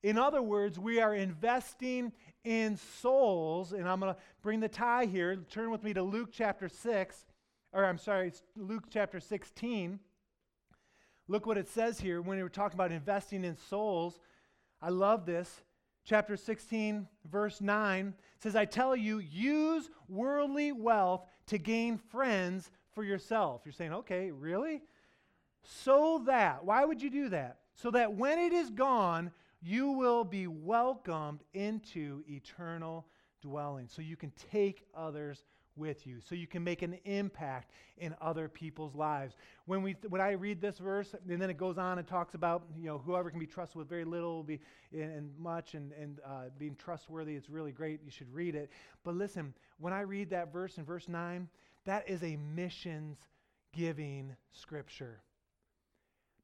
in 0.03 0.17
other 0.17 0.41
words, 0.41 0.77
we 0.77 0.99
are 0.99 1.15
investing 1.15 2.11
in 2.43 2.77
souls, 3.01 3.71
and 3.71 3.87
I'm 3.87 3.99
going 4.01 4.13
to 4.13 4.19
bring 4.41 4.59
the 4.59 4.67
tie 4.67 5.05
here. 5.05 5.35
Turn 5.49 5.71
with 5.71 5.83
me 5.83 5.93
to 5.93 6.03
Luke 6.03 6.29
chapter 6.31 6.67
6, 6.67 7.25
or 7.71 7.85
I'm 7.85 7.97
sorry, 7.97 8.33
Luke 8.57 8.85
chapter 8.89 9.19
16. 9.19 9.99
Look 11.29 11.45
what 11.45 11.57
it 11.57 11.69
says 11.69 12.01
here 12.01 12.21
when 12.21 12.37
we're 12.37 12.49
talking 12.49 12.75
about 12.75 12.91
investing 12.91 13.45
in 13.45 13.55
souls. 13.55 14.19
I 14.81 14.89
love 14.89 15.25
this. 15.25 15.63
Chapter 16.05 16.35
16, 16.35 17.07
verse 17.31 17.61
9 17.61 18.13
says, 18.39 18.57
I 18.57 18.65
tell 18.65 18.93
you, 18.93 19.19
use 19.19 19.89
worldly 20.09 20.73
wealth 20.73 21.25
to 21.47 21.57
gain 21.57 21.97
friends 21.97 22.69
for 22.93 23.03
yourself. 23.03 23.61
You're 23.65 23.73
saying, 23.73 23.93
okay, 23.93 24.31
really? 24.31 24.81
So 25.63 26.23
that, 26.25 26.65
why 26.65 26.85
would 26.85 27.01
you 27.01 27.09
do 27.09 27.29
that? 27.29 27.59
So 27.75 27.91
that 27.91 28.13
when 28.13 28.39
it 28.39 28.53
is 28.53 28.69
gone, 28.69 29.31
you 29.61 29.91
will 29.91 30.23
be 30.23 30.47
welcomed 30.47 31.43
into 31.53 32.23
eternal 32.27 33.07
dwelling. 33.41 33.87
So 33.87 34.01
you 34.01 34.15
can 34.15 34.31
take 34.51 34.85
others 34.95 35.43
with 35.75 36.05
you. 36.05 36.19
So 36.21 36.35
you 36.35 36.47
can 36.47 36.63
make 36.63 36.81
an 36.81 36.99
impact 37.05 37.71
in 37.97 38.15
other 38.21 38.47
people's 38.47 38.95
lives. 38.95 39.35
When, 39.65 39.81
we, 39.81 39.95
when 40.07 40.21
I 40.21 40.31
read 40.31 40.61
this 40.61 40.77
verse, 40.77 41.15
and 41.27 41.41
then 41.41 41.49
it 41.49 41.57
goes 41.57 41.77
on 41.77 41.97
and 41.97 42.07
talks 42.07 42.35
about, 42.35 42.63
you 42.77 42.85
know, 42.85 42.99
whoever 42.99 43.29
can 43.29 43.39
be 43.39 43.47
trusted 43.47 43.77
with 43.77 43.89
very 43.89 44.05
little 44.05 44.35
will 44.35 44.43
be 44.43 44.59
in, 44.91 45.31
much, 45.39 45.73
and, 45.73 45.91
and 45.93 46.19
uh, 46.25 46.43
being 46.57 46.75
trustworthy, 46.75 47.35
it's 47.35 47.49
really 47.49 47.71
great. 47.71 48.01
You 48.03 48.11
should 48.11 48.31
read 48.33 48.55
it. 48.55 48.69
But 49.03 49.15
listen, 49.15 49.53
when 49.79 49.93
I 49.93 50.01
read 50.01 50.29
that 50.29 50.53
verse 50.53 50.77
in 50.77 50.85
verse 50.85 51.07
9, 51.07 51.47
that 51.85 52.09
is 52.09 52.23
a 52.23 52.37
missions 52.37 53.17
giving 53.73 54.35
scripture. 54.51 55.21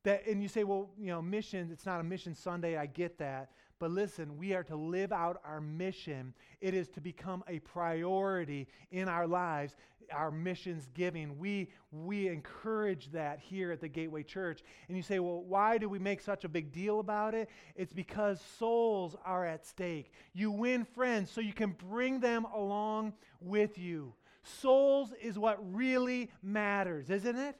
That, 0.03 0.25
and 0.27 0.41
you 0.41 0.47
say, 0.47 0.63
well, 0.63 0.89
you 0.97 1.07
know, 1.07 1.21
missions, 1.21 1.71
it's 1.71 1.85
not 1.85 1.99
a 1.99 2.03
mission 2.03 2.33
Sunday, 2.33 2.77
I 2.77 2.85
get 2.85 3.17
that. 3.19 3.51
But 3.79 3.91
listen, 3.91 4.37
we 4.37 4.53
are 4.53 4.63
to 4.63 4.75
live 4.75 5.11
out 5.11 5.41
our 5.45 5.61
mission. 5.61 6.33
It 6.59 6.73
is 6.73 6.89
to 6.89 7.01
become 7.01 7.43
a 7.47 7.59
priority 7.59 8.67
in 8.91 9.07
our 9.07 9.25
lives, 9.25 9.75
our 10.11 10.31
missions 10.31 10.87
giving. 10.93 11.37
We, 11.37 11.69
we 11.91 12.27
encourage 12.27 13.11
that 13.11 13.39
here 13.39 13.71
at 13.71 13.79
the 13.79 13.87
Gateway 13.87 14.23
Church. 14.23 14.63
And 14.87 14.97
you 14.97 15.03
say, 15.03 15.19
well, 15.19 15.43
why 15.43 15.77
do 15.77 15.87
we 15.87 15.99
make 15.99 16.19
such 16.19 16.43
a 16.43 16.49
big 16.49 16.73
deal 16.73 16.99
about 16.99 17.33
it? 17.33 17.49
It's 17.75 17.93
because 17.93 18.41
souls 18.57 19.15
are 19.25 19.45
at 19.45 19.65
stake. 19.65 20.11
You 20.33 20.51
win 20.51 20.83
friends 20.83 21.31
so 21.31 21.39
you 21.39 21.53
can 21.53 21.71
bring 21.89 22.19
them 22.19 22.45
along 22.53 23.13
with 23.39 23.77
you. 23.77 24.13
Souls 24.43 25.11
is 25.21 25.37
what 25.37 25.57
really 25.73 26.29
matters, 26.41 27.09
isn't 27.09 27.37
it? 27.37 27.55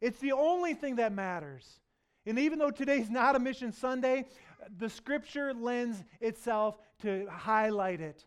It's 0.00 0.20
the 0.20 0.32
only 0.32 0.74
thing 0.74 0.96
that 0.96 1.12
matters. 1.12 1.80
And 2.26 2.38
even 2.38 2.58
though 2.58 2.70
today's 2.70 3.10
not 3.10 3.36
a 3.36 3.38
Mission 3.38 3.72
Sunday, 3.72 4.26
the 4.78 4.88
scripture 4.88 5.52
lends 5.52 6.02
itself 6.20 6.78
to 7.02 7.26
highlight 7.30 8.00
it. 8.00 8.24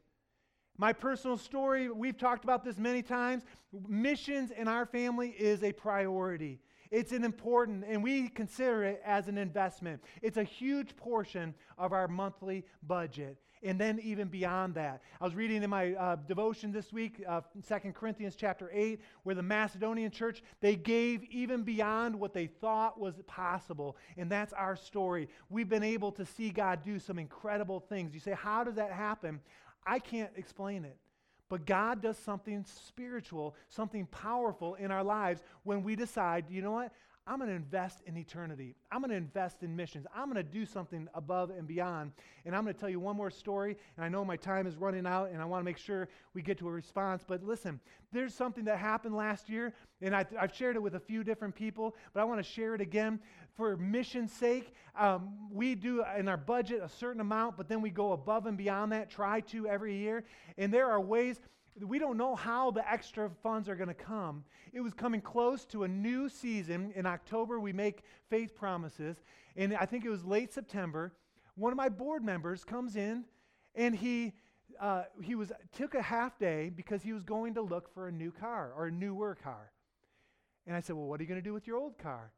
My 0.77 0.93
personal 0.93 1.37
story, 1.37 1.89
we've 1.89 2.17
talked 2.17 2.43
about 2.43 2.63
this 2.63 2.77
many 2.77 3.01
times. 3.01 3.43
Missions 3.87 4.51
in 4.51 4.67
our 4.67 4.85
family 4.85 5.29
is 5.29 5.63
a 5.63 5.71
priority. 5.71 6.59
It's 6.91 7.11
an 7.11 7.23
important, 7.23 7.83
and 7.87 8.03
we 8.03 8.29
consider 8.29 8.83
it 8.83 9.01
as 9.03 9.27
an 9.27 9.37
investment. 9.37 10.03
It's 10.21 10.37
a 10.37 10.43
huge 10.43 10.95
portion 10.95 11.55
of 11.77 11.93
our 11.93 12.07
monthly 12.07 12.63
budget. 12.83 13.37
And 13.63 13.79
then 13.79 13.99
even 14.03 14.27
beyond 14.27 14.75
that, 14.75 15.01
I 15.19 15.23
was 15.23 15.35
reading 15.35 15.63
in 15.63 15.69
my 15.69 15.93
uh, 15.93 16.15
devotion 16.27 16.71
this 16.71 16.93
week, 16.93 17.23
uh, 17.27 17.41
2 17.67 17.91
Corinthians 17.93 18.35
chapter 18.35 18.69
8, 18.73 19.01
where 19.23 19.35
the 19.35 19.43
Macedonian 19.43 20.11
church, 20.11 20.43
they 20.61 20.75
gave 20.75 21.23
even 21.25 21.63
beyond 21.63 22.19
what 22.19 22.33
they 22.33 22.47
thought 22.47 22.99
was 22.99 23.15
possible. 23.25 23.97
And 24.17 24.31
that's 24.31 24.53
our 24.53 24.75
story. 24.75 25.27
We've 25.49 25.69
been 25.69 25.83
able 25.83 26.11
to 26.13 26.25
see 26.25 26.49
God 26.49 26.83
do 26.83 26.99
some 26.99 27.17
incredible 27.17 27.79
things. 27.79 28.13
You 28.13 28.19
say, 28.19 28.33
how 28.33 28.63
does 28.63 28.75
that 28.75 28.91
happen? 28.91 29.39
I 29.85 29.99
can't 29.99 30.31
explain 30.35 30.85
it. 30.85 30.97
But 31.49 31.65
God 31.65 32.01
does 32.01 32.17
something 32.17 32.65
spiritual, 32.65 33.55
something 33.69 34.05
powerful 34.07 34.75
in 34.75 34.91
our 34.91 35.03
lives 35.03 35.41
when 35.63 35.81
we 35.81 35.95
decide, 35.95 36.45
you 36.49 36.61
know 36.61 36.71
what? 36.71 36.91
I'm 37.27 37.39
going 37.39 37.49
to 37.49 37.55
invest 37.55 38.01
in 38.05 38.15
eternity. 38.15 38.73
I'm 38.89 39.01
going 39.01 39.11
to 39.11 39.17
invest 39.17 39.61
in 39.61 39.75
missions. 39.75 40.07
I'm 40.15 40.31
going 40.31 40.43
to 40.43 40.49
do 40.49 40.65
something 40.65 41.09
above 41.13 41.49
and 41.49 41.67
beyond. 41.67 42.13
And 42.45 42.55
I'm 42.55 42.63
going 42.63 42.73
to 42.73 42.79
tell 42.79 42.89
you 42.89 43.01
one 43.01 43.17
more 43.17 43.29
story. 43.29 43.75
And 43.97 44.05
I 44.05 44.07
know 44.07 44.23
my 44.23 44.37
time 44.37 44.65
is 44.65 44.77
running 44.77 45.05
out, 45.05 45.31
and 45.31 45.41
I 45.41 45.45
want 45.45 45.59
to 45.59 45.65
make 45.65 45.77
sure 45.77 46.07
we 46.33 46.41
get 46.41 46.57
to 46.59 46.67
a 46.69 46.71
response. 46.71 47.25
But 47.27 47.43
listen, 47.43 47.81
there's 48.13 48.33
something 48.33 48.63
that 48.65 48.77
happened 48.77 49.15
last 49.15 49.49
year, 49.49 49.73
and 50.01 50.15
I, 50.15 50.25
have 50.39 50.55
shared 50.55 50.77
it 50.77 50.81
with 50.81 50.95
a 50.95 50.99
few 50.99 51.23
different 51.23 51.53
people, 51.53 51.95
but 52.13 52.21
I 52.21 52.23
want 52.23 52.39
to 52.39 52.49
share 52.49 52.73
it 52.73 52.81
again. 52.81 53.19
For 53.55 53.75
mission's 53.75 54.31
sake, 54.31 54.73
um, 54.97 55.49
we 55.51 55.75
do 55.75 56.05
in 56.17 56.29
our 56.29 56.37
budget 56.37 56.81
a 56.81 56.89
certain 56.89 57.19
amount, 57.19 57.57
but 57.57 57.67
then 57.67 57.81
we 57.81 57.89
go 57.89 58.13
above 58.13 58.45
and 58.45 58.57
beyond 58.57 58.93
that, 58.93 59.09
try 59.09 59.41
to 59.41 59.67
every 59.67 59.97
year. 59.97 60.23
And 60.57 60.73
there 60.73 60.89
are 60.89 61.01
ways 61.01 61.39
we 61.81 61.99
don't 61.99 62.17
know 62.17 62.35
how 62.35 62.71
the 62.71 62.89
extra 62.89 63.29
funds 63.43 63.69
are 63.69 63.75
going 63.75 63.87
to 63.87 63.93
come. 63.93 64.43
It 64.73 64.81
was 64.81 64.93
coming 64.93 65.21
close 65.21 65.65
to 65.65 65.83
a 65.83 65.87
new 65.87 66.29
season. 66.29 66.91
In 66.95 67.05
October, 67.05 67.59
we 67.59 67.73
make 67.73 68.03
faith 68.29 68.55
promises. 68.55 69.17
And 69.55 69.75
I 69.75 69.85
think 69.85 70.05
it 70.05 70.09
was 70.09 70.23
late 70.25 70.53
September. 70.53 71.13
One 71.55 71.71
of 71.71 71.77
my 71.77 71.89
board 71.89 72.23
members 72.23 72.63
comes 72.63 72.95
in 72.95 73.25
and 73.75 73.95
he, 73.95 74.33
uh, 74.79 75.03
he 75.21 75.35
was, 75.35 75.51
took 75.71 75.95
a 75.95 76.01
half 76.01 76.37
day 76.37 76.69
because 76.69 77.01
he 77.01 77.13
was 77.13 77.23
going 77.23 77.53
to 77.55 77.61
look 77.61 77.93
for 77.93 78.07
a 78.07 78.11
new 78.11 78.31
car 78.31 78.73
or 78.75 78.87
a 78.87 78.91
newer 78.91 79.35
car. 79.35 79.71
And 80.65 80.75
I 80.75 80.81
said, 80.81 80.95
Well, 80.95 81.05
what 81.05 81.19
are 81.19 81.23
you 81.23 81.29
going 81.29 81.41
to 81.41 81.47
do 81.47 81.53
with 81.53 81.65
your 81.65 81.77
old 81.77 81.97
car? 81.97 82.31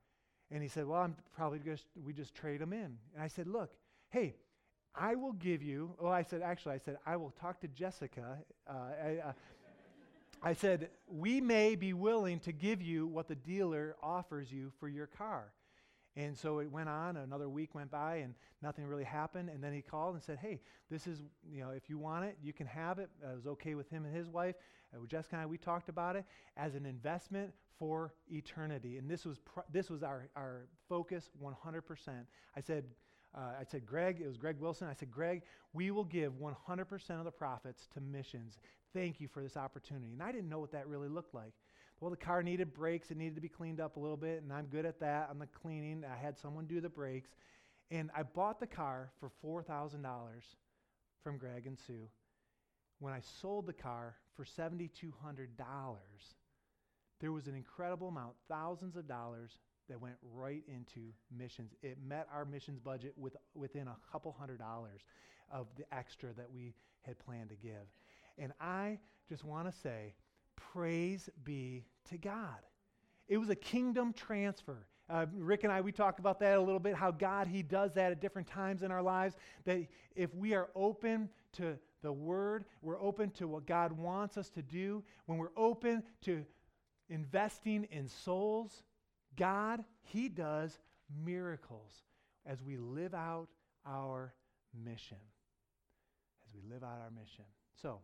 And 0.52 0.62
he 0.62 0.70
said, 0.70 0.86
Well, 0.86 1.02
I'm 1.02 1.16
probably 1.36 1.60
just, 1.60 1.86
we 2.06 2.14
just 2.14 2.36
trade 2.36 2.62
them 2.62 2.74
in. 2.74 2.98
And 3.14 3.24
I 3.24 3.28
said, 3.28 3.48
Look, 3.48 3.72
hey, 4.10 4.36
I 4.96 5.16
will 5.16 5.34
give 5.34 5.62
you, 5.62 5.96
well, 6.00 6.12
I 6.12 6.24
said, 6.24 6.42
actually, 6.42 6.76
I 6.76 6.80
said, 6.80 6.98
I 7.06 7.16
will 7.16 7.32
talk 7.40 7.62
to 7.62 7.68
Jessica. 7.68 8.38
Uh, 8.68 8.74
I, 8.74 9.18
uh, 9.30 9.32
I 10.42 10.54
said, 10.54 10.90
we 11.08 11.42
may 11.42 11.76
be 11.76 11.94
willing 11.94 12.40
to 12.42 12.52
give 12.52 12.82
you 12.82 13.08
what 13.08 13.28
the 13.28 13.36
dealer 13.36 13.96
offers 14.02 14.52
you 14.52 14.72
for 14.80 14.88
your 14.88 15.08
car. 15.08 15.52
And 16.16 16.38
so 16.38 16.60
it 16.60 16.72
went 16.72 16.90
on. 16.90 17.18
Another 17.18 17.48
week 17.48 17.76
went 17.76 17.92
by, 17.92 18.18
and 18.18 18.34
nothing 18.62 18.86
really 18.86 19.04
happened. 19.04 19.50
And 19.50 19.64
then 19.64 19.74
he 19.74 19.82
called 19.82 20.16
and 20.16 20.24
said, 20.24 20.38
"Hey, 20.40 20.60
this 20.90 21.08
is 21.08 21.22
you 21.50 21.62
know, 21.62 21.70
if 21.70 21.90
you 21.90 21.98
want 21.98 22.26
it, 22.26 22.38
you 22.42 22.52
can 22.52 22.68
have 22.68 23.00
it." 23.00 23.10
It 23.22 23.36
was 23.36 23.48
okay 23.48 23.76
with 23.76 23.90
him 23.90 24.06
and 24.06 24.14
his 24.14 24.28
wife. 24.28 24.56
Uh, 24.94 25.06
Jessica 25.08 25.36
and 25.36 25.44
I, 25.44 25.46
we 25.46 25.58
talked 25.58 25.88
about 25.88 26.16
it 26.16 26.26
as 26.58 26.76
an 26.76 26.86
investment 26.86 27.54
for 27.78 28.14
eternity. 28.28 28.98
And 28.98 29.10
this 29.10 29.26
was 29.26 29.38
pr- 29.40 29.62
this 29.72 29.90
was 29.90 30.04
our 30.04 30.30
our 30.36 30.68
focus 30.90 31.30
100%. 31.42 32.10
I 32.56 32.60
said, 32.60 32.86
uh, 33.36 33.52
I 33.60 33.64
said, 33.64 33.86
Greg, 33.86 34.20
it 34.22 34.28
was 34.28 34.38
Greg 34.38 34.58
Wilson. 34.60 34.88
I 34.88 34.94
said, 34.94 35.12
Greg, 35.12 35.44
we 35.74 35.92
will 35.92 36.04
give 36.04 36.34
100% 36.34 37.10
of 37.12 37.26
the 37.26 37.32
profits 37.32 37.88
to 37.94 38.02
missions. 38.02 38.58
Thank 38.94 39.22
you 39.22 39.28
for 39.28 39.44
this 39.44 39.56
opportunity. 39.56 40.14
And 40.14 40.24
I 40.24 40.32
didn't 40.32 40.50
know 40.50 40.60
what 40.60 40.72
that 40.72 40.88
really 40.88 41.10
looked 41.10 41.36
like. 41.36 41.54
Well, 42.00 42.10
the 42.10 42.18
car 42.18 42.42
needed 42.42 42.74
brakes. 42.74 43.12
It 43.12 43.18
needed 43.18 43.36
to 43.36 43.42
be 43.42 43.50
cleaned 43.50 43.80
up 43.80 43.98
a 43.98 44.00
little 44.00 44.18
bit, 44.18 44.42
and 44.42 44.52
I'm 44.52 44.66
good 44.66 44.86
at 44.86 45.00
that 45.02 45.30
on 45.30 45.38
the 45.38 45.48
cleaning. 45.48 46.04
I 46.06 46.18
had 46.18 46.40
someone 46.40 46.66
do 46.66 46.82
the 46.82 46.90
brakes. 46.90 47.30
And 47.92 48.10
I 48.16 48.24
bought 48.24 48.60
the 48.60 48.68
car 48.68 49.12
for 49.20 49.32
$4,000 49.44 50.02
from 51.24 51.38
Greg 51.38 51.68
and 51.68 51.78
Sue. 51.78 52.08
When 53.00 53.14
I 53.14 53.20
sold 53.42 53.66
the 53.66 53.74
car 53.74 54.16
for 54.36 54.46
$7,200, 54.46 55.12
there 57.20 57.32
was 57.32 57.48
an 57.48 57.56
incredible 57.56 58.08
amount, 58.08 58.34
thousands 58.48 58.96
of 58.96 59.08
dollars 59.08 59.60
that 59.90 60.00
went 60.00 60.16
right 60.34 60.64
into 60.68 61.02
missions. 61.36 61.74
It 61.82 61.98
met 62.06 62.28
our 62.34 62.46
missions 62.46 62.80
budget 62.80 63.14
with, 63.18 63.36
within 63.56 63.88
a 63.88 63.96
couple 64.12 64.36
hundred 64.38 64.60
dollars 64.60 65.02
of 65.52 65.68
the 65.76 65.84
extra 65.94 66.32
that 66.34 66.50
we 66.52 66.74
had 67.02 67.18
planned 67.20 67.50
to 67.50 67.56
give. 67.56 67.88
And 68.38 68.54
I 68.62 69.00
just 69.28 69.44
want 69.44 69.72
to 69.72 69.78
say, 69.80 70.14
praise 70.56 71.30
be 71.44 71.86
to 72.10 72.18
God. 72.18 72.60
It 73.28 73.38
was 73.38 73.50
a 73.50 73.56
kingdom 73.56 74.14
transfer. 74.14 74.88
Uh, 75.10 75.26
Rick 75.36 75.64
and 75.64 75.74
I, 75.74 75.82
we 75.82 75.92
talked 75.92 76.20
about 76.20 76.40
that 76.40 76.58
a 76.58 76.62
little 76.62 76.80
bit, 76.80 76.96
how 76.96 77.12
God, 77.12 77.48
He 77.48 77.64
does 77.64 77.94
that 77.94 78.12
at 78.12 78.22
different 78.22 78.48
times 78.48 78.84
in 78.84 78.92
our 78.92 79.02
lives. 79.02 79.36
That 79.66 79.88
if 80.16 80.34
we 80.36 80.54
are 80.54 80.70
open 80.76 81.30
to 81.54 81.78
the 82.04 82.12
Word, 82.12 82.66
we're 82.82 83.02
open 83.02 83.32
to 83.32 83.48
what 83.48 83.66
God 83.66 83.92
wants 83.92 84.38
us 84.38 84.50
to 84.52 84.62
do, 84.62 85.04
when 85.26 85.38
we're 85.38 85.50
open 85.58 86.04
to 86.22 86.46
investing 87.10 87.88
in 87.92 88.08
souls, 88.08 88.84
God, 89.38 89.84
He 90.02 90.30
does 90.30 90.78
miracles 91.26 91.92
as 92.46 92.62
we 92.64 92.78
live 92.78 93.14
out 93.14 93.48
our 93.86 94.34
mission. 94.86 95.18
As 96.48 96.54
we 96.54 96.74
live 96.74 96.84
out 96.84 97.00
our 97.04 97.12
mission. 97.12 97.46
So, 97.82 98.00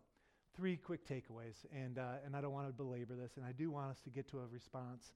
three 0.56 0.76
quick 0.76 1.06
takeaways, 1.06 1.66
and, 1.74 1.98
uh, 1.98 2.14
and 2.24 2.34
I 2.34 2.40
don't 2.40 2.52
want 2.52 2.66
to 2.68 2.72
belabor 2.72 3.14
this, 3.14 3.32
and 3.36 3.44
I 3.44 3.52
do 3.52 3.70
want 3.70 3.90
us 3.90 4.00
to 4.02 4.10
get 4.10 4.28
to 4.30 4.38
a 4.38 4.46
response. 4.46 5.12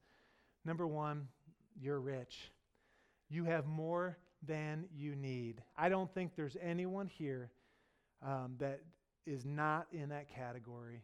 Number 0.65 0.87
one, 0.87 1.29
you're 1.81 2.01
rich. 2.01 2.53
You 3.31 3.45
have 3.45 3.67
more 3.67 4.19
than 4.47 4.85
you 4.95 5.15
need. 5.17 5.63
I 5.77 5.89
don't 5.89 6.13
think 6.13 6.35
there's 6.37 6.57
anyone 6.61 7.07
here 7.07 7.51
um, 8.23 8.55
that 8.59 8.81
is 9.27 9.45
not 9.45 9.87
in 9.93 10.11
that 10.11 10.29
category 10.29 11.03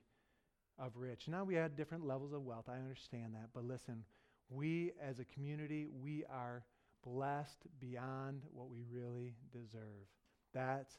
of 0.79 0.97
rich. 0.97 1.29
Now, 1.29 1.45
we 1.45 1.55
have 1.55 1.77
different 1.77 2.07
levels 2.07 2.33
of 2.33 2.45
wealth. 2.45 2.69
I 2.69 2.77
understand 2.77 3.35
that. 3.35 3.49
But 3.55 3.65
listen, 3.65 4.05
we 4.49 4.93
as 5.03 5.19
a 5.19 5.25
community, 5.25 5.87
we 6.03 6.25
are 6.31 6.65
blessed 7.05 7.67
beyond 7.81 8.43
what 8.53 8.69
we 8.69 8.83
really 8.91 9.35
deserve. 9.53 10.07
That's 10.53 10.99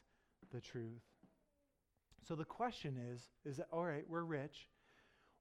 the 0.52 0.60
truth. 0.60 1.02
So 2.26 2.34
the 2.34 2.44
question 2.44 2.98
is 3.12 3.28
is 3.44 3.56
that 3.58 3.68
all 3.72 3.84
right, 3.84 4.04
we're 4.08 4.22
rich. 4.22 4.68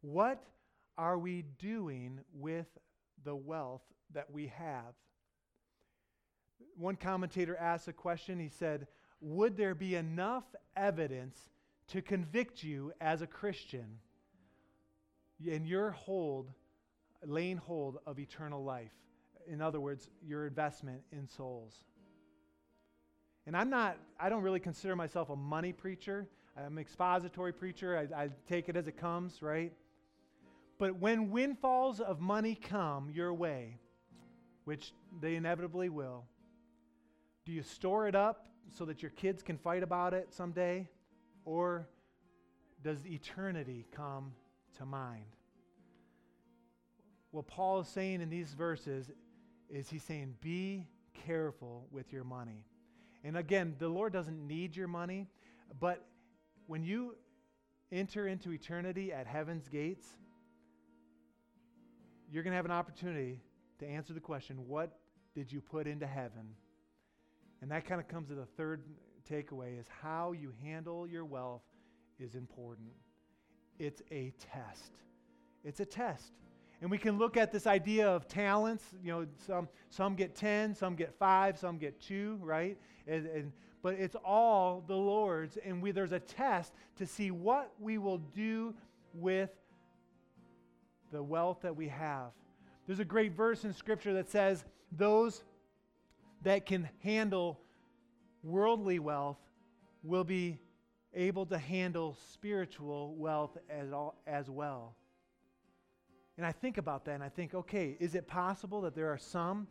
What 0.02 0.44
are 0.98 1.18
we 1.18 1.44
doing 1.60 2.20
with 2.34 2.68
the 3.24 3.36
wealth 3.36 3.84
that 4.14 4.32
we 4.32 4.48
have? 4.48 4.94
One 6.78 6.96
commentator 6.96 7.56
asked 7.56 7.88
a 7.88 7.94
question. 7.94 8.40
He 8.40 8.50
said, 8.50 8.88
Would 9.22 9.58
there 9.58 9.76
be 9.76 9.96
enough 9.96 10.44
evidence 10.76 11.38
to 11.90 12.02
convict 12.02 12.64
you 12.64 12.94
as 13.02 13.22
a 13.22 13.28
Christian 13.28 14.00
in 15.46 15.66
your 15.66 15.92
hold 15.92 16.52
laying 17.26 17.58
hold 17.58 17.98
of 18.06 18.20
eternal 18.20 18.64
life. 18.64 18.92
In 19.48 19.62
other 19.62 19.80
words, 19.80 20.10
your 20.26 20.46
investment 20.46 21.02
in 21.12 21.28
souls. 21.28 21.74
And 23.46 23.56
I'm 23.56 23.70
not, 23.70 23.98
I 24.20 24.28
don't 24.30 24.44
really 24.44 24.60
consider 24.60 24.96
myself 24.96 25.30
a 25.30 25.36
money 25.36 25.72
preacher. 25.72 26.28
I'm 26.58 26.74
an 26.74 26.80
expository 26.80 27.54
preacher. 27.54 28.10
I, 28.14 28.24
I 28.24 28.30
take 28.48 28.68
it 28.68 28.76
as 28.76 28.88
it 28.88 28.98
comes, 28.98 29.42
right? 29.42 29.72
But 30.78 30.98
when 31.00 31.32
windfalls 31.32 32.02
of 32.02 32.20
money 32.20 32.56
come 32.56 33.10
your 33.10 33.34
way, 33.34 33.78
which 34.66 34.92
they 35.22 35.36
inevitably 35.36 35.90
will, 35.90 36.26
do 37.46 37.54
you 37.54 37.64
store 37.64 38.08
it 38.08 38.16
up 38.16 38.48
so 38.76 38.84
that 38.86 39.02
your 39.02 39.12
kids 39.12 39.42
can 39.42 39.58
fight 39.58 39.82
about 39.82 40.14
it 40.14 40.34
someday? 40.34 40.90
Or 41.46 41.88
does 42.84 43.08
eternity 43.08 43.86
come 43.96 44.34
to 44.78 44.86
mind? 44.86 45.37
What 47.38 47.46
Paul 47.46 47.82
is 47.82 47.88
saying 47.88 48.22
in 48.22 48.32
these 48.32 48.56
verses 48.56 49.12
is 49.70 49.88
he's 49.88 50.02
saying, 50.02 50.34
be 50.42 50.88
careful 51.28 51.86
with 51.92 52.12
your 52.12 52.24
money. 52.24 52.66
And 53.24 53.38
again, 53.38 53.76
the 53.78 53.88
Lord 53.88 54.12
doesn't 54.12 54.48
need 54.48 54.76
your 54.76 54.88
money, 54.88 55.28
but 55.80 56.04
when 56.66 56.84
you 56.84 57.16
enter 57.92 58.28
into 58.28 58.52
eternity 58.54 59.14
at 59.14 59.28
heaven's 59.28 59.68
gates, 59.68 60.08
you're 62.32 62.42
going 62.42 62.54
to 62.54 62.56
have 62.56 62.66
an 62.66 62.72
opportunity 62.72 63.40
to 63.80 63.88
answer 63.88 64.14
the 64.14 64.20
question, 64.20 64.68
what 64.68 64.98
did 65.36 65.52
you 65.52 65.62
put 65.62 65.86
into 65.86 66.08
heaven? 66.08 66.56
And 67.62 67.70
that 67.70 67.86
kind 67.86 68.02
of 68.02 68.08
comes 68.08 68.30
to 68.30 68.36
the 68.36 68.48
third 68.58 68.82
takeaway 69.30 69.80
is 69.80 69.86
how 70.02 70.32
you 70.32 70.54
handle 70.64 71.08
your 71.08 71.24
wealth 71.24 71.62
is 72.20 72.34
important. 72.34 72.90
It's 73.78 74.02
a 74.10 74.34
test. 74.40 74.94
It's 75.64 75.82
a 75.82 75.86
test. 75.86 76.32
And 76.82 76.92
we 76.92 76.98
can 76.98 77.18
look 77.18 77.38
at 77.38 77.52
this 77.52 77.66
idea 77.66 78.08
of 78.08 78.28
talents. 78.28 78.84
You 79.04 79.12
know, 79.12 79.26
some, 79.46 79.68
some 79.90 80.16
get 80.16 80.36
10, 80.36 80.76
some 80.76 80.96
get 80.96 81.14
5, 81.18 81.58
some 81.58 81.78
get 81.78 82.00
2, 82.02 82.40
right? 82.42 82.78
And, 83.08 83.26
and, 83.28 83.52
but 83.82 83.96
it's 83.96 84.16
all 84.24 84.84
the 84.86 84.96
Lord's. 84.96 85.58
And 85.58 85.82
we, 85.82 85.92
there's 85.92 86.12
a 86.12 86.20
test 86.20 86.74
to 86.98 87.08
see 87.08 87.32
what 87.32 87.72
we 87.80 87.98
will 87.98 88.20
do 88.20 88.76
with 89.14 89.50
the 91.12 91.24
wealth 91.24 91.62
that 91.62 91.76
we 91.76 91.88
have. 91.88 92.32
There's 92.86 93.00
a 93.00 93.06
great 93.06 93.34
verse 93.34 93.66
in 93.66 93.74
Scripture 93.74 94.14
that 94.14 94.30
says, 94.30 94.64
Those 94.92 95.44
that 96.44 96.66
can 96.66 96.88
handle 97.04 97.60
worldly 98.44 99.00
wealth 99.00 99.38
will 100.04 100.24
be 100.24 100.60
able 101.14 101.46
to 101.48 101.58
handle 101.58 102.16
spiritual 102.32 103.16
wealth 103.16 103.58
as, 103.70 103.92
all, 103.92 104.16
as 104.28 104.50
well. 104.50 104.96
And 106.38 106.46
I 106.46 106.52
think 106.52 106.78
about 106.78 107.06
that 107.06 107.16
and 107.16 107.24
I 107.24 107.30
think, 107.30 107.56
okay, 107.56 107.98
is 108.00 108.14
it 108.14 108.28
possible 108.28 108.82
that 108.82 108.96
there 108.96 109.12
are 109.12 109.18
some, 109.18 109.68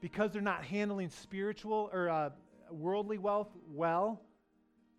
because 0.00 0.32
they're 0.32 0.42
not 0.42 0.64
handling 0.64 1.08
spiritual 1.08 1.88
or 1.92 2.08
uh, 2.08 2.30
worldly 2.70 3.18
wealth 3.18 3.50
well, 3.70 4.20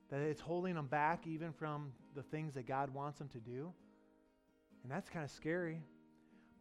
that 0.10 0.22
it's 0.22 0.40
holding 0.40 0.76
them 0.76 0.88
back 0.88 1.28
even 1.28 1.52
from 1.52 1.92
the 2.16 2.24
things 2.24 2.54
that 2.54 2.68
God 2.68 2.94
wants 2.94 3.20
them 3.20 3.28
to 3.30 3.40
do? 3.40 3.74
And 4.84 4.92
that's 4.92 5.10
kind 5.10 5.26
of 5.26 5.32
scary. 5.32 5.82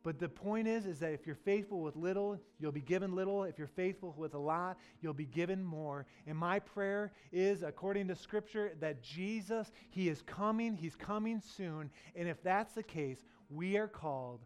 But 0.04 0.18
the 0.18 0.28
point 0.28 0.68
is, 0.68 0.84
is 0.84 0.98
that 0.98 1.12
if 1.12 1.26
you're 1.26 1.34
faithful 1.34 1.80
with 1.80 1.96
little, 1.96 2.38
you'll 2.58 2.72
be 2.72 2.82
given 2.82 3.14
little. 3.14 3.44
If 3.44 3.58
you're 3.58 3.66
faithful 3.66 4.14
with 4.18 4.34
a 4.34 4.38
lot, 4.38 4.78
you'll 5.00 5.14
be 5.14 5.24
given 5.24 5.64
more. 5.64 6.04
And 6.26 6.36
my 6.36 6.58
prayer 6.58 7.12
is, 7.32 7.62
according 7.62 8.08
to 8.08 8.14
Scripture, 8.14 8.72
that 8.80 9.02
Jesus, 9.02 9.72
He 9.88 10.10
is 10.10 10.20
coming. 10.20 10.74
He's 10.74 10.94
coming 10.94 11.40
soon. 11.40 11.90
And 12.14 12.28
if 12.28 12.42
that's 12.42 12.74
the 12.74 12.82
case, 12.82 13.24
we 13.50 13.76
are 13.76 13.88
called 13.88 14.40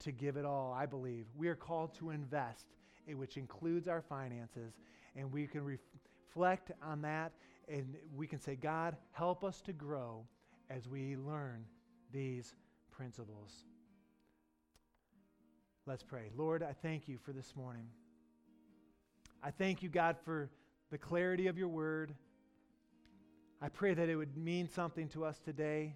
to 0.00 0.12
give 0.12 0.36
it 0.36 0.44
all, 0.44 0.72
I 0.72 0.86
believe. 0.86 1.26
We 1.36 1.48
are 1.48 1.54
called 1.54 1.94
to 1.98 2.10
invest, 2.10 2.66
eh, 3.08 3.14
which 3.14 3.36
includes 3.36 3.88
our 3.88 4.02
finances. 4.02 4.74
And 5.14 5.32
we 5.32 5.46
can 5.46 5.62
reflect 5.64 6.72
on 6.82 7.02
that 7.02 7.32
and 7.68 7.96
we 8.14 8.26
can 8.26 8.40
say, 8.40 8.54
God, 8.54 8.96
help 9.12 9.42
us 9.42 9.60
to 9.62 9.72
grow 9.72 10.24
as 10.70 10.88
we 10.88 11.16
learn 11.16 11.64
these 12.12 12.54
principles. 12.90 13.64
Let's 15.86 16.02
pray. 16.02 16.30
Lord, 16.36 16.62
I 16.62 16.74
thank 16.82 17.08
you 17.08 17.18
for 17.18 17.32
this 17.32 17.54
morning. 17.56 17.86
I 19.42 19.50
thank 19.50 19.82
you, 19.82 19.88
God, 19.88 20.16
for 20.24 20.50
the 20.90 20.98
clarity 20.98 21.46
of 21.46 21.58
your 21.58 21.68
word. 21.68 22.14
I 23.60 23.68
pray 23.68 23.94
that 23.94 24.08
it 24.08 24.16
would 24.16 24.36
mean 24.36 24.68
something 24.68 25.08
to 25.10 25.24
us 25.24 25.38
today, 25.38 25.94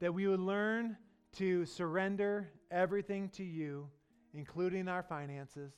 that 0.00 0.12
we 0.12 0.26
would 0.26 0.40
learn 0.40 0.96
to 1.38 1.64
surrender 1.66 2.48
everything 2.70 3.28
to 3.28 3.44
you, 3.44 3.88
including 4.34 4.88
our 4.88 5.04
finances. 5.04 5.72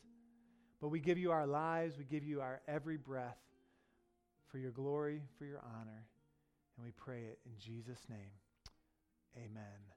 But 0.80 0.88
we 0.88 1.00
give 1.00 1.18
you 1.18 1.32
our 1.32 1.46
lives, 1.46 1.98
we 1.98 2.04
give 2.04 2.24
you 2.24 2.40
our 2.40 2.62
every 2.66 2.96
breath 2.96 3.36
for 4.50 4.56
your 4.56 4.70
glory, 4.70 5.22
for 5.38 5.44
your 5.44 5.61
honor. 5.61 6.06
And 6.76 6.86
we 6.86 6.92
pray 6.92 7.24
it 7.24 7.38
in 7.44 7.52
Jesus' 7.58 8.06
name. 8.08 8.32
Amen. 9.36 9.89